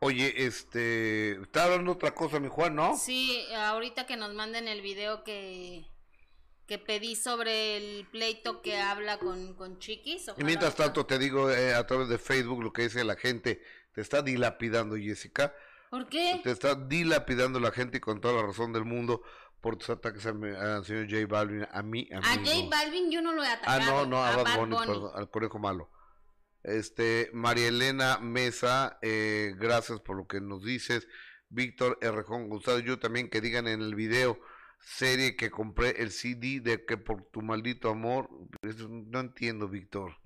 Oye, 0.00 0.46
este, 0.46 1.32
está 1.42 1.64
hablando 1.64 1.92
otra 1.92 2.14
cosa, 2.14 2.38
mi 2.38 2.48
Juan, 2.48 2.76
¿no? 2.76 2.96
sí 2.96 3.44
ahorita 3.52 4.06
que 4.06 4.16
nos 4.16 4.32
manden 4.32 4.68
el 4.68 4.80
video 4.80 5.24
que 5.24 5.86
que 6.68 6.78
pedí 6.78 7.16
sobre 7.16 7.78
el 7.78 8.06
pleito 8.06 8.60
que 8.60 8.76
habla 8.76 9.18
con, 9.18 9.54
con 9.54 9.78
Chiquis 9.78 10.30
Y 10.36 10.44
mientras 10.44 10.76
tanto 10.76 11.06
te 11.06 11.18
digo 11.18 11.50
eh, 11.50 11.74
a 11.74 11.86
través 11.86 12.08
de 12.10 12.18
Facebook 12.18 12.62
lo 12.62 12.74
que 12.74 12.82
dice 12.82 13.02
la 13.04 13.16
gente, 13.16 13.62
te 13.92 14.02
está 14.02 14.20
dilapidando 14.20 14.94
Jessica, 14.96 15.54
¿Por 15.90 16.06
qué? 16.08 16.40
Te 16.44 16.50
está 16.50 16.74
dilapidando 16.74 17.58
la 17.58 17.72
gente 17.72 17.96
y 17.96 18.00
con 18.00 18.20
toda 18.20 18.34
la 18.34 18.46
razón 18.46 18.74
del 18.74 18.84
mundo 18.84 19.22
por 19.60 19.76
tus 19.76 19.90
ataques 19.90 20.24
al, 20.26 20.42
al 20.56 20.84
señor 20.84 21.06
J 21.10 21.26
Balvin. 21.26 21.66
A 21.70 21.82
mí, 21.82 22.08
a 22.12 22.20
mí. 22.20 22.26
A 22.26 22.34
J. 22.36 22.68
Balvin 22.70 23.10
yo 23.10 23.20
no 23.22 23.32
lo 23.32 23.42
he 23.42 23.48
Ah, 23.48 23.54
atacado. 23.54 24.04
no, 24.04 24.06
no, 24.06 24.24
a, 24.24 24.32
a 24.32 24.36
Bad 24.42 24.58
Bunny, 24.58 24.76
perdón, 24.76 25.10
al 25.14 25.30
conejo 25.30 25.58
malo. 25.58 25.90
Este, 26.62 27.30
María 27.32 27.68
Elena 27.68 28.18
Mesa, 28.18 28.98
eh, 29.02 29.54
gracias 29.58 30.00
por 30.00 30.16
lo 30.16 30.26
que 30.26 30.40
nos 30.40 30.64
dices. 30.64 31.06
Víctor 31.48 31.98
Errejón 32.02 32.48
González, 32.48 32.84
yo 32.84 32.98
también 32.98 33.30
que 33.30 33.40
digan 33.40 33.66
en 33.68 33.80
el 33.80 33.94
video 33.94 34.38
serie 34.80 35.34
que 35.34 35.50
compré 35.50 36.02
el 36.02 36.10
CD 36.12 36.60
de 36.60 36.84
que 36.84 36.96
por 36.98 37.24
tu 37.30 37.42
maldito 37.42 37.90
amor, 37.90 38.28
no 38.62 39.20
entiendo, 39.20 39.66
Víctor. 39.68 40.16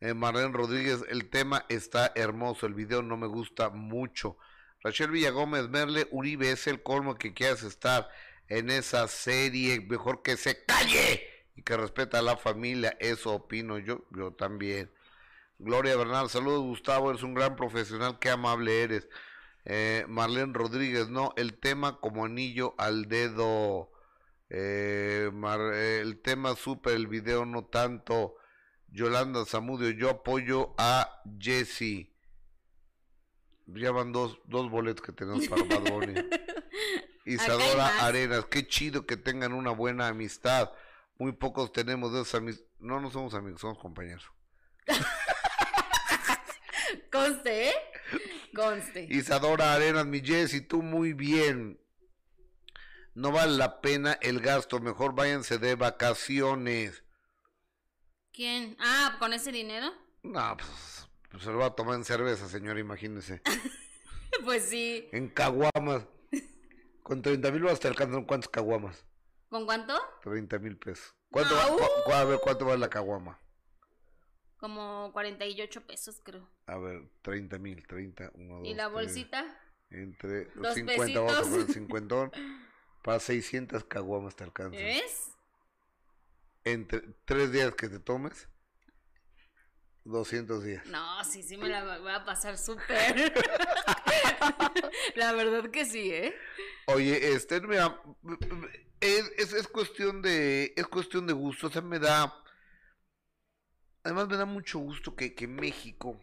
Eh, 0.00 0.14
Marlene 0.14 0.52
Rodríguez, 0.52 1.04
el 1.08 1.28
tema 1.28 1.64
está 1.68 2.12
hermoso, 2.14 2.66
el 2.66 2.74
video 2.74 3.02
no 3.02 3.16
me 3.16 3.26
gusta 3.26 3.68
mucho. 3.70 4.36
Rachel 4.82 5.10
Villagómez, 5.10 5.68
Merle 5.68 6.08
Uribe, 6.10 6.50
es 6.52 6.66
el 6.66 6.82
colmo 6.82 7.16
que 7.16 7.34
quieras 7.34 7.62
estar 7.62 8.08
en 8.48 8.70
esa 8.70 9.08
serie, 9.08 9.80
mejor 9.80 10.22
que 10.22 10.36
se 10.36 10.64
calle 10.64 11.22
y 11.56 11.62
que 11.62 11.76
respeta 11.76 12.20
a 12.20 12.22
la 12.22 12.36
familia, 12.36 12.96
eso 13.00 13.34
opino 13.34 13.78
yo, 13.78 14.06
yo 14.10 14.32
también. 14.32 14.90
Gloria 15.58 15.96
Bernal, 15.96 16.30
saludos 16.30 16.62
Gustavo, 16.62 17.10
eres 17.10 17.24
un 17.24 17.34
gran 17.34 17.56
profesional, 17.56 18.18
qué 18.20 18.30
amable 18.30 18.82
eres. 18.82 19.08
Eh, 19.64 20.04
Marlene 20.08 20.54
Rodríguez, 20.54 21.08
no, 21.08 21.34
el 21.36 21.58
tema 21.58 22.00
como 22.00 22.24
anillo 22.24 22.74
al 22.78 23.08
dedo. 23.08 23.90
Eh, 24.50 25.30
eh, 25.30 25.98
el 26.00 26.20
tema 26.22 26.54
súper, 26.54 26.94
el 26.94 27.08
video 27.08 27.44
no 27.44 27.64
tanto. 27.66 28.36
Yolanda 28.90 29.44
Zamudio, 29.44 29.90
yo 29.90 30.10
apoyo 30.10 30.74
a 30.78 31.22
Jesse. 31.38 32.08
Ya 33.74 33.92
van 33.92 34.12
dos, 34.12 34.40
dos 34.46 34.70
boletos 34.70 35.04
que 35.04 35.12
tenemos 35.12 35.46
para 35.46 35.62
Bad 35.62 35.92
Bunny. 35.92 36.14
Isadora. 37.26 38.06
Arenas, 38.06 38.46
qué 38.46 38.66
chido 38.66 39.04
que 39.04 39.18
tengan 39.18 39.52
una 39.52 39.70
buena 39.70 40.08
amistad. 40.08 40.72
Muy 41.18 41.32
pocos 41.32 41.72
tenemos 41.72 42.12
de 42.12 42.22
esas 42.22 42.36
amistades. 42.36 42.70
No, 42.78 43.00
no 43.00 43.10
somos 43.10 43.34
amigos, 43.34 43.60
somos 43.60 43.78
compañeros. 43.78 44.24
Conste, 47.12 47.70
¿eh? 47.70 47.74
Conste. 48.54 49.06
Isadora 49.10 49.74
Arenas, 49.74 50.06
mi 50.06 50.20
Jessy, 50.20 50.62
tú 50.62 50.82
muy 50.82 51.12
bien. 51.12 51.80
No 53.14 53.32
vale 53.32 53.56
la 53.56 53.80
pena 53.80 54.18
el 54.22 54.40
gasto, 54.40 54.80
mejor 54.80 55.14
váyanse 55.14 55.58
de 55.58 55.74
vacaciones. 55.74 57.02
¿Quién? 58.32 58.76
Ah, 58.80 59.16
¿con 59.18 59.32
ese 59.32 59.52
dinero? 59.52 59.92
No, 60.22 60.56
pues, 60.56 60.97
pues 61.30 61.42
se 61.42 61.50
lo 61.50 61.58
va 61.58 61.66
a 61.66 61.74
tomar 61.74 61.94
en 61.96 62.04
cerveza, 62.04 62.48
señor, 62.48 62.78
imagínese. 62.78 63.42
Pues 64.44 64.64
sí. 64.66 65.08
En 65.12 65.28
caguamas. 65.28 66.06
Con 67.02 67.22
30 67.22 67.50
mil 67.50 67.62
vas 67.64 67.80
te 67.80 67.88
alcanzan 67.88 68.24
cuántas 68.24 68.48
caguamas. 68.48 69.04
¿Con 69.48 69.64
cuánto? 69.66 69.98
30 70.22 70.58
mil 70.58 70.76
pesos. 70.76 71.14
¿Cuánto, 71.30 71.56
Ah, 71.58 71.66
va- 71.68 71.74
uh. 71.74 71.78
cu- 72.04 72.12
a 72.12 72.24
ver, 72.24 72.38
¿cuánto 72.40 72.64
vale 72.66 72.78
la 72.78 72.88
caguama? 72.90 73.40
Como 74.58 75.10
48 75.12 75.86
pesos, 75.86 76.20
creo. 76.22 76.48
A 76.66 76.76
ver, 76.78 77.08
30 77.22 77.58
mil, 77.58 77.84
30, 77.86 78.30
1, 78.34 78.58
2, 78.58 78.66
¿Y 78.68 78.74
la 78.74 78.88
bolsita? 78.88 79.44
Entre 79.90 80.44
Dos 80.54 80.74
50, 80.74 81.20
vamos 81.20 81.34
a 81.34 81.38
pesitos. 81.40 81.58
poner 81.60 81.74
50. 81.74 82.30
Para 83.02 83.18
600 83.20 83.84
caguamas 83.84 84.36
te 84.36 84.44
alcanzan. 84.44 84.78
¿Ves? 84.80 85.30
Entre 86.64 87.00
3 87.24 87.50
días 87.50 87.74
que 87.74 87.88
te 87.88 87.98
tomes, 87.98 88.48
200 90.04 90.64
días. 90.64 90.86
No, 90.86 91.24
sí, 91.24 91.42
sí 91.42 91.56
me 91.56 91.68
la 91.68 91.98
voy 91.98 92.12
a 92.12 92.24
pasar 92.24 92.56
súper. 92.56 93.32
la 95.16 95.32
verdad 95.32 95.70
que 95.70 95.84
sí, 95.84 96.10
¿eh? 96.12 96.34
Oye, 96.86 97.32
este, 97.32 97.60
mira, 97.60 98.00
es, 99.00 99.30
es, 99.36 99.52
es 99.52 99.68
cuestión 99.68 100.22
de, 100.22 100.72
es 100.76 100.86
cuestión 100.86 101.26
de 101.26 101.32
gusto, 101.32 101.66
o 101.66 101.70
sea, 101.70 101.82
me 101.82 101.98
da, 101.98 102.42
además 104.02 104.28
me 104.28 104.36
da 104.36 104.46
mucho 104.46 104.78
gusto 104.78 105.14
que, 105.14 105.34
que 105.34 105.46
México, 105.46 106.20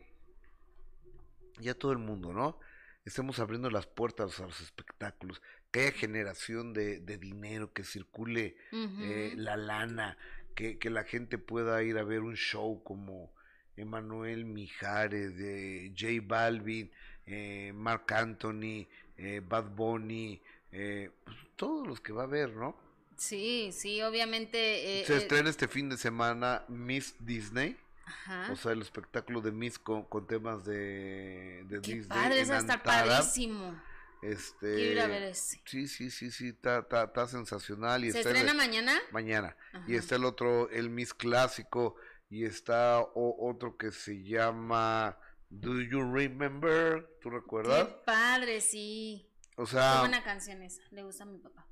ya 1.59 1.73
todo 1.76 1.91
el 1.91 1.99
mundo, 1.99 2.34
¿no? 2.34 2.59
Estemos 3.05 3.38
abriendo 3.39 3.69
las 3.69 3.86
puertas 3.86 4.39
a 4.39 4.47
los 4.47 4.59
espectáculos, 4.61 5.41
que 5.71 5.82
haya 5.82 5.91
generación 5.91 6.73
de, 6.73 6.99
de 6.99 7.17
dinero, 7.17 7.71
que 7.71 7.84
circule 7.84 8.57
eh, 8.71 9.34
la 9.36 9.55
lana, 9.57 10.17
que, 10.55 10.80
que 10.80 10.89
la 10.89 11.03
gente 11.03 11.38
pueda 11.38 11.84
ir 11.84 11.99
a 11.99 12.03
ver 12.03 12.21
un 12.21 12.36
show 12.36 12.82
como 12.84 13.34
Emanuel 13.78 14.45
Mijares, 14.45 15.36
de 15.38 15.91
J 15.97 16.13
Balvin, 16.26 16.91
eh, 17.26 17.71
Mark 17.76 18.11
Anthony, 18.13 18.88
eh, 19.17 19.41
Bad 19.47 19.69
Bunny, 19.76 20.41
eh, 20.71 21.09
pues, 21.23 21.38
todos 21.55 21.88
los 21.88 21.99
que 22.01 22.13
va 22.13 22.23
a 22.23 22.28
ver, 22.28 22.51
¿no? 22.55 22.76
Sí, 23.17 23.69
sí, 23.71 24.01
obviamente. 24.01 25.01
eh, 25.01 25.05
Se 25.05 25.13
eh, 25.13 25.17
estrena 25.17 25.49
este 25.49 25.67
fin 25.67 25.89
de 25.89 25.97
semana 25.97 26.63
Miss 26.67 27.15
Disney, 27.19 27.78
Ajá. 28.05 28.51
o 28.51 28.55
sea, 28.55 28.73
el 28.73 28.82
espectáculo 28.82 29.41
de 29.41 29.51
Miss 29.51 29.80
con, 29.80 30.03
con 30.03 30.28
temas 30.28 30.65
de, 30.65 31.63
de 31.67 31.82
Qué 31.82 31.95
Disney. 31.95 32.07
padre, 32.19 32.41
eso 32.41 32.51
va 32.51 32.57
a 32.57 32.61
estar 32.61 32.84
padrísimo. 32.84 33.82
Este, 34.21 34.76
Quiero 34.76 34.91
ir 34.91 34.99
a 35.01 35.07
ver 35.07 35.23
ese. 35.23 35.61
Sí, 35.65 35.88
sí, 35.88 36.09
sí, 36.09 36.32
sí, 36.32 36.47
está, 36.49 36.80
está, 36.80 37.03
está 37.03 37.28
sensacional. 37.28 38.03
Y 38.05 38.11
¿Se 38.11 38.17
está 38.19 38.32
el- 38.32 38.36
estrena 38.38 38.57
mañana? 38.57 38.99
mañana. 39.11 39.55
Ajá. 39.71 39.86
Y 39.88 39.95
está 39.95 40.15
el 40.15 40.26
otro, 40.26 40.69
el 40.71 40.89
Miss 40.89 41.13
Clásico, 41.13 41.95
y 42.30 42.45
está 42.45 43.01
o- 43.01 43.49
otro 43.49 43.78
que 43.78 43.91
se 43.91 44.23
llama 44.23 45.17
Do 45.49 45.82
You 45.82 46.11
Remember? 46.13 47.17
¿Tú 47.21 47.30
recuerdas? 47.30 47.88
Qué 47.88 47.93
padre, 48.05 48.61
sí. 48.61 49.32
O 49.57 49.65
Qué 49.65 49.71
sea, 49.71 49.99
buena 50.01 50.23
canción 50.23 50.61
esa. 50.63 50.82
Le 50.91 51.03
gusta 51.03 51.23
a 51.23 51.28
mi 51.28 51.38
papá. 51.38 51.67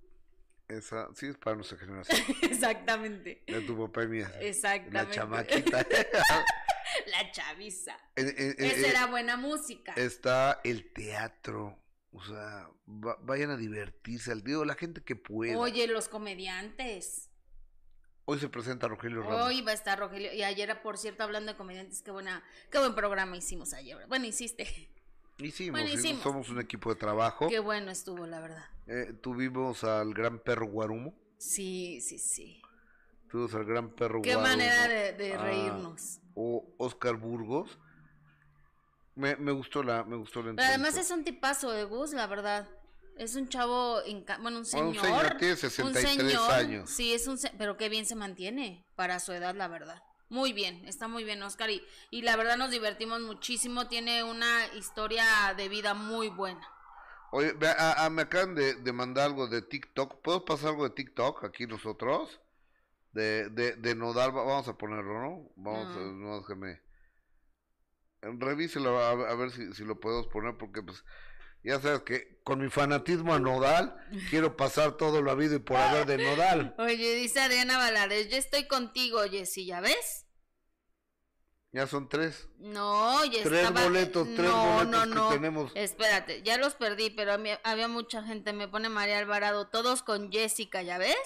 esa, 0.70 1.10
sí 1.16 1.28
es 1.28 1.38
para 1.38 1.56
nuestra 1.58 1.78
generación, 1.78 2.18
Exactamente. 2.42 3.44
de 3.48 3.62
tu 3.62 3.78
papá 3.78 4.04
y 4.04 4.08
mía. 4.08 4.32
Exactamente. 4.40 4.94
La 4.94 5.10
chamaquita. 5.12 5.86
La 7.08 7.32
chaviza. 7.32 7.98
Esa 8.16 8.88
era 8.88 9.06
buena 9.08 9.36
música. 9.36 9.94
está 9.94 10.62
el 10.64 10.94
teatro. 10.94 11.80
O 12.12 12.24
sea, 12.24 12.70
va- 12.88 13.18
vayan 13.22 13.50
a 13.50 13.58
divertirse. 13.58 14.32
Al 14.32 14.44
digo, 14.44 14.64
la 14.64 14.76
gente 14.76 15.02
que 15.04 15.16
pueda. 15.16 15.58
Oye, 15.58 15.88
los 15.88 16.08
comediantes. 16.08 17.32
Hoy 18.26 18.40
se 18.40 18.48
presenta 18.50 18.88
Rogelio 18.88 19.22
Ramos. 19.22 19.42
Hoy 19.48 19.62
va 19.62 19.72
a 19.72 19.74
estar 19.74 20.00
Rogelio. 20.00 20.32
Y 20.34 20.44
ayer, 20.44 20.82
por 20.82 20.98
cierto, 20.98 21.24
hablando 21.24 21.52
de 21.52 21.58
comediantes, 21.58 22.02
qué 22.02 22.12
buena, 22.12 22.42
qué 22.72 22.80
buen 22.80 22.96
programa 22.96 23.36
hicimos 23.36 23.74
ayer. 23.74 23.98
Bueno, 24.08 24.26
hiciste. 24.26 24.68
Hicimos, 25.40 25.82
bueno, 25.82 25.94
hicimos, 25.94 26.22
somos 26.24 26.50
un 26.50 26.60
equipo 26.62 26.90
de 26.94 26.96
trabajo. 27.00 27.50
Qué 27.50 27.60
bueno 27.60 27.92
estuvo, 27.92 28.26
la 28.26 28.40
verdad. 28.40 28.64
Eh, 28.88 29.14
tuvimos 29.22 29.84
al 29.84 30.14
gran 30.14 30.40
perro 30.40 30.68
Guarumo. 30.68 31.14
Sí, 31.38 32.00
sí, 32.02 32.18
sí. 32.20 32.62
Tuvimos 33.30 33.54
al 33.56 33.66
gran 33.66 33.90
perro 33.90 34.22
Qué 34.22 34.36
Guarumo. 34.36 34.48
manera 34.56 34.88
de, 34.88 35.14
de 35.14 35.34
Ah, 35.34 35.44
reírnos. 35.44 36.20
o 36.36 36.64
Oscar 36.78 37.16
Burgos. 37.16 37.78
Me, 39.16 39.36
me 39.36 39.52
gustó 39.52 39.84
la, 39.84 40.04
me 40.04 40.16
gustó 40.16 40.42
la 40.42 40.54
Pero 40.54 40.68
además 40.68 40.96
es 40.98 41.12
un 41.12 41.24
tipazo 41.24 41.72
de 41.72 41.84
Gus, 41.84 42.14
la 42.14 42.28
verdad. 42.28 42.68
Es 43.18 43.36
un 43.36 43.48
chavo, 43.48 44.02
bueno, 44.02 44.16
un 44.38 44.42
Bueno, 44.42 44.66
señor. 44.66 44.88
un 44.88 44.96
señor, 44.96 45.38
tiene 45.38 45.56
63 45.56 46.38
años. 46.50 46.90
Sí, 46.90 47.14
es 47.14 47.28
un, 47.28 47.38
pero 47.58 47.78
qué 47.78 47.90
bien 47.90 48.06
se 48.06 48.16
mantiene 48.16 48.86
para 48.96 49.20
su 49.20 49.32
edad, 49.34 49.56
la 49.56 49.68
verdad. 49.68 50.02
Muy 50.30 50.52
bien, 50.52 50.84
está 50.88 51.08
muy 51.08 51.24
bien, 51.24 51.44
Oscar. 51.44 51.70
Y, 51.70 51.84
y 52.10 52.24
la 52.24 52.36
verdad 52.36 52.58
nos 52.58 52.72
divertimos 52.72 53.22
muchísimo. 53.22 53.88
Tiene 53.88 54.24
una 54.24 54.66
historia 54.76 55.26
de 55.56 55.70
vida 55.70 55.94
muy 55.94 56.30
buena. 56.30 56.68
Oye, 57.32 57.54
a- 57.78 58.06
a- 58.06 58.10
me 58.10 58.24
acaban 58.24 58.56
de, 58.56 58.76
de 58.76 58.94
mandar 58.94 59.26
algo 59.28 59.48
de 59.48 59.62
TikTok. 59.62 60.22
¿Puedo 60.24 60.44
pasar 60.44 60.70
algo 60.70 60.84
de 60.86 60.96
TikTok 60.96 61.44
aquí 61.44 61.68
nosotros? 61.68 62.42
De, 63.12 63.50
de, 63.50 63.76
de 63.76 63.96
Nodal, 63.96 64.36
va- 64.36 64.44
vamos 64.44 64.68
a 64.68 64.74
ponerlo, 64.76 65.14
¿no? 65.22 65.52
Vamos 65.56 65.96
a, 65.96 66.00
Ah. 66.00 66.12
no, 66.14 66.40
déjame. 66.40 66.82
Revíselo 68.22 68.98
a, 69.00 69.12
a 69.12 69.36
ver 69.36 69.52
si, 69.52 69.72
si 69.74 69.84
lo 69.84 70.00
podemos 70.00 70.28
poner, 70.28 70.58
porque 70.58 70.82
pues 70.82 71.04
ya 71.64 71.80
sabes 71.80 72.02
que 72.02 72.42
con 72.44 72.60
mi 72.60 72.70
fanatismo 72.70 73.34
a 73.34 73.40
Nodal, 73.40 73.96
quiero 74.30 74.56
pasar 74.58 74.98
todo 74.98 75.22
lo 75.22 75.32
habido 75.32 75.56
y 75.56 75.60
por 75.60 75.78
haber 75.78 76.06
de 76.06 76.18
Nodal. 76.18 76.76
Oye, 76.78 77.16
dice 77.16 77.40
Adriana 77.40 77.78
Valares, 77.78 78.30
yo 78.30 78.38
estoy 78.38 78.68
contigo, 78.68 79.22
Jessy, 79.30 79.66
¿ya 79.66 79.80
ves? 79.82 80.26
Ya 81.72 81.88
son 81.88 82.08
tres. 82.08 82.48
No, 82.60 83.26
ya 83.26 83.42
Tres 83.42 83.64
estaba... 83.66 83.84
boletos, 83.86 84.28
tres 84.36 84.48
no, 84.48 84.76
boletos 84.76 85.08
no, 85.08 85.30
que 85.30 85.36
tenemos. 85.36 85.72
Espérate, 85.74 86.44
ya 86.44 86.58
los 86.58 86.76
perdí, 86.76 87.10
pero 87.10 87.34
a 87.34 87.40
mí- 87.40 87.50
había 87.64 87.88
mucha 87.88 88.22
gente. 88.22 88.54
Me 88.54 88.68
pone 88.68 88.90
María 88.90 89.18
Alvarado, 89.18 89.70
todos 89.70 90.04
con 90.04 90.32
Jessica, 90.32 90.84
¿ya 90.84 91.00
ves? 91.00 91.18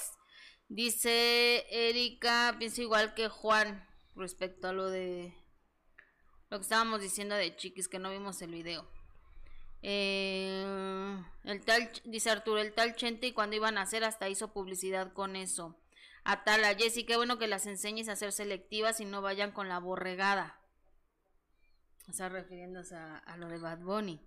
Dice 0.70 1.66
Erika, 1.70 2.56
pienso 2.60 2.82
igual 2.82 3.14
que 3.14 3.28
Juan 3.28 3.86
respecto 4.16 4.70
a 4.70 4.74
lo 4.74 4.90
de 4.90 5.34
lo 6.50 6.60
que 6.60 6.64
estábamos 6.64 7.02
diciendo 7.02 7.36
de 7.36 7.54
Chiquis, 7.58 7.90
que 7.90 8.00
no 8.00 8.10
vimos 8.12 8.42
el 8.42 8.52
video. 8.52 8.90
Eh, 9.82 11.18
el 11.44 11.62
tal, 11.64 11.90
dice 12.06 12.30
Arturo, 12.30 12.60
el 12.60 12.74
tal 12.74 12.96
Chente 12.96 13.28
y 13.28 13.32
cuando 13.34 13.56
iban 13.56 13.78
a 13.78 13.82
hacer 13.84 14.04
hasta 14.04 14.30
hizo 14.30 14.54
publicidad 14.54 15.14
con 15.14 15.36
eso. 15.36 15.80
Atala, 16.24 16.76
Jessy, 16.76 17.06
qué 17.06 17.16
bueno 17.16 17.38
que 17.38 17.48
las 17.48 17.66
enseñes 17.68 18.10
a 18.10 18.16
ser 18.16 18.32
selectivas 18.34 19.00
y 19.00 19.06
no 19.06 19.22
vayan 19.22 19.52
con 19.52 19.70
la 19.70 19.80
borregada. 19.80 20.60
O 22.10 22.14
sea, 22.14 22.30
refiriéndose 22.30 22.96
a, 22.96 23.18
a 23.18 23.38
lo 23.38 23.48
de 23.48 23.58
Bad 23.60 23.80
Bunny. 23.80 24.22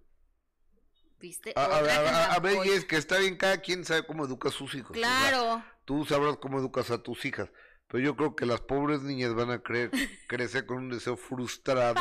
¿Viste? 1.18 1.52
A, 1.56 1.64
a- 1.64 1.78
a- 1.78 2.34
a 2.34 2.38
ver, 2.38 2.66
y 2.66 2.70
es 2.70 2.86
que 2.86 2.96
está 2.96 3.18
bien, 3.18 3.36
cada 3.36 3.58
quien 3.60 3.84
sabe 3.84 4.06
cómo 4.06 4.24
educa 4.24 4.48
a 4.48 4.52
sus 4.52 4.74
hijos. 4.74 4.92
o 4.96 5.00
sea, 5.00 5.02
Claro. 5.02 5.62
tú 5.84 6.06
sabrás 6.06 6.38
cómo 6.38 6.58
educas 6.58 6.90
a 6.90 7.02
tus 7.02 7.24
hijas. 7.26 7.50
Pero 7.88 8.02
yo 8.04 8.16
creo 8.16 8.36
que 8.36 8.46
las 8.46 8.60
pobres 8.60 9.02
niñas 9.02 9.34
van 9.34 9.50
a 9.50 9.58
creer, 9.62 9.90
crecer 10.28 10.64
con 10.64 10.78
un 10.78 10.90
deseo 10.90 11.16
frustrado. 11.18 12.00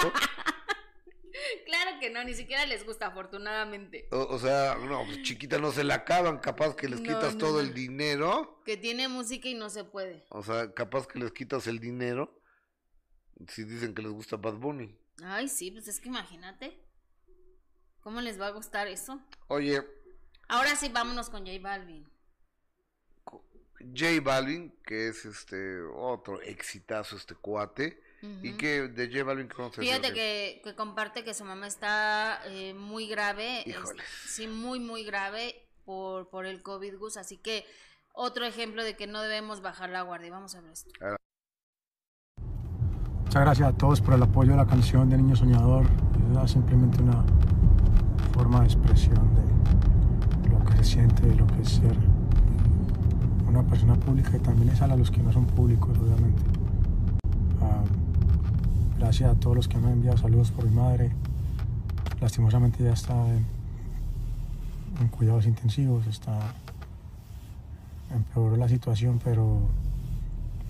Claro 1.66 2.00
que 2.00 2.10
no, 2.10 2.24
ni 2.24 2.34
siquiera 2.34 2.66
les 2.66 2.86
gusta, 2.86 3.08
afortunadamente. 3.08 4.08
O, 4.12 4.18
o 4.20 4.40
sea, 4.40 4.76
no, 4.76 5.06
pues 5.06 5.22
chiquita 5.24 5.58
no 5.60 5.72
se 5.72 5.84
la 5.84 5.96
acaban, 5.96 6.40
capaz 6.40 6.76
que 6.76 6.90
les 6.90 7.00
No, 7.02 7.08
quitas 7.08 7.34
no, 7.34 7.40
todo 7.40 7.62
el 7.62 7.74
dinero. 7.74 8.62
Que 8.66 8.78
tiene 8.78 9.08
música 9.08 9.48
y 9.48 9.54
no 9.54 9.70
se 9.70 9.84
puede. 9.84 10.26
O 10.30 10.44
sea, 10.44 10.74
capaz 10.74 11.08
que 11.08 11.20
les 11.20 11.32
quitas 11.32 11.68
el 11.68 11.80
dinero. 11.80 12.42
Si 13.48 13.64
dicen 13.64 13.94
que 13.94 14.02
les 14.02 14.12
gusta 14.12 14.36
Bad 14.38 14.56
Bunny. 14.56 14.98
Ay, 15.24 15.48
sí, 15.48 15.72
pues 15.72 15.88
es 15.88 16.00
que 16.00 16.10
imagínate. 16.10 16.78
¿Cómo 18.02 18.22
les 18.22 18.40
va 18.40 18.48
a 18.48 18.52
gustar 18.52 18.88
eso? 18.88 19.22
Oye, 19.48 19.84
Ahora 20.50 20.76
sí, 20.76 20.90
vámonos 20.90 21.30
con 21.30 21.46
J 21.46 21.60
Balvin. 21.62 22.10
J 23.96 24.20
Balvin, 24.22 24.76
que 24.84 25.10
es 25.10 25.24
este 25.24 25.80
otro 25.82 26.42
exitazo 26.42 27.16
este 27.16 27.36
cuate. 27.36 28.02
Y 28.22 28.50
Ujú. 28.50 28.58
que 28.58 28.82
de 28.90 29.08
J 29.08 29.24
Balvin 29.24 29.48
decir, 29.48 29.84
Fíjate 29.84 30.14
que, 30.14 30.62
que 30.64 30.76
comparte 30.76 31.24
que 31.24 31.34
su 31.34 31.46
mamá 31.46 31.68
está 31.68 32.42
eh, 32.48 32.74
muy 32.74 33.08
grave. 33.08 33.64
es- 33.70 33.76
sí, 34.28 34.48
muy, 34.48 34.80
muy 34.80 35.04
grave 35.06 35.56
por, 35.86 36.30
por 36.30 36.46
el 36.46 36.62
COVID, 36.62 36.98
Gus. 36.98 37.18
Así 37.18 37.38
que 37.38 37.66
otro 38.14 38.46
ejemplo 38.46 38.84
de 38.84 38.96
que 38.98 39.08
no 39.08 39.22
debemos 39.22 39.62
bajar 39.62 39.90
la 39.90 40.02
guardia. 40.02 40.32
Vamos 40.32 40.56
a 40.56 40.62
ver 40.62 40.74
esto. 40.74 40.90
Muchas 43.24 43.42
gracias 43.44 43.70
a 43.70 43.78
todos 43.78 44.02
por 44.02 44.16
el 44.16 44.24
apoyo 44.24 44.54
a 44.54 44.58
la 44.58 44.66
canción 44.66 45.10
de 45.10 45.18
Niño 45.18 45.36
Soñador. 45.36 45.86
Es 46.44 46.52
simplemente 46.52 47.02
una 47.02 47.24
forma 48.34 48.62
de 48.62 48.66
expresión 48.66 49.34
de 49.36 50.50
lo 50.50 50.64
que 50.66 50.78
se 50.78 50.84
siente, 50.84 51.26
de 51.28 51.36
lo 51.36 51.46
que 51.48 51.62
es 51.62 51.70
ser 51.70 51.96
una 53.48 53.64
persona 53.64 53.96
pública 53.96 54.32
y 54.36 54.40
también 54.40 54.70
es 54.70 54.82
a 54.82 54.88
los 54.88 55.10
que 55.12 55.20
no 55.22 55.32
son 55.32 55.46
públicos, 55.46 55.98
obviamente. 55.98 56.42
Gracias 59.00 59.32
a 59.32 59.40
todos 59.40 59.56
los 59.56 59.68
que 59.70 59.78
me 59.78 59.88
han 59.88 59.94
enviado 59.94 60.18
saludos 60.18 60.52
por 60.52 60.66
mi 60.66 60.76
madre. 60.76 61.10
Lastimosamente 62.20 62.84
ya 62.84 62.92
está 62.92 63.14
en, 63.30 65.08
cuidados 65.08 65.46
intensivos, 65.46 66.06
está 66.06 66.38
empeoró 68.14 68.58
la 68.58 68.68
situación, 68.68 69.22
pero 69.24 69.62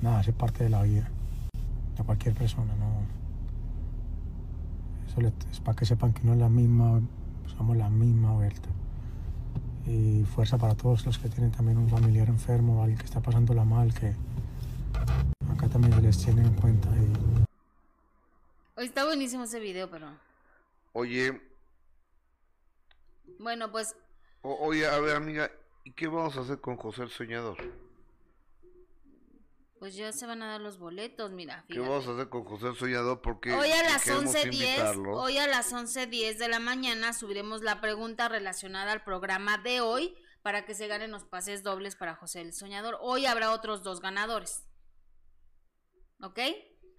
nada, 0.04 0.20
hace 0.20 0.32
parte 0.32 0.64
de 0.64 0.70
la 0.70 0.84
vida 0.84 1.10
a 1.98 2.04
cualquier 2.04 2.36
persona, 2.36 2.72
¿no? 2.76 2.86
Eso 5.08 5.34
es 5.52 5.60
para 5.60 5.76
que 5.76 5.86
sepan 5.86 6.14
que 6.14 6.24
no 6.24 6.34
es 6.34 6.40
la 6.40 6.50
misma, 6.50 7.02
somos 7.58 7.78
la 7.78 7.90
misma 7.90 8.34
vuelta. 8.34 8.70
Y 9.88 10.24
fuerza 10.24 10.60
para 10.60 10.76
todos 10.76 11.04
los 11.08 11.18
que 11.18 11.30
tienen 11.30 11.50
también 11.50 11.80
un 11.80 11.90
familiar 11.90 12.30
enfermo, 12.30 12.84
alguien 12.84 13.00
que 13.00 13.06
está 13.06 13.22
pasándola 13.22 13.66
mal, 13.66 13.92
que 13.92 14.14
acá 15.52 15.68
también 15.68 15.94
se 15.94 16.02
les 16.02 16.18
tiene 16.20 16.44
en 16.44 16.54
cuenta. 16.54 16.90
Está 18.86 19.06
buenísimo 19.06 19.44
ese 19.44 19.60
video, 19.60 19.90
pero. 19.90 20.10
Oye, 20.94 21.42
Bueno, 23.38 23.72
pues 23.72 23.96
o- 24.42 24.58
oye, 24.68 24.86
a 24.88 25.00
ver, 25.00 25.16
amiga, 25.16 25.52
¿y 25.84 25.92
qué 25.94 26.08
vamos 26.08 26.36
a 26.38 26.42
hacer 26.42 26.60
con 26.60 26.78
José 26.78 27.04
el 27.04 27.10
Soñador? 27.10 27.58
Pues 29.80 29.96
ya 29.96 30.12
se 30.12 30.26
van 30.26 30.42
a 30.44 30.48
dar 30.48 30.60
los 30.62 30.78
boletos, 30.78 31.32
mira. 31.32 31.64
¿Qué 31.68 31.76
fíjate. 31.76 31.90
vamos 31.90 32.08
a 32.08 32.12
hacer 32.14 32.28
con 32.30 32.44
José 32.44 32.68
el 32.68 32.76
Soñador? 32.76 33.22
Porque 33.22 33.54
Hoy 33.54 33.72
a 33.72 33.84
las 33.84 34.04
queremos 34.04 34.36
11.10, 34.36 34.46
invitarlo. 34.54 35.12
hoy 35.22 35.38
a 35.38 35.48
las 35.48 35.72
11.10 35.72 36.38
de 36.38 36.50
la 36.50 36.60
mañana 36.60 37.14
subiremos 37.14 37.62
la 37.62 37.80
pregunta 37.80 38.28
relacionada 38.28 38.92
al 38.92 39.04
programa 39.06 39.58
de 39.58 39.80
hoy 39.80 40.14
para 40.42 40.66
que 40.66 40.74
se 40.76 40.88
ganen 40.88 41.12
los 41.12 41.24
pases 41.24 41.64
dobles 41.64 41.96
para 41.96 42.16
José 42.16 42.42
el 42.42 42.54
Soñador. 42.54 42.98
Hoy 43.00 43.26
habrá 43.26 43.52
otros 43.52 43.82
dos 43.84 44.02
ganadores. 44.02 44.66
¿Ok? 46.22 46.40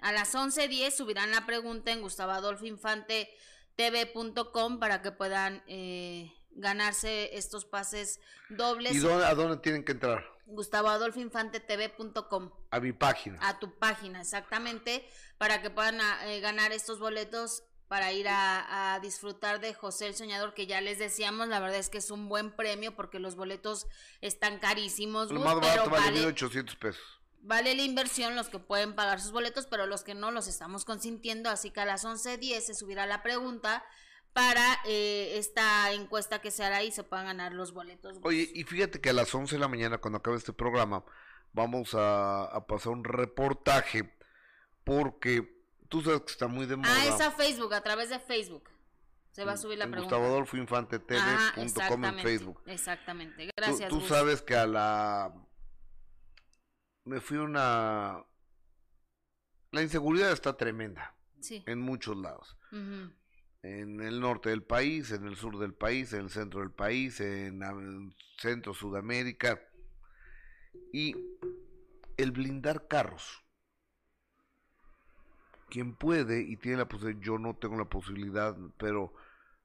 A 0.03 0.13
las 0.13 0.35
11.10 0.35 0.91
subirán 0.93 1.31
la 1.31 1.47
pregunta 1.47 1.93
en 1.93 2.01
gustavadolfoinfantetv.com 2.03 4.79
para 4.79 5.03
que 5.03 5.11
puedan 5.13 5.63
eh, 5.67 6.33
ganarse 6.53 7.37
estos 7.37 7.65
pases 7.65 8.21
dobles. 8.49 8.95
¿Y 8.95 8.99
dónde, 8.99 9.25
a 9.27 9.35
dónde 9.35 9.57
tienen 9.59 9.85
que 9.85 9.93
entrar? 9.93 10.25
gustavadolfoinfantetv.com 10.47 12.51
A 12.71 12.81
mi 12.81 12.93
página. 12.93 13.39
a 13.41 13.59
tu 13.59 13.79
página, 13.79 14.21
exactamente, 14.21 15.07
para 15.39 15.63
que 15.63 15.71
puedan 15.71 16.01
ah, 16.01 16.19
eh, 16.27 16.41
ganar 16.41 16.73
estos 16.73 16.99
boletos 16.99 17.63
para 17.89 18.13
ir 18.13 18.29
a, 18.29 18.95
a 18.95 19.01
disfrutar 19.01 19.61
de 19.61 19.75
José 19.75 20.07
el 20.07 20.15
Soñador, 20.15 20.55
que 20.55 20.67
ya 20.67 20.81
les 20.81 20.99
decíamos, 20.99 21.49
la 21.49 21.59
verdad 21.59 21.79
es 21.79 21.89
que 21.89 21.99
es 21.99 22.11
un 22.13 22.29
buen 22.29 22.53
premio 22.53 22.95
porque 22.95 23.19
los 23.19 23.35
boletos 23.35 23.89
están 24.21 24.61
carísimos, 24.61 25.33
Lo 25.33 25.41
más 25.41 25.57
barato 25.57 25.91
pero 25.91 25.97
vale, 25.97 26.13
1800 26.21 26.77
pesos. 26.77 27.20
Vale 27.43 27.75
la 27.75 27.83
inversión 27.83 28.37
los 28.37 28.49
que 28.49 28.59
pueden 28.59 28.95
pagar 28.95 29.21
sus 29.21 29.33
boletos, 29.33 29.67
pero 29.67 29.87
los 29.87 30.03
que 30.05 30.15
no 30.15 30.31
los 30.31 30.47
estamos 30.49 30.85
consintiendo, 30.85 31.51
así 31.51 31.71
que 31.71 31.81
a 31.81 31.85
las 31.85 32.05
11.10 32.05 32.61
se 32.61 32.75
subirá 32.75 33.07
la 33.07 33.23
pregunta 33.23 33.85
para 34.33 34.79
eh, 34.85 35.33
esta 35.39 35.91
encuesta 35.93 36.41
que 36.41 36.51
se 36.51 36.63
hará 36.65 36.83
y 36.85 36.93
se 36.93 37.03
puedan 37.03 37.27
ganar 37.27 37.53
los 37.53 37.73
boletos. 37.73 38.19
Oye, 38.23 38.51
y 38.55 38.63
fíjate 38.65 39.01
que 39.01 39.11
a 39.11 39.13
las 39.13 39.35
11 39.35 39.57
de 39.57 39.59
la 39.61 39.69
mañana, 39.69 39.99
cuando 39.99 40.19
acabe 40.19 40.37
este 40.37 40.53
programa, 40.53 41.05
vamos 41.53 41.95
a, 41.95 42.45
a 42.45 42.67
pasar 42.67 42.93
un 42.93 43.03
reportaje 43.05 44.15
porque 44.85 45.61
tú 45.89 46.03
sabes 46.03 46.21
que 46.23 46.33
está 46.33 46.47
muy 46.47 46.67
de 46.67 46.77
moda. 46.77 46.89
Ah, 46.95 47.07
es 47.07 47.21
a 47.21 47.31
Facebook, 47.33 47.75
a 47.75 47.83
través 47.83 48.11
de 48.11 48.19
Facebook. 48.21 48.71
Se 49.33 49.45
va 49.45 49.53
a 49.53 49.57
subir 49.57 49.79
la 49.79 49.85
en 49.85 49.93
pregunta. 49.93 50.17
Gustavo 50.17 50.33
Adolfo 50.35 50.57
Infante 50.57 51.01
Ajá, 51.17 51.53
TV.com 51.55 52.05
en 52.05 52.19
Facebook. 52.21 52.63
Exactamente. 52.67 53.47
Tú- 53.47 53.53
Gracias. 53.57 53.89
Tú, 53.89 54.01
Gus. 54.01 54.09
sabes 54.09 54.43
que 54.43 54.57
a 54.57 54.67
la... 54.67 55.33
Me 57.11 57.21
fui 57.21 57.39
a 57.39 57.43
una... 57.43 58.25
La 59.73 59.83
inseguridad 59.83 60.31
está 60.31 60.57
tremenda 60.57 61.17
Sí. 61.41 61.65
en 61.67 61.81
muchos 61.81 62.17
lados. 62.17 62.57
En 63.63 64.01
el 64.01 64.21
norte 64.21 64.51
del 64.51 64.63
país, 64.63 65.11
en 65.11 65.27
el 65.27 65.35
sur 65.35 65.59
del 65.59 65.75
país, 65.75 66.13
en 66.13 66.21
el 66.21 66.31
centro 66.31 66.61
del 66.61 66.71
país, 66.71 67.19
en 67.21 67.63
el 67.65 68.15
centro 68.39 68.75
Sudamérica. 68.75 69.61
Y 70.93 71.17
el 72.17 72.31
blindar 72.31 72.87
carros. 72.87 73.43
Quien 75.69 75.97
puede 75.97 76.43
y 76.43 76.57
tiene 76.59 76.79
la 76.79 76.89
posibilidad, 76.89 77.23
yo 77.25 77.39
no 77.39 77.57
tengo 77.57 77.77
la 77.77 77.87
posibilidad, 77.89 78.57
pero 78.77 79.13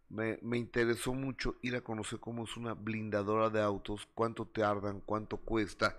me, 0.10 0.40
me 0.42 0.58
interesó 0.58 1.14
mucho 1.14 1.58
ir 1.62 1.76
a 1.76 1.82
conocer 1.82 2.20
cómo 2.20 2.46
es 2.46 2.58
una 2.58 2.74
blindadora 2.74 3.52
de 3.52 3.62
autos, 3.62 4.08
cuánto 4.16 4.46
tardan, 4.48 5.02
cuánto 5.02 5.38
cuesta, 5.38 5.96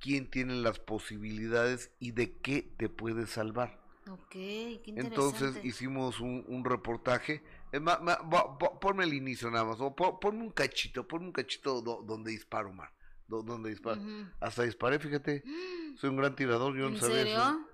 quién 0.00 0.30
tiene 0.30 0.54
las 0.54 0.78
posibilidades 0.78 1.90
y 1.98 2.12
de 2.12 2.38
qué 2.38 2.62
te 2.62 2.88
puede 2.88 3.26
salvar. 3.26 3.80
Ok, 4.08 4.28
qué 4.30 4.80
interesante. 4.86 5.00
Entonces 5.00 5.64
hicimos 5.64 6.20
un, 6.20 6.44
un 6.46 6.64
reportaje. 6.64 7.42
Ma- 7.80 7.96
va- 7.98 8.22
va- 8.22 8.78
ponme 8.80 9.04
el 9.04 9.14
inicio 9.14 9.50
nada 9.50 9.64
más. 9.64 9.80
O 9.80 9.94
po- 9.96 10.20
ponme 10.20 10.42
un 10.42 10.50
cachito, 10.52 11.06
ponme 11.08 11.26
un 11.26 11.32
cachito 11.32 11.82
do- 11.82 12.02
donde 12.06 12.30
disparo, 12.30 12.72
Mar. 12.72 12.92
do- 13.26 13.42
donde 13.42 13.70
disparo. 13.70 14.00
Hasta 14.40 14.62
disparé, 14.62 14.98
fíjate. 15.00 15.42
Soy 15.98 16.10
un 16.10 16.16
gran 16.16 16.36
tirador. 16.36 16.76
Yo 16.76 16.88
no 16.88 16.94
¿En 16.94 17.00
sabía 17.00 17.22
eso. 17.22 17.42
serio? 17.44 17.68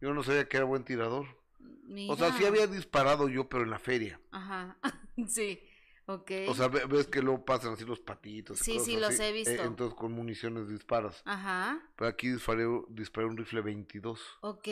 Yo 0.00 0.14
no 0.14 0.22
sabía 0.22 0.48
que 0.48 0.56
era 0.56 0.64
buen 0.64 0.84
tirador. 0.84 1.26
Mira. 1.84 2.14
O 2.14 2.16
sea, 2.16 2.32
sí 2.38 2.46
había 2.46 2.66
disparado 2.66 3.28
yo, 3.28 3.48
pero 3.48 3.64
en 3.64 3.70
la 3.70 3.78
feria. 3.78 4.18
Ajá. 4.30 4.78
sí. 5.28 5.60
O 6.48 6.54
sea, 6.54 6.68
ve- 6.68 6.84
ves 6.86 7.06
que 7.06 7.22
luego 7.22 7.44
pasan 7.44 7.74
así 7.74 7.84
los 7.84 8.00
patitos. 8.00 8.58
Sí, 8.58 8.72
cosas 8.72 8.86
sí, 8.86 8.96
los 8.96 9.10
así. 9.10 9.22
he 9.22 9.32
visto. 9.32 9.50
Eh, 9.50 9.62
entonces 9.64 9.96
con 9.98 10.12
municiones 10.12 10.68
disparas. 10.68 11.22
Ajá. 11.24 11.80
Pero 11.96 12.08
aquí 12.10 12.28
disparé, 12.28 12.64
disparé 12.88 13.26
un 13.26 13.36
rifle 13.36 13.60
22. 13.60 14.20
Ok. 14.42 14.68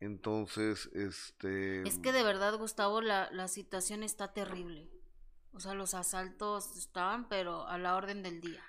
Entonces, 0.00 0.90
este... 0.94 1.86
Es 1.88 1.98
que 1.98 2.12
de 2.12 2.22
verdad, 2.22 2.56
Gustavo, 2.58 3.00
la, 3.00 3.30
la 3.32 3.48
situación 3.48 4.02
está 4.02 4.32
terrible. 4.32 4.90
O 5.52 5.60
sea, 5.60 5.74
los 5.74 5.94
asaltos 5.94 6.76
estaban, 6.76 7.28
pero 7.28 7.66
a 7.66 7.78
la 7.78 7.96
orden 7.96 8.22
del 8.22 8.40
día. 8.40 8.62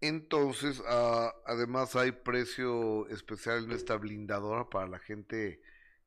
Entonces, 0.00 0.82
ah, 0.86 1.32
además 1.46 1.96
hay 1.96 2.12
precio 2.12 3.08
especial 3.08 3.64
en 3.64 3.72
esta 3.72 3.96
blindadora 3.96 4.68
para 4.68 4.86
la 4.86 4.98
gente 4.98 5.62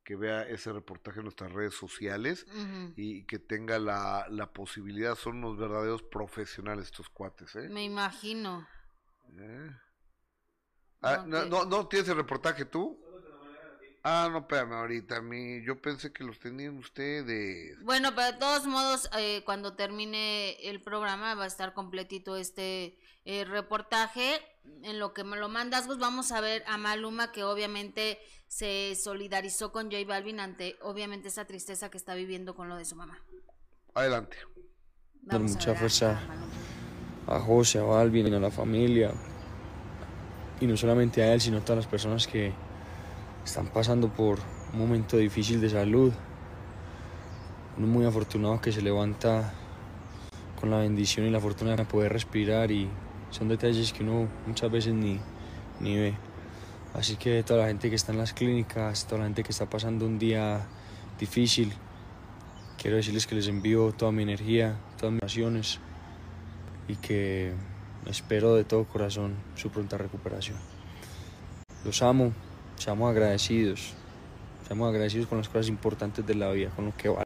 que 0.07 0.15
vea 0.15 0.43
ese 0.43 0.71
reportaje 0.71 1.19
en 1.19 1.25
nuestras 1.25 1.51
redes 1.51 1.73
sociales 1.73 2.47
y 2.95 3.25
que 3.25 3.39
tenga 3.39 3.77
la, 3.77 4.25
la 4.29 4.53
posibilidad. 4.53 5.15
Son 5.15 5.43
unos 5.43 5.57
verdaderos 5.57 6.01
profesionales 6.01 6.85
estos 6.85 7.09
cuates, 7.09 7.53
¿eh? 7.57 7.67
Me 7.67 7.83
imagino. 7.83 8.65
¿Eh? 9.37 9.69
Ah, 11.01 11.25
no, 11.27 11.39
Ok. 11.41 11.49
no, 11.49 11.65
¿no 11.65 11.87
tienes 11.89 12.07
el 12.07 12.15
reportaje 12.15 12.63
tú? 12.63 12.97
Ah, 14.09 14.29
no, 14.31 14.37
espérame 14.39 14.71
ahorita. 14.71 15.21
Mi, 15.21 15.61
yo 15.65 15.81
pensé 15.81 16.13
que 16.13 16.23
los 16.23 16.39
tenían 16.39 16.77
ustedes. 16.77 17.77
Bueno, 17.83 18.15
pero 18.15 18.27
de 18.31 18.37
todos 18.37 18.65
modos, 18.65 19.09
eh, 19.17 19.41
cuando 19.45 19.73
termine 19.73 20.51
el 20.69 20.79
programa 20.81 21.35
va 21.35 21.43
a 21.43 21.47
estar 21.47 21.73
completito 21.73 22.37
este 22.37 22.97
eh, 23.25 23.43
reportaje. 23.43 24.39
En 24.83 24.97
lo 24.99 25.13
que 25.13 25.25
me 25.25 25.35
lo 25.35 25.49
mandas, 25.49 25.87
Gus, 25.87 25.97
vamos 25.97 26.31
a 26.31 26.39
ver 26.39 26.63
a 26.67 26.77
Maluma 26.77 27.33
que 27.33 27.43
obviamente 27.43 28.17
se 28.47 28.95
solidarizó 28.95 29.73
con 29.73 29.91
J 29.91 30.05
Balvin 30.07 30.39
ante 30.39 30.77
obviamente 30.81 31.27
esa 31.27 31.43
tristeza 31.43 31.89
que 31.89 31.97
está 31.97 32.15
viviendo 32.15 32.55
con 32.55 32.69
lo 32.69 32.77
de 32.77 32.85
su 32.85 32.95
mamá. 32.95 33.21
Adelante. 33.93 34.37
dar 35.23 35.41
a 35.41 35.43
mucha 35.43 35.71
a- 35.71 35.75
fuerza 35.75 36.17
a 36.17 36.27
Maluma. 36.27 36.53
a 37.27 37.39
José, 37.41 37.79
a 37.79 37.83
Balvin, 37.83 38.33
a 38.33 38.39
la 38.39 38.51
familia. 38.51 39.11
Y 40.61 40.65
no 40.65 40.77
solamente 40.77 41.21
a 41.23 41.33
él, 41.33 41.41
sino 41.41 41.57
a 41.57 41.61
todas 41.61 41.77
las 41.83 41.87
personas 41.87 42.25
que 42.25 42.53
están 43.47 43.67
pasando 43.67 44.09
por 44.09 44.39
un 44.73 44.79
momento 44.79 45.15
difícil 45.15 45.61
de 45.61 45.69
salud. 45.69 46.11
Uno 47.77 47.87
muy 47.87 48.05
afortunado 48.05 48.59
que 48.59 48.73
se 48.73 48.81
levanta 48.81 49.53
con 50.59 50.69
la 50.69 50.79
bendición 50.79 51.25
y 51.25 51.29
la 51.29 51.39
fortuna 51.39 51.77
de 51.77 51.85
poder 51.85 52.11
respirar 52.11 52.71
y 52.71 52.89
son 53.29 53.47
detalles 53.47 53.93
que 53.93 54.03
uno 54.03 54.27
muchas 54.45 54.69
veces 54.69 54.93
ni, 54.93 55.21
ni 55.79 55.95
ve. 55.95 56.13
Así 56.93 57.15
que 57.15 57.41
toda 57.43 57.61
la 57.61 57.67
gente 57.67 57.89
que 57.89 57.95
está 57.95 58.11
en 58.11 58.17
las 58.17 58.33
clínicas, 58.33 59.05
toda 59.05 59.19
la 59.19 59.25
gente 59.27 59.43
que 59.43 59.51
está 59.51 59.69
pasando 59.69 60.05
un 60.05 60.19
día 60.19 60.67
difícil, 61.17 61.71
quiero 62.77 62.97
decirles 62.97 63.27
que 63.27 63.35
les 63.35 63.47
envío 63.47 63.93
toda 63.93 64.11
mi 64.11 64.23
energía, 64.23 64.75
todas 64.97 65.13
mis 65.13 65.21
oraciones 65.21 65.79
y 66.89 66.97
que 66.97 67.53
espero 68.07 68.55
de 68.55 68.65
todo 68.65 68.83
corazón 68.83 69.35
su 69.55 69.69
pronta 69.69 69.97
recuperación. 69.97 70.57
Los 71.85 72.01
amo, 72.01 72.33
seamos 72.77 73.09
agradecidos, 73.09 73.93
seamos 74.67 74.89
agradecidos 74.89 75.27
con 75.27 75.39
las 75.39 75.49
cosas 75.49 75.67
importantes 75.67 76.25
de 76.25 76.35
la 76.35 76.51
vida, 76.51 76.69
con 76.75 76.85
lo 76.85 76.95
que 76.95 77.09
vale. 77.09 77.23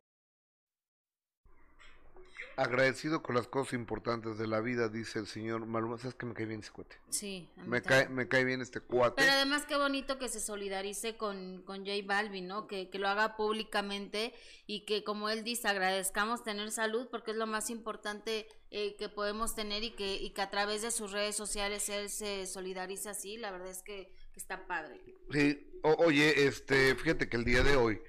Agradecido 2.57 3.23
con 3.23 3.33
las 3.33 3.47
cosas 3.47 3.73
importantes 3.73 4.37
de 4.37 4.45
la 4.45 4.59
vida, 4.59 4.87
dice 4.87 5.17
el 5.17 5.25
señor 5.25 5.65
Maluma. 5.65 5.97
¿Sabes 5.97 6.13
que 6.13 6.27
me 6.27 6.33
cae 6.35 6.45
bien 6.45 6.59
ese 6.59 6.71
cuate? 6.71 6.95
Sí, 7.09 7.49
a 7.57 7.61
mí 7.61 7.67
Me 7.67 7.81
cae, 7.81 8.07
me 8.07 8.27
cae 8.27 8.43
bien 8.43 8.61
este 8.61 8.81
cuate. 8.81 9.15
Pero 9.17 9.31
además 9.31 9.65
qué 9.65 9.77
bonito 9.77 10.19
que 10.19 10.29
se 10.29 10.39
solidarice 10.39 11.17
con, 11.17 11.63
con 11.63 11.79
J 11.85 11.93
Balvin, 12.05 12.47
¿no? 12.47 12.67
Que, 12.67 12.89
que 12.89 12.99
lo 12.99 13.07
haga 13.07 13.35
públicamente 13.35 14.35
y 14.67 14.85
que 14.85 15.03
como 15.03 15.29
él 15.29 15.43
dice, 15.43 15.69
agradezcamos 15.69 16.43
tener 16.43 16.69
salud 16.71 17.07
porque 17.09 17.31
es 17.31 17.37
lo 17.37 17.47
más 17.47 17.71
importante 17.71 18.47
eh, 18.69 18.95
que 18.95 19.09
podemos 19.09 19.55
tener 19.55 19.83
y 19.83 19.91
que, 19.91 20.15
y 20.17 20.29
que 20.31 20.41
a 20.41 20.51
través 20.51 20.83
de 20.83 20.91
sus 20.91 21.11
redes 21.11 21.35
sociales 21.35 21.89
él 21.89 22.09
se 22.09 22.45
solidarice 22.45 23.09
así, 23.09 23.37
la 23.37 23.49
verdad 23.49 23.69
es 23.69 23.81
que 23.81 24.13
está 24.35 24.65
padre. 24.67 25.01
Sí, 25.31 25.79
oye, 25.83 26.45
este, 26.47 26.95
fíjate 26.95 27.29
que 27.29 27.37
el 27.37 27.45
día 27.45 27.63
de 27.63 27.75
hoy 27.75 28.01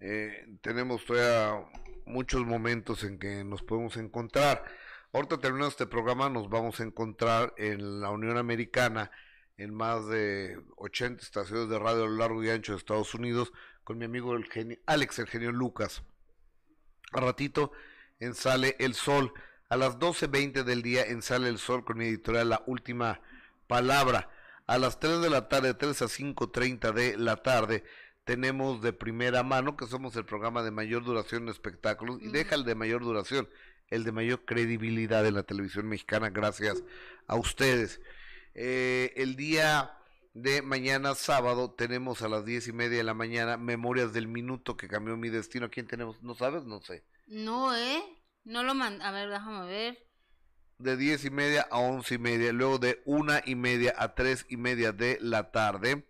eh, 0.00 0.46
tenemos 0.62 1.04
todavía 1.04 1.66
muchos 2.06 2.44
momentos 2.44 3.04
en 3.04 3.18
que 3.18 3.44
nos 3.44 3.62
podemos 3.62 3.96
encontrar. 3.96 4.64
Ahorita 5.12 5.38
terminando 5.38 5.68
este 5.68 5.86
programa 5.86 6.28
nos 6.28 6.48
vamos 6.48 6.80
a 6.80 6.84
encontrar 6.84 7.52
en 7.56 8.00
la 8.00 8.10
Unión 8.10 8.36
Americana 8.36 9.10
en 9.56 9.74
más 9.74 10.06
de 10.08 10.58
80 10.76 11.22
estaciones 11.22 11.68
de 11.68 11.78
radio 11.78 12.04
a 12.04 12.08
lo 12.08 12.16
largo 12.16 12.42
y 12.42 12.50
ancho 12.50 12.72
de 12.72 12.78
Estados 12.78 13.14
Unidos 13.14 13.52
con 13.84 13.98
mi 13.98 14.04
amigo 14.04 14.34
el 14.34 14.46
genio, 14.46 14.78
Alex, 14.86 15.18
el 15.18 15.26
genio 15.26 15.52
Lucas. 15.52 16.02
A 17.12 17.20
ratito 17.20 17.72
en 18.20 18.34
Sale 18.34 18.76
el 18.78 18.94
Sol. 18.94 19.32
A 19.68 19.76
las 19.76 19.98
12.20 19.98 20.64
del 20.64 20.82
día 20.82 21.04
en 21.04 21.22
Sale 21.22 21.48
el 21.48 21.58
Sol 21.58 21.84
con 21.84 21.98
mi 21.98 22.06
editorial 22.06 22.48
La 22.48 22.62
Última 22.66 23.20
Palabra. 23.66 24.28
A 24.70 24.78
las 24.78 25.00
3 25.00 25.20
de 25.20 25.30
la 25.30 25.48
tarde, 25.48 25.74
3 25.74 26.02
a 26.02 26.04
5.30 26.04 26.92
de 26.92 27.18
la 27.18 27.38
tarde, 27.38 27.82
tenemos 28.22 28.80
de 28.80 28.92
primera 28.92 29.42
mano, 29.42 29.76
que 29.76 29.88
somos 29.88 30.14
el 30.14 30.24
programa 30.24 30.62
de 30.62 30.70
mayor 30.70 31.02
duración 31.02 31.42
en 31.42 31.48
espectáculos, 31.48 32.22
y 32.22 32.28
deja 32.28 32.54
el 32.54 32.62
de 32.62 32.76
mayor 32.76 33.02
duración, 33.02 33.48
el 33.88 34.04
de 34.04 34.12
mayor 34.12 34.44
credibilidad 34.44 35.26
en 35.26 35.34
la 35.34 35.42
televisión 35.42 35.88
mexicana, 35.88 36.30
gracias 36.30 36.84
a 37.26 37.34
ustedes. 37.34 38.00
Eh, 38.54 39.12
el 39.16 39.34
día 39.34 39.98
de 40.34 40.62
mañana 40.62 41.16
sábado 41.16 41.72
tenemos 41.72 42.22
a 42.22 42.28
las 42.28 42.44
diez 42.44 42.68
y 42.68 42.72
media 42.72 42.98
de 42.98 43.02
la 43.02 43.14
mañana 43.14 43.56
Memorias 43.56 44.12
del 44.12 44.28
Minuto 44.28 44.76
que 44.76 44.86
cambió 44.86 45.16
mi 45.16 45.30
destino. 45.30 45.68
¿Quién 45.68 45.88
tenemos? 45.88 46.22
¿No 46.22 46.36
sabes? 46.36 46.62
No 46.62 46.80
sé. 46.80 47.02
No, 47.26 47.76
¿eh? 47.76 48.04
No 48.44 48.62
lo 48.62 48.76
manda. 48.76 49.08
A 49.08 49.10
ver, 49.10 49.30
déjame 49.30 49.66
ver. 49.66 50.09
De 50.80 50.96
diez 50.96 51.24
y 51.24 51.30
media 51.30 51.66
a 51.70 51.78
once 51.78 52.14
y 52.14 52.18
media, 52.18 52.52
luego 52.52 52.78
de 52.78 53.02
una 53.04 53.42
y 53.44 53.54
media 53.54 53.94
a 53.98 54.14
tres 54.14 54.46
y 54.48 54.56
media 54.56 54.92
de 54.92 55.18
la 55.20 55.50
tarde. 55.52 56.06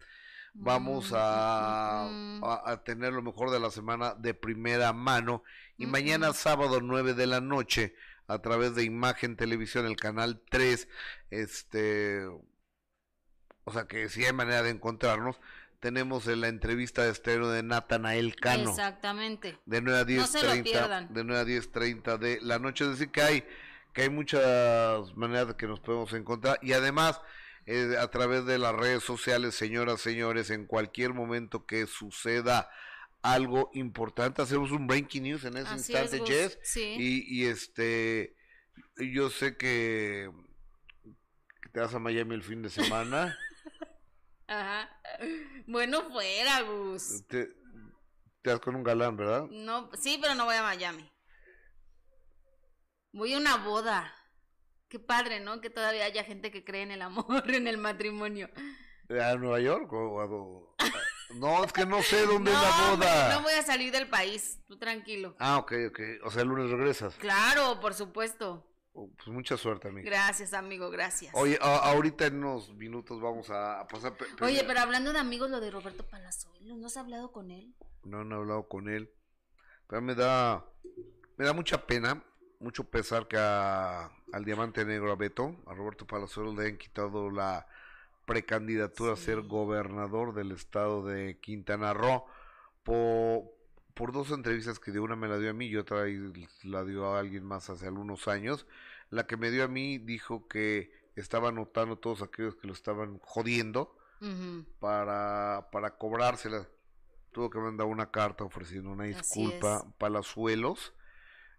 Vamos 0.53 1.11
Mm, 1.13 1.15
a, 1.17 2.03
a, 2.43 2.71
a 2.73 2.85
tener 2.85 3.13
lo 3.13 3.23
mejor 3.23 3.51
de 3.51 3.61
la 3.61 3.71
semana 3.71 4.15
de 4.15 4.35
primera 4.35 4.93
mano. 4.93 5.43
Y 5.77 5.87
mañana 5.87 6.33
sábado 6.33 6.81
9 6.81 7.15
de 7.15 7.27
la 7.27 7.41
noche, 7.41 7.95
a 8.27 8.41
través 8.41 8.75
de 8.75 8.85
Imagen 8.85 9.37
Televisión, 9.37 9.87
el 9.87 9.97
canal 9.97 10.43
3, 10.51 10.89
este, 11.31 12.25
o 13.65 13.73
sea 13.73 13.87
que 13.87 14.09
si 14.09 14.25
hay 14.25 14.33
manera 14.33 14.63
de 14.63 14.71
encontrarnos, 14.71 15.41
tenemos 15.81 16.27
en 16.29 16.43
la 16.43 16.49
entrevista 16.49 17.03
de 17.05 17.11
estreno 17.11 17.49
de 17.49 17.63
Natanael 17.63 18.37
Cano. 18.37 18.71
Exactamente. 18.71 19.59
De 19.65 19.81
9 19.81 19.99
a 20.01 20.05
No 20.21 20.27
se 20.27 20.43
lo 20.43 20.53
10.30 20.55 20.63
pierdan. 20.63 21.15
de 21.15 21.25
9 21.25 21.41
a 21.41 21.45
10.30 21.45 22.19
de 22.19 22.39
la 22.43 22.59
noche. 22.59 22.85
Es 22.85 22.91
decir, 22.91 23.11
que 23.11 23.23
hay, 23.23 23.45
que 23.93 24.03
hay 24.03 24.11
muchas 24.11 25.15
maneras 25.17 25.49
de 25.49 25.57
que 25.57 25.67
nos 25.67 25.81
podemos 25.81 26.13
encontrar. 26.13 26.59
Y 26.63 26.73
además, 26.73 27.21
eh, 27.67 27.97
a 27.99 28.09
través 28.11 28.45
de 28.47 28.59
las 28.59 28.75
redes 28.75 29.03
sociales, 29.03 29.55
señoras, 29.55 30.01
señores, 30.01 30.51
en 30.51 30.67
cualquier 30.67 31.13
momento 31.15 31.67
que 31.67 31.87
suceda 31.87 32.69
algo 33.23 33.71
importante, 33.75 34.43
hacemos 34.43 34.71
un 34.71 34.87
breaking 34.87 35.25
news 35.25 35.45
en 35.45 35.57
ese 35.57 35.69
Así 35.69 35.93
instante, 35.93 36.17
es. 36.17 36.29
Jess. 36.29 36.59
Sí. 36.63 36.97
Y, 36.99 37.41
y 37.43 37.47
este, 37.47 38.35
yo 38.97 39.29
sé 39.31 39.57
que, 39.57 40.31
que 41.63 41.69
te 41.69 41.81
vas 41.81 41.95
a 41.95 41.99
Miami 41.99 42.35
el 42.35 42.43
fin 42.43 42.63
de 42.63 42.71
semana. 42.71 43.37
Ajá. 44.47 44.89
Bueno, 45.67 46.11
fuera, 46.11 46.63
Gus. 46.63 47.25
te, 47.29 47.51
te 48.43 48.51
vas 48.51 48.59
con 48.61 48.75
un 48.75 48.83
galán, 48.83 49.17
¿verdad? 49.17 49.47
No, 49.51 49.91
sí, 50.01 50.19
pero 50.21 50.35
no 50.35 50.45
voy 50.47 50.57
a 50.57 50.63
Miami. 50.63 51.09
Voy 53.13 53.35
a 53.35 53.39
una 53.39 53.57
boda. 53.57 54.13
Qué 54.89 54.99
padre, 54.99 55.41
¿no? 55.41 55.61
Que 55.61 55.71
todavía 55.71 56.05
haya 56.05 56.25
gente 56.25 56.51
que 56.51 56.65
cree 56.65 56.83
en 56.83 56.91
el 56.91 57.03
amor, 57.03 57.25
en 57.55 57.67
el 57.69 57.79
matrimonio. 57.79 58.49
¿A 59.09 59.35
Nueva 59.37 59.61
York 59.61 59.93
o 59.93 60.21
a 60.21 60.27
do- 60.27 60.75
No, 61.35 61.65
es 61.65 61.73
que 61.73 61.85
no 61.87 62.03
sé 62.03 62.25
dónde 62.27 62.53
no, 62.53 62.57
es 62.59 62.63
la 62.69 62.93
hombre, 62.93 63.09
boda. 63.09 63.35
no 63.35 63.43
voy 63.43 63.53
a 63.55 63.63
salir 63.63 63.93
del 63.93 64.09
país, 64.09 64.61
tú 64.67 64.79
tranquilo. 64.79 65.35
Ah, 65.39 65.59
ok, 65.59 65.73
ok. 65.91 66.01
O 66.25 66.31
sea, 66.31 66.43
el 66.43 66.49
lunes 66.49 66.71
regresas. 66.71 67.15
Claro, 67.17 67.81
por 67.81 67.95
supuesto. 67.95 68.67
Oh, 68.93 69.09
Pues 69.17 69.29
mucha 69.29 69.57
suerte, 69.57 69.89
amigo. 69.89 70.05
Gracias, 70.07 70.53
amigo, 70.53 70.91
gracias. 70.91 71.33
Oye, 71.37 71.59
ahorita 71.61 72.27
en 72.27 72.39
unos 72.45 72.73
minutos 72.75 73.21
vamos 73.21 73.49
a, 73.51 73.87
pasar. 73.89 74.17
pe- 74.17 74.27
Oye, 74.45 74.65
pero 74.65 74.81
hablando 74.81 75.13
de 75.13 75.19
amigos, 75.21 75.51
lo 75.51 75.61
de 75.61 75.71
Roberto 75.71 76.05
Palazuelos, 76.09 76.77
¿no 76.77 76.87
has 76.87 76.97
hablado 76.97 77.31
con 77.33 77.51
él? 77.53 77.73
No 78.05 78.21
han 78.21 78.33
hablado 78.33 78.67
con 78.69 78.89
él. 78.89 79.13
Pero 79.89 80.03
me 80.03 80.15
da, 80.17 80.65
me 81.37 81.45
da 81.45 81.53
mucha 81.53 81.87
pena, 81.87 82.23
mucho 82.61 82.85
pesar 82.85 83.27
que 83.27 83.37
a- 83.39 84.11
al 84.33 84.45
Diamante 84.45 84.85
Negro, 84.85 85.11
a 85.13 85.17
Beto, 85.17 85.57
a 85.67 85.75
Roberto 85.75 86.07
Palazuelos 86.07 86.55
le 86.55 86.67
hayan 86.67 86.77
quitado 86.79 87.31
la 87.31 87.67
precandidatura 88.27 89.15
a 89.15 89.17
ser 89.17 89.41
gobernador 89.43 90.35
del 90.35 90.53
estado 90.53 91.05
de 91.05 91.39
Quintana 91.41 91.93
Roo 91.95 92.25
por, 92.85 93.45
por 93.95 94.13
dos 94.13 94.31
entrevistas 94.31 94.79
que 94.79 94.93
dio, 94.93 95.03
una 95.03 95.17
me 95.17 95.27
la 95.27 95.39
dio 95.39 95.51
a 95.51 95.55
mí 95.55 95.67
y 95.67 95.77
otra 95.77 96.05
la 96.63 96.85
dio 96.85 97.07
a 97.15 97.19
alguien 97.19 97.45
más 97.45 97.69
hace 97.71 97.87
algunos 97.89 98.29
años. 98.29 98.67
La 99.11 99.27
que 99.27 99.37
me 99.37 99.51
dio 99.51 99.65
a 99.65 99.69
mí 99.69 99.99
dijo 99.99 100.47
que 100.47 100.93
estaba 101.17 101.51
notando 101.51 101.97
todos 101.99 102.23
aquellos 102.23 102.55
que 102.55 102.67
lo 102.69 102.73
estaban 102.73 103.19
jodiendo 103.19 103.97
para, 104.79 105.69
para 105.73 105.97
cobrársela. 105.97 106.69
Tuvo 107.33 107.51
que 107.51 107.59
mandar 107.59 107.87
una 107.87 108.11
carta 108.11 108.45
ofreciendo 108.45 108.91
una 108.91 109.05
disculpa. 109.05 109.85
Palazuelos. 109.99 110.93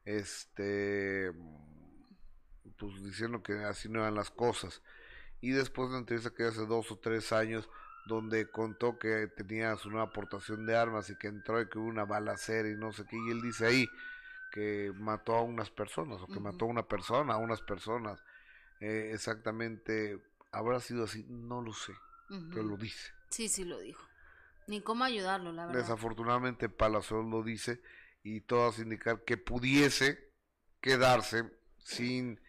Este, 0.05 1.31
pues 2.77 3.03
diciendo 3.03 3.43
que 3.43 3.53
así 3.63 3.89
no 3.89 3.99
eran 3.99 4.15
las 4.15 4.31
cosas. 4.31 4.81
Y 5.41 5.51
después 5.51 5.89
de 5.89 5.93
una 5.93 5.99
entrevista 5.99 6.31
que 6.31 6.43
hace 6.43 6.65
dos 6.65 6.91
o 6.91 6.97
tres 6.97 7.31
años, 7.31 7.69
donde 8.07 8.49
contó 8.49 8.97
que 8.97 9.27
tenía 9.27 9.75
su 9.75 9.89
nueva 9.89 10.05
aportación 10.05 10.65
de 10.65 10.75
armas 10.75 11.09
y 11.09 11.15
que 11.15 11.27
entró 11.27 11.61
y 11.61 11.69
que 11.69 11.77
hubo 11.77 11.87
una 11.87 12.05
balacera 12.05 12.69
y 12.69 12.75
no 12.75 12.91
sé 12.91 13.05
qué. 13.05 13.17
Y 13.17 13.29
él 13.29 13.41
dice 13.41 13.65
ahí 13.65 13.89
que 14.51 14.91
mató 14.95 15.35
a 15.35 15.41
unas 15.41 15.69
personas 15.69 16.21
o 16.21 16.27
que 16.27 16.39
mató 16.39 16.65
a 16.65 16.69
una 16.69 16.87
persona, 16.87 17.33
a 17.33 17.37
unas 17.37 17.61
personas. 17.61 18.19
Eh, 18.79 19.11
exactamente, 19.13 20.19
habrá 20.51 20.79
sido 20.79 21.03
así, 21.03 21.25
no 21.29 21.61
lo 21.61 21.73
sé, 21.73 21.93
pero 22.27 22.63
Ujú. 22.63 22.69
lo 22.69 22.77
dice. 22.77 23.11
Sí, 23.29 23.47
sí 23.47 23.63
lo 23.63 23.79
dijo. 23.79 24.03
Ni 24.67 24.81
cómo 24.81 25.03
ayudarlo, 25.03 25.51
la 25.51 25.65
verdad. 25.65 25.81
Desafortunadamente 25.81 26.69
Palazuelos 26.69 27.29
lo 27.29 27.43
dice 27.43 27.81
y 28.23 28.41
todo 28.41 28.69
hace 28.69 28.81
indicar 28.83 29.23
que 29.23 29.37
pudiese 29.37 30.31
quedarse 30.79 31.49
sin 31.77 32.39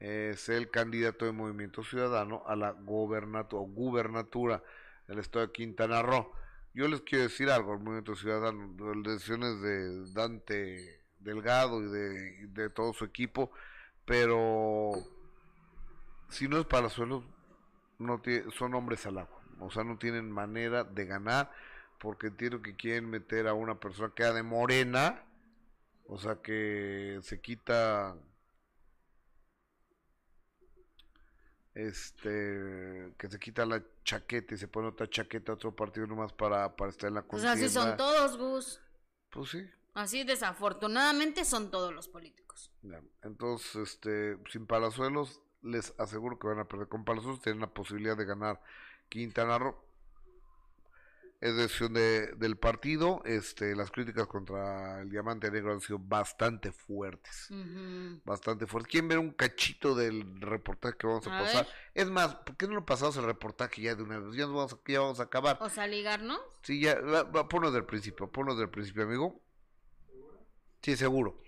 eh, 0.00 0.34
ser 0.36 0.56
el 0.56 0.70
candidato 0.70 1.24
de 1.24 1.32
Movimiento 1.32 1.82
Ciudadano 1.82 2.42
a 2.46 2.56
la 2.56 2.70
gobernatura 2.72 3.62
gubernatura 3.68 4.62
del 5.06 5.18
estado 5.18 5.46
de 5.46 5.52
Quintana 5.52 6.02
Roo. 6.02 6.32
Yo 6.74 6.86
les 6.86 7.00
quiero 7.02 7.24
decir 7.24 7.50
algo 7.50 7.72
al 7.72 7.80
Movimiento 7.80 8.14
Ciudadano, 8.14 8.74
las 8.94 9.14
decisiones 9.14 9.60
de 9.60 10.12
Dante 10.12 11.00
Delgado 11.18 11.82
y 11.82 11.88
de, 11.90 12.46
de 12.48 12.70
todo 12.70 12.92
su 12.92 13.04
equipo, 13.04 13.50
pero 14.04 14.92
si 16.28 16.46
no 16.46 16.58
es 16.58 16.66
Palazuelos, 16.66 17.24
no 17.98 18.22
tie- 18.22 18.50
son 18.52 18.74
hombres 18.74 19.04
al 19.06 19.18
agua, 19.18 19.42
o 19.58 19.70
sea, 19.70 19.82
no 19.82 19.98
tienen 19.98 20.30
manera 20.30 20.84
de 20.84 21.04
ganar 21.06 21.50
porque 21.98 22.28
entiendo 22.28 22.62
que 22.62 22.76
quieren 22.76 23.10
meter 23.10 23.48
a 23.48 23.54
una 23.54 23.78
persona 23.78 24.12
que 24.14 24.22
era 24.22 24.32
de 24.32 24.42
morena, 24.42 25.24
o 26.06 26.18
sea 26.18 26.40
que 26.42 27.18
se 27.22 27.40
quita 27.40 28.16
este 31.74 33.14
que 33.18 33.28
se 33.30 33.38
quita 33.38 33.64
la 33.64 33.82
chaqueta 34.04 34.54
y 34.54 34.58
se 34.58 34.68
pone 34.68 34.88
otra 34.88 35.08
chaqueta 35.08 35.52
a 35.52 35.54
otro 35.54 35.74
partido 35.74 36.06
nomás 36.06 36.32
para, 36.32 36.74
para 36.76 36.90
estar 36.90 37.08
en 37.08 37.14
la 37.14 37.22
contienda. 37.22 37.52
O 37.52 37.56
sea, 37.56 37.66
así 37.66 37.72
son 37.72 37.96
todos, 37.96 38.36
Gus. 38.36 38.80
Pues 39.30 39.50
sí. 39.50 39.70
Así 39.94 40.24
desafortunadamente 40.24 41.44
son 41.44 41.70
todos 41.70 41.92
los 41.92 42.08
políticos. 42.08 42.72
Ya. 42.82 43.00
Entonces, 43.22 43.76
este, 43.76 44.38
sin 44.50 44.66
Palazuelos 44.66 45.40
les 45.62 45.92
aseguro 45.98 46.38
que 46.38 46.46
van 46.46 46.60
a 46.60 46.68
perder. 46.68 46.88
Con 46.88 47.04
Palazuelos 47.04 47.42
tienen 47.42 47.60
la 47.60 47.68
posibilidad 47.68 48.16
de 48.16 48.24
ganar 48.24 48.60
Quintana 49.08 49.58
Roo 49.58 49.87
es 51.40 51.54
decisión 51.56 51.92
de, 51.92 52.32
del 52.36 52.56
partido. 52.56 53.22
Este, 53.24 53.76
las 53.76 53.92
críticas 53.92 54.26
contra 54.26 55.00
el 55.00 55.08
Diamante 55.08 55.50
Negro 55.52 55.72
han 55.72 55.80
sido 55.80 55.98
bastante 56.00 56.72
fuertes. 56.72 57.48
Bastante 58.24 58.66
fuertes. 58.66 58.90
¿Quieren 58.90 59.08
ver 59.08 59.18
un 59.18 59.30
cachito 59.30 59.94
del 59.94 60.40
reportaje 60.40 60.96
que 60.98 61.06
vamos 61.06 61.26
a, 61.28 61.38
A 61.38 61.42
pasar? 61.42 61.64
ver. 61.66 61.74
Es 61.94 62.10
más, 62.10 62.34
¿por 62.36 62.56
qué 62.56 62.66
no 62.66 62.74
lo 62.74 62.84
pasamos 62.84 63.16
el 63.18 63.24
reportaje 63.24 63.82
ya 63.82 63.94
de 63.94 64.02
una 64.02 64.18
vez? 64.18 64.34
Ya, 64.34 64.46
nos 64.46 64.54
vamos, 64.54 64.72
a- 64.72 64.78
ya 64.90 65.00
vamos 65.00 65.20
a 65.20 65.24
acabar. 65.24 65.58
O 65.60 65.68
sea, 65.68 65.86
ligarnos. 65.86 66.40
Sí, 66.62 66.80
ya, 66.80 66.98
va- 67.00 67.22
va, 67.22 67.48
ponlo 67.48 67.70
del 67.70 67.84
principio, 67.84 68.28
ponlo 68.32 68.56
del 68.56 68.68
principio, 68.70 69.04
amigo. 69.04 69.40
Sí, 70.82 70.96
seguro. 70.96 71.40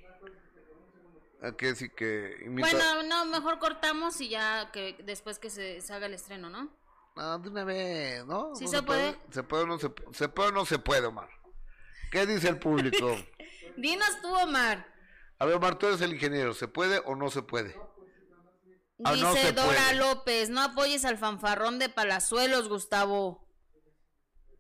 Hay 1.43 1.55
que 1.55 1.67
decir 1.67 1.91
que... 1.93 2.37
imita- 2.45 2.71
Bueno, 2.71 3.03
no, 3.05 3.25
mejor 3.25 3.59
cortamos 3.59 4.21
y 4.21 4.29
ya 4.29 4.71
que 4.73 4.97
después 5.05 5.39
que 5.39 5.49
se, 5.51 5.81
se 5.81 5.93
haga 5.95 6.07
el 6.07 6.15
estreno, 6.15 6.51
¿no? 6.51 6.69
No, 7.21 7.39
de 7.39 7.51
una 7.51 7.65
vez, 7.65 8.25
¿no? 8.25 8.55
¿Sí 8.55 8.65
¿No 8.65 8.71
se 8.71 8.83
puede? 8.83 9.15
¿Se 9.31 9.43
puede 9.43 9.65
o 9.65 9.67
no 9.67 9.79
se, 9.79 9.93
se 10.13 10.31
puede 10.31 10.49
o 10.49 10.53
no 10.53 10.65
se 10.65 10.79
puede, 10.79 11.07
Omar? 11.07 11.29
¿Qué 12.11 12.25
dice 12.25 12.49
el 12.49 12.59
público? 12.59 13.15
Dinos 13.77 14.23
tú, 14.23 14.35
Omar. 14.35 14.87
A 15.39 15.45
ver, 15.45 15.57
Omar, 15.57 15.79
tú 15.79 15.87
eres 15.87 16.01
el 16.01 16.15
ingeniero, 16.15 16.55
¿se 16.55 16.67
puede 16.67 17.03
o 17.05 17.15
no 17.17 17.29
se 17.29 17.43
puede? 17.43 17.79
Ah, 19.05 19.15
no 19.17 19.35
Dice 19.35 19.49
se 19.49 19.53
Dora 19.53 19.67
puede. 19.67 19.95
López, 19.97 20.49
no 20.49 20.63
apoyes 20.63 21.05
al 21.05 21.19
fanfarrón 21.19 21.79
de 21.79 21.91
Palazuelos, 21.91 22.71
Gustavo. 22.71 23.47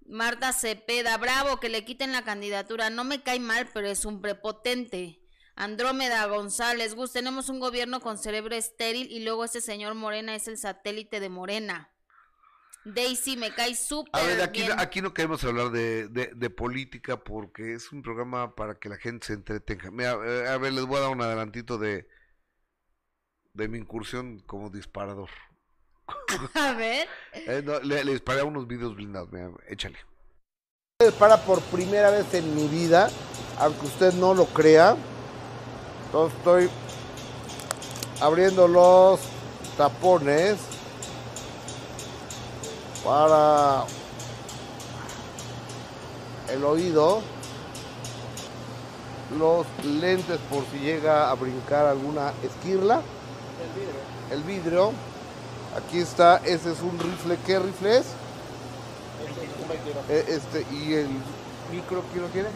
Marta 0.05 0.53
Cepeda, 0.53 1.17
bravo, 1.17 1.61
que 1.61 1.71
le 1.71 1.87
quiten 1.87 2.13
la 2.13 2.25
candidatura. 2.25 2.91
No 2.91 3.05
me 3.05 3.23
cae 3.23 3.41
mal, 3.41 3.71
pero 3.73 3.89
es 3.89 4.05
un 4.05 4.21
prepotente. 4.21 5.23
Andrómeda 5.55 6.27
González, 6.27 6.95
Gus, 6.95 7.13
tenemos 7.13 7.49
un 7.49 7.59
gobierno 7.59 8.01
con 8.01 8.19
cerebro 8.19 8.55
estéril 8.55 9.11
y 9.11 9.25
luego 9.25 9.45
este 9.45 9.63
señor 9.63 9.95
Morena 9.95 10.35
es 10.35 10.47
el 10.47 10.59
satélite 10.59 11.21
de 11.21 11.31
Morena. 11.31 11.91
Daisy, 12.85 13.37
me 13.37 13.55
cae 13.55 13.75
A 13.75 13.77
súper 13.77 14.25
ver, 14.27 14.41
aquí, 14.43 14.63
bien. 14.63 14.73
aquí 14.79 15.03
no 15.03 15.13
queremos 15.15 15.45
hablar 15.45 15.71
de, 15.71 16.09
de, 16.09 16.33
de 16.35 16.51
política 16.51 17.23
porque 17.23 17.75
es 17.75 17.93
un 17.93 18.03
programa 18.03 18.55
para 18.55 18.79
que 18.79 18.89
la 18.89 18.97
gente 18.97 19.27
se 19.27 19.35
entretenga. 19.35 19.91
Mira, 19.91 20.13
eh, 20.25 20.49
a 20.49 20.57
ver, 20.59 20.73
les 20.73 20.87
voy 20.87 20.99
a 20.99 21.01
dar 21.03 21.11
un 21.11 21.23
adelantito 21.23 21.77
de, 21.79 22.09
de 23.55 23.69
mi 23.69 23.79
incursión 23.79 24.41
como 24.41 24.71
disparador. 24.71 25.29
A 26.55 26.73
ver. 26.73 27.09
Eh, 27.33 27.63
no, 27.65 27.81
le, 27.81 28.05
le 28.05 28.13
disparé 28.13 28.41
a 28.41 28.45
unos 28.45 28.67
videos 28.67 28.95
blindados, 28.97 29.31
mira, 29.33 29.51
échale. 29.69 29.99
para 31.19 31.37
por 31.45 31.61
primera 31.63 32.11
vez 32.11 32.33
en 32.35 32.55
mi 32.55 32.67
vida, 32.69 33.11
aunque 33.59 33.87
usted 33.87 34.13
no 34.15 34.35
lo 34.35 34.47
crea. 34.47 34.97
Entonces 36.07 36.37
estoy 36.39 36.71
abriendo 38.21 38.67
los 38.67 39.21
tapones 39.77 40.59
para 43.05 43.85
el 46.51 46.65
oído, 46.65 47.23
los 49.39 49.67
lentes 49.85 50.39
por 50.51 50.65
si 50.67 50.79
llega 50.79 51.31
a 51.31 51.35
brincar 51.35 51.87
alguna 51.87 52.33
esquirla, 52.43 53.03
el 54.31 54.43
vidrio. 54.43 54.93
Aquí 55.77 56.01
está, 56.01 56.39
ese 56.39 56.73
es 56.73 56.81
un 56.81 56.99
rifle, 56.99 57.39
¿qué 57.47 57.59
rifle 57.61 57.99
es? 57.99 58.07
Eh, 60.09 60.25
Este, 60.29 60.67
y 60.75 60.95
el 60.95 61.09
micro, 61.71 62.03
¿quién 62.11 62.23
lo 62.25 62.29
tiene? 62.31 62.49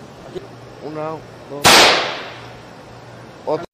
Una, 0.84 1.10
dos. 1.10 1.62
Otra. 3.46 3.64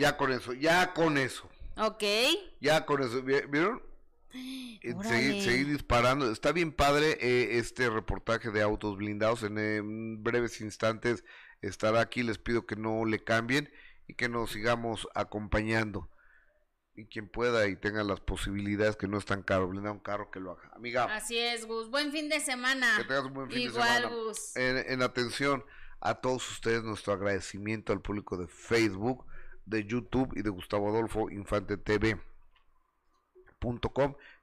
Ya 0.00 0.16
con 0.16 0.32
eso, 0.32 0.52
ya 0.54 0.92
con 0.92 1.16
eso, 1.18 1.44
Ok. 1.80 2.02
ya 2.60 2.84
con 2.84 3.00
eso. 3.02 3.22
¿vi- 3.22 3.42
¿Vieron? 3.48 3.80
Órale. 4.94 5.08
Seguir, 5.08 5.42
seguir 5.42 5.66
disparando. 5.68 6.30
Está 6.30 6.52
bien 6.52 6.72
padre 6.72 7.18
eh, 7.20 7.58
este 7.58 7.90
reportaje 7.90 8.50
de 8.50 8.62
autos 8.62 8.96
blindados. 8.96 9.42
En 9.42 9.58
eh, 9.58 9.80
breves 9.82 10.60
instantes 10.60 11.24
estará 11.62 12.00
aquí. 12.00 12.22
Les 12.22 12.38
pido 12.38 12.66
que 12.66 12.76
no 12.76 13.04
le 13.04 13.22
cambien 13.22 13.70
y 14.06 14.14
que 14.14 14.28
nos 14.28 14.52
sigamos 14.52 15.08
acompañando. 15.14 16.10
Y 16.94 17.06
quien 17.06 17.28
pueda 17.28 17.68
y 17.68 17.76
tenga 17.76 18.02
las 18.02 18.20
posibilidades 18.20 18.96
que 18.96 19.06
no 19.06 19.18
es 19.18 19.24
tan 19.24 19.44
caro, 19.44 19.68
blindar 19.68 19.92
un 19.92 20.00
carro 20.00 20.32
que 20.32 20.40
lo 20.40 20.52
haga. 20.52 20.72
Amiga, 20.74 21.04
Así 21.04 21.38
es, 21.38 21.64
Gus. 21.64 21.90
Buen 21.90 22.10
fin 22.10 22.28
de 22.28 22.40
semana. 22.40 22.88
que 22.96 23.04
tengas 23.04 23.24
un 23.24 23.34
buen 23.34 23.48
fin 23.48 23.60
Igual, 23.60 24.02
de 24.02 24.08
semana. 24.08 24.16
Gus. 24.24 24.56
En, 24.56 24.76
en 24.78 25.02
atención 25.02 25.64
a 26.00 26.16
todos 26.16 26.50
ustedes, 26.50 26.82
nuestro 26.82 27.12
agradecimiento 27.12 27.92
al 27.92 28.00
público 28.02 28.36
de 28.36 28.48
Facebook, 28.48 29.26
de 29.64 29.84
YouTube 29.84 30.32
y 30.36 30.42
de 30.42 30.50
Gustavo 30.50 30.88
Adolfo 30.88 31.30
Infante 31.30 31.76
TV. 31.76 32.18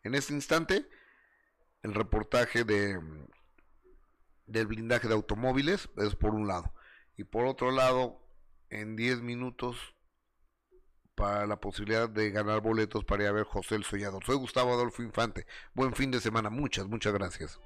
En 0.04 0.16
este 0.16 0.34
instante, 0.34 0.88
el 1.84 1.94
reportaje 1.94 2.64
de 2.64 3.00
del 4.48 4.68
blindaje 4.68 5.08
de 5.08 5.16
automóviles 5.16 5.90
es 5.98 6.16
por 6.16 6.36
un 6.36 6.48
lado. 6.48 6.74
Y 7.18 7.24
por 7.24 7.46
otro 7.46 7.72
lado, 7.72 8.20
en 8.70 8.96
10 8.96 9.22
minutos, 9.22 9.96
para 11.16 11.48
la 11.48 11.60
posibilidad 11.60 12.10
de 12.10 12.30
ganar 12.30 12.62
boletos 12.62 13.06
para 13.06 13.24
ir 13.24 13.30
a 13.30 13.34
ver 13.34 13.46
José 13.46 13.76
el 13.76 13.86
Soñador. 13.86 14.24
Soy 14.26 14.36
Gustavo 14.36 14.74
Adolfo 14.74 15.02
Infante. 15.02 15.48
Buen 15.74 15.94
fin 15.96 16.12
de 16.12 16.20
semana. 16.20 16.50
Muchas, 16.50 16.88
muchas 16.88 17.14
gracias. 17.14 17.60